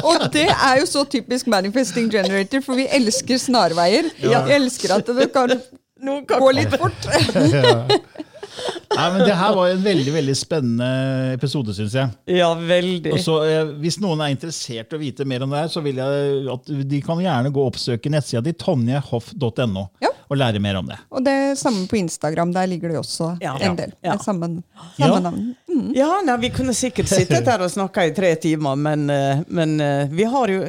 Og 0.03 0.27
det 0.35 0.49
er 0.51 0.81
jo 0.83 0.89
så 0.91 1.05
typisk 1.09 1.51
Manifesting 1.53 2.11
Generator, 2.13 2.65
for 2.65 2.79
vi 2.79 2.89
elsker 2.91 3.41
snarveier. 3.41 4.11
Vi 4.21 4.35
elsker 4.57 4.99
at 4.99 5.15
det 5.19 5.31
kan 5.35 5.57
Noen 6.03 6.25
kan 6.27 6.43
gå 6.43 6.49
litt 6.57 6.73
fort. 6.75 7.05
Nei, 8.93 9.05
men 9.15 9.23
Det 9.25 9.35
her 9.39 9.55
var 9.57 9.71
en 9.73 9.85
veldig 9.85 10.13
veldig 10.13 10.35
spennende 10.37 10.89
episode, 11.37 11.73
syns 11.77 11.95
jeg. 11.97 12.11
Ja, 12.37 12.51
veldig. 12.59 13.15
Og 13.15 13.23
så, 13.23 13.39
eh, 13.49 13.71
hvis 13.81 13.97
noen 14.03 14.21
er 14.21 14.35
interessert 14.35 14.93
i 14.93 14.99
å 14.99 15.01
vite 15.01 15.27
mer 15.29 15.47
om 15.47 15.55
det 15.55 15.63
her, 15.65 15.71
så 15.73 15.83
vil 15.85 16.01
jeg 16.03 16.43
at 16.53 16.73
de 16.91 17.01
kan 17.05 17.23
gjerne 17.23 17.53
gå 17.55 17.63
og 17.63 17.73
oppsøke 17.73 18.13
nettsida 18.13 18.43
di 18.45 18.53
tonjehoff.no 18.61 19.87
Ja. 20.05 20.12
Og 20.33 20.39
lære 20.41 20.61
mer 20.65 20.79
om 20.81 20.89
det. 20.89 20.97
Og 21.13 21.25
det 21.27 21.37
samme 21.61 21.85
på 21.91 21.99
Instagram. 22.01 22.55
Der 22.57 22.67
ligger 22.71 22.89
det 22.95 22.99
også 23.03 23.35
Ja. 23.43 23.55
en 23.61 23.77
del. 23.77 23.93
Ja. 24.03 24.15
Med 24.17 24.25
samme, 24.25 24.49
Ja. 24.97 25.07
samme 25.07 25.21
navn. 25.29 25.55
Ja, 25.95 26.09
nei, 26.25 26.37
vi 26.47 26.51
kunne 26.51 26.75
sikkert 26.75 27.09
sittet 27.13 27.47
her 27.47 27.61
og 27.63 27.71
snakka 27.71 28.07
i 28.09 28.15
tre 28.17 28.35
timer, 28.41 28.77
men, 28.77 29.09
eh, 29.11 29.45
men 29.49 29.81
eh, 29.81 30.09
vi 30.11 30.25
har 30.25 30.49
jo 30.49 30.65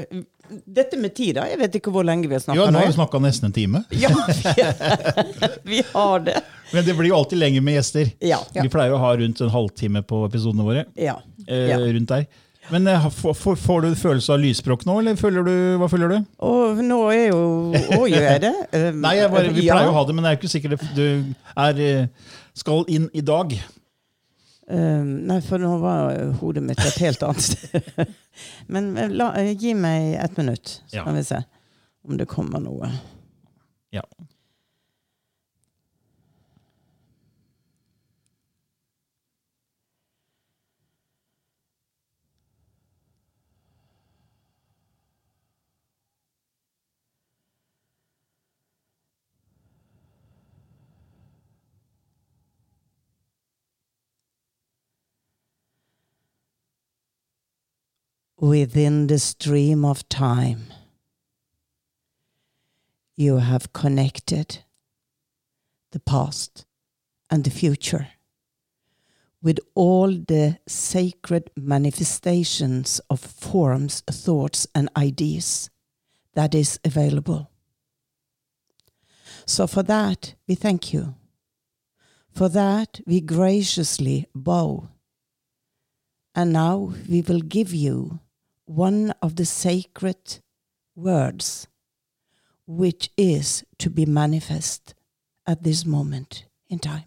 Dette 0.68 0.98
med 1.02 1.16
tid, 1.16 1.34
da. 1.36 1.48
Jeg 1.50 1.58
vet 1.58 1.76
ikke 1.80 1.90
hvor 1.90 2.04
lenge 2.06 2.28
vi 2.30 2.36
har 2.36 2.42
snakka 2.44 2.60
Ja, 2.60 2.66
nå 2.70 2.78
har 2.78 2.86
vi 2.86 2.94
snakka 2.94 3.18
nesten 3.24 3.48
en 3.48 3.54
time. 3.56 3.80
Ja, 3.90 4.10
vi, 5.64 5.84
har 5.94 6.20
det. 6.20 6.42
Men 6.74 6.86
det 6.86 6.94
blir 6.98 7.10
jo 7.10 7.16
alltid 7.16 7.40
lenger 7.40 7.62
med 7.66 7.74
gjester. 7.80 8.12
Ja. 8.22 8.38
Vi 8.54 8.70
pleier 8.70 8.94
å 8.94 9.00
ha 9.02 9.14
rundt 9.18 9.42
en 9.42 9.50
halvtime 9.50 10.04
på 10.06 10.20
episodene 10.28 10.66
våre. 10.68 10.86
Ja. 11.00 11.16
Eh, 11.48 11.70
ja. 11.72 11.80
rundt 11.80 12.12
der. 12.12 12.28
Men 12.72 12.88
eh, 12.88 13.10
får, 13.12 13.82
du 13.84 13.96
følelse 14.00 14.34
av 14.34 14.40
lysspråk 14.40 14.86
nå, 14.88 14.96
eller 15.02 15.18
føler 15.20 15.44
du, 15.48 15.54
hva 15.82 15.90
føler 15.92 16.14
du? 16.14 16.18
Og 16.48 16.80
nå 16.86 17.00
er 17.12 17.26
jo 17.34 17.42
Å, 17.76 18.02
gjør 18.08 18.28
jeg 18.30 18.44
det? 18.46 18.54
Eh, 18.72 18.90
Nei, 19.04 19.16
jeg 19.20 19.32
bare, 19.34 19.52
Vi 19.56 19.66
ja. 19.68 19.76
pleier 19.76 19.92
å 19.92 19.98
ha 19.98 20.04
det, 20.08 20.16
men 20.16 20.28
jeg 20.28 20.38
er 20.38 20.40
ikke 20.40 20.54
sikker 20.54 20.78
du 20.96 21.06
er, 21.68 21.82
eh, 21.84 22.36
skal 22.56 22.86
inn 22.94 23.10
i 23.14 23.24
dag. 23.26 23.56
Um, 24.64 25.10
nei, 25.28 25.42
for 25.44 25.60
nå 25.60 25.74
var 25.82 26.14
hodet 26.40 26.64
mitt 26.64 26.80
et 26.80 27.02
helt 27.04 27.24
annet 27.28 27.44
sted. 27.44 28.14
Men 28.72 28.94
eh, 28.96 29.12
la, 29.12 29.34
eh, 29.42 29.52
gi 29.60 29.74
meg 29.76 30.14
ett 30.24 30.38
minutt, 30.40 30.78
så 30.88 31.02
Ja. 31.02 31.04
kan 31.04 31.18
vi 31.20 31.24
se 31.28 31.42
om 32.08 32.16
det 32.18 32.30
kommer 32.32 32.64
noe. 32.64 32.88
Ja. 33.94 34.06
Within 58.44 59.08
the 59.08 59.20
stream 59.20 59.86
of 59.86 60.10
time, 60.10 60.66
you 63.16 63.38
have 63.38 63.72
connected 63.72 64.66
the 65.92 66.02
past 66.02 66.66
and 67.30 67.46
the 67.46 67.50
future 67.50 68.10
with 69.42 69.60
all 69.76 70.08
the 70.08 70.58
sacred 70.68 71.52
manifestations 71.56 73.00
of 73.10 73.22
forms, 73.22 74.02
thoughts, 74.12 74.68
and 74.76 74.90
ideas 74.98 75.70
that 76.34 76.54
is 76.54 76.82
available. 76.84 77.50
So, 79.46 79.68
for 79.68 79.84
that, 79.84 80.36
we 80.50 80.56
thank 80.56 80.92
you 80.92 81.16
For 82.34 82.50
that 82.50 83.00
we 83.06 83.22
graciously 83.22 84.28
bow. 84.36 84.90
And 86.36 86.52
now 86.52 86.94
we 87.08 87.22
will 87.22 87.40
give 87.40 87.74
you 87.74 88.20
one 88.66 89.14
of 89.22 89.36
the 89.36 89.46
sacred 89.46 90.40
words 90.96 91.68
which 92.66 93.10
is 93.18 93.66
to 93.78 93.90
be 93.90 94.06
manifest 94.06 94.94
at 95.46 95.64
this 95.64 95.86
moment 95.86 96.46
in 96.70 96.80
time. 96.80 97.04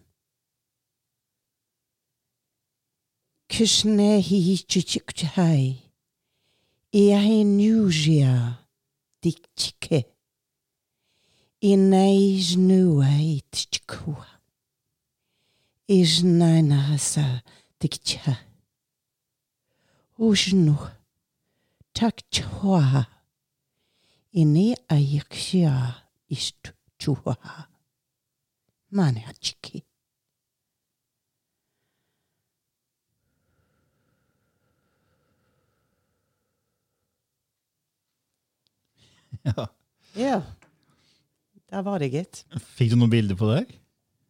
Krishna 3.48 4.20
hi 4.20 4.58
chichikchai, 4.68 5.76
iahi 6.92 7.44
nuja 7.44 8.58
dikchike, 9.22 10.04
inais 11.62 12.56
nuai 12.56 13.42
tichkua, 13.50 14.26
isnaina 15.88 16.98
sa 16.98 17.40
dikcha, 17.80 18.36
ujnu 20.18 20.95
takchwa, 21.96 23.06
ini 24.36 24.76
ayikshia 24.92 25.72
istuchua, 26.28 27.36
mane 28.90 29.24
achiki. 29.30 29.82
Ja. 39.46 39.68
Ja, 40.16 40.42
der 41.70 41.82
var 41.82 42.00
det, 42.00 42.08
gitt. 42.08 42.44
Fikk 42.76 42.90
du 42.90 42.96
noen 42.98 43.12
bilder 43.12 43.36
på 43.38 43.46
det? 43.50 43.66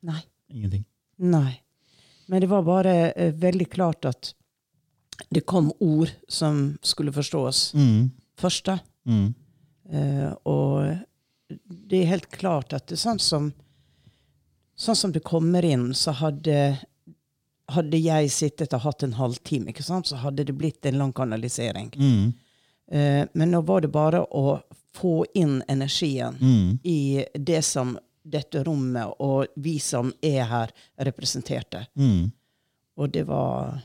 Nei. 0.04 0.18
Ingenting. 0.52 0.82
Nei. 1.16 1.62
Men 2.26 2.42
det 2.42 2.48
var 2.50 2.64
bare 2.66 2.94
uh, 3.14 3.30
veldig 3.32 3.68
klart 3.72 4.04
at 4.04 4.34
det 5.30 5.44
kom 5.46 5.72
ord 5.80 6.10
som 6.28 6.78
skulle 6.82 7.12
forstås 7.12 7.74
Mm. 7.74 8.10
først. 8.38 8.64
da. 8.64 8.78
Mm. 9.06 9.34
Uh, 9.92 10.34
og 10.44 10.98
det 11.88 12.02
er 12.02 12.06
helt 12.10 12.30
klart 12.30 12.72
at 12.72 12.86
det 12.88 12.96
er 12.98 13.04
sånn 13.10 13.20
som 13.20 13.52
Sånn 14.78 14.96
som 14.96 15.12
det 15.12 15.22
kommer 15.24 15.64
inn, 15.64 15.94
så 15.94 16.12
hadde 16.12 16.78
hadde 17.72 17.96
jeg 17.98 18.28
sittet 18.30 18.74
og 18.76 18.80
hatt 18.84 19.02
en 19.02 19.14
halvtime, 19.16 19.70
ikke 19.72 19.82
sant, 19.82 20.06
så 20.06 20.16
hadde 20.20 20.44
det 20.44 20.52
blitt 20.54 20.84
en 20.86 20.98
lang 20.98 21.12
kanalisering. 21.16 21.88
Mm. 21.96 22.34
Uh, 22.92 23.24
men 23.32 23.50
nå 23.50 23.62
var 23.64 23.80
det 23.80 23.88
bare 23.90 24.20
å 24.30 24.60
få 24.94 25.24
inn 25.34 25.62
energien 25.68 26.36
Mm. 26.40 26.78
i 26.84 27.24
det 27.34 27.62
som 27.64 27.98
dette 28.22 28.62
rommet 28.64 29.14
og 29.18 29.46
vi 29.56 29.78
som 29.78 30.12
er 30.22 30.44
her, 30.44 30.70
representerte. 31.00 31.86
Mm. 31.96 32.30
Og 32.98 33.10
det 33.12 33.24
var 33.26 33.80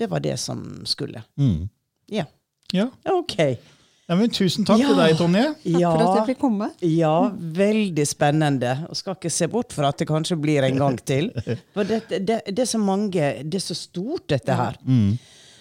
Det 0.00 0.08
var 0.10 0.22
det 0.24 0.38
som 0.40 0.62
skulle. 0.88 1.20
Mm. 1.38 1.68
Ja. 2.10 2.24
Ja. 2.72 2.86
OK. 3.12 3.36
ja, 3.40 4.16
men 4.16 4.30
Tusen 4.34 4.64
takk 4.66 4.80
Ja. 4.80 4.88
til 4.90 4.96
deg, 5.02 5.16
Tonje. 5.18 5.42
Ja, 5.70 5.90
For 5.92 6.02
at 6.06 6.16
jeg 6.20 6.28
fikk 6.34 6.40
komme. 6.42 6.70
ja, 6.86 7.14
veldig 7.60 8.06
spennende. 8.08 8.72
Og 8.88 8.96
skal 8.98 9.18
ikke 9.18 9.30
se 9.34 9.46
bort 9.52 9.74
fra 9.76 9.90
at 9.92 9.98
det 10.00 10.08
kanskje 10.08 10.38
blir 10.40 10.64
en 10.66 10.78
gang 10.80 10.96
til. 11.06 11.28
For 11.74 11.84
det, 11.84 12.00
det, 12.10 12.40
det 12.48 12.64
er 12.64 12.70
så 12.70 12.80
mange 12.82 13.28
Det 13.44 13.60
er 13.60 13.66
så 13.68 13.76
stort, 13.78 14.26
dette 14.32 14.56
her. 14.56 14.78
Mm. 14.86 15.18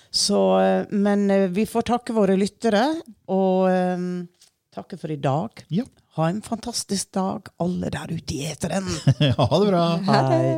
Så, 0.09 0.39
eh, 0.63 0.85
men 0.89 1.27
eh, 1.29 1.47
vi 1.53 1.67
får 1.69 1.85
takke 1.91 2.15
våre 2.17 2.33
lyttere, 2.39 2.81
og 3.29 3.67
um, 3.69 4.07
takke 4.73 4.97
for 4.97 5.11
i 5.13 5.19
dag. 5.21 5.61
Ja. 5.69 5.83
Ha 6.17 6.29
en 6.31 6.39
fantastisk 6.41 7.11
dag, 7.13 7.45
alle 7.61 7.91
der 7.93 8.09
ute 8.15 8.33
i 8.33 8.47
eteren. 8.49 8.87
ha 9.37 9.47
det 9.61 9.67
bra. 9.69 9.83
Hei. 10.09 10.57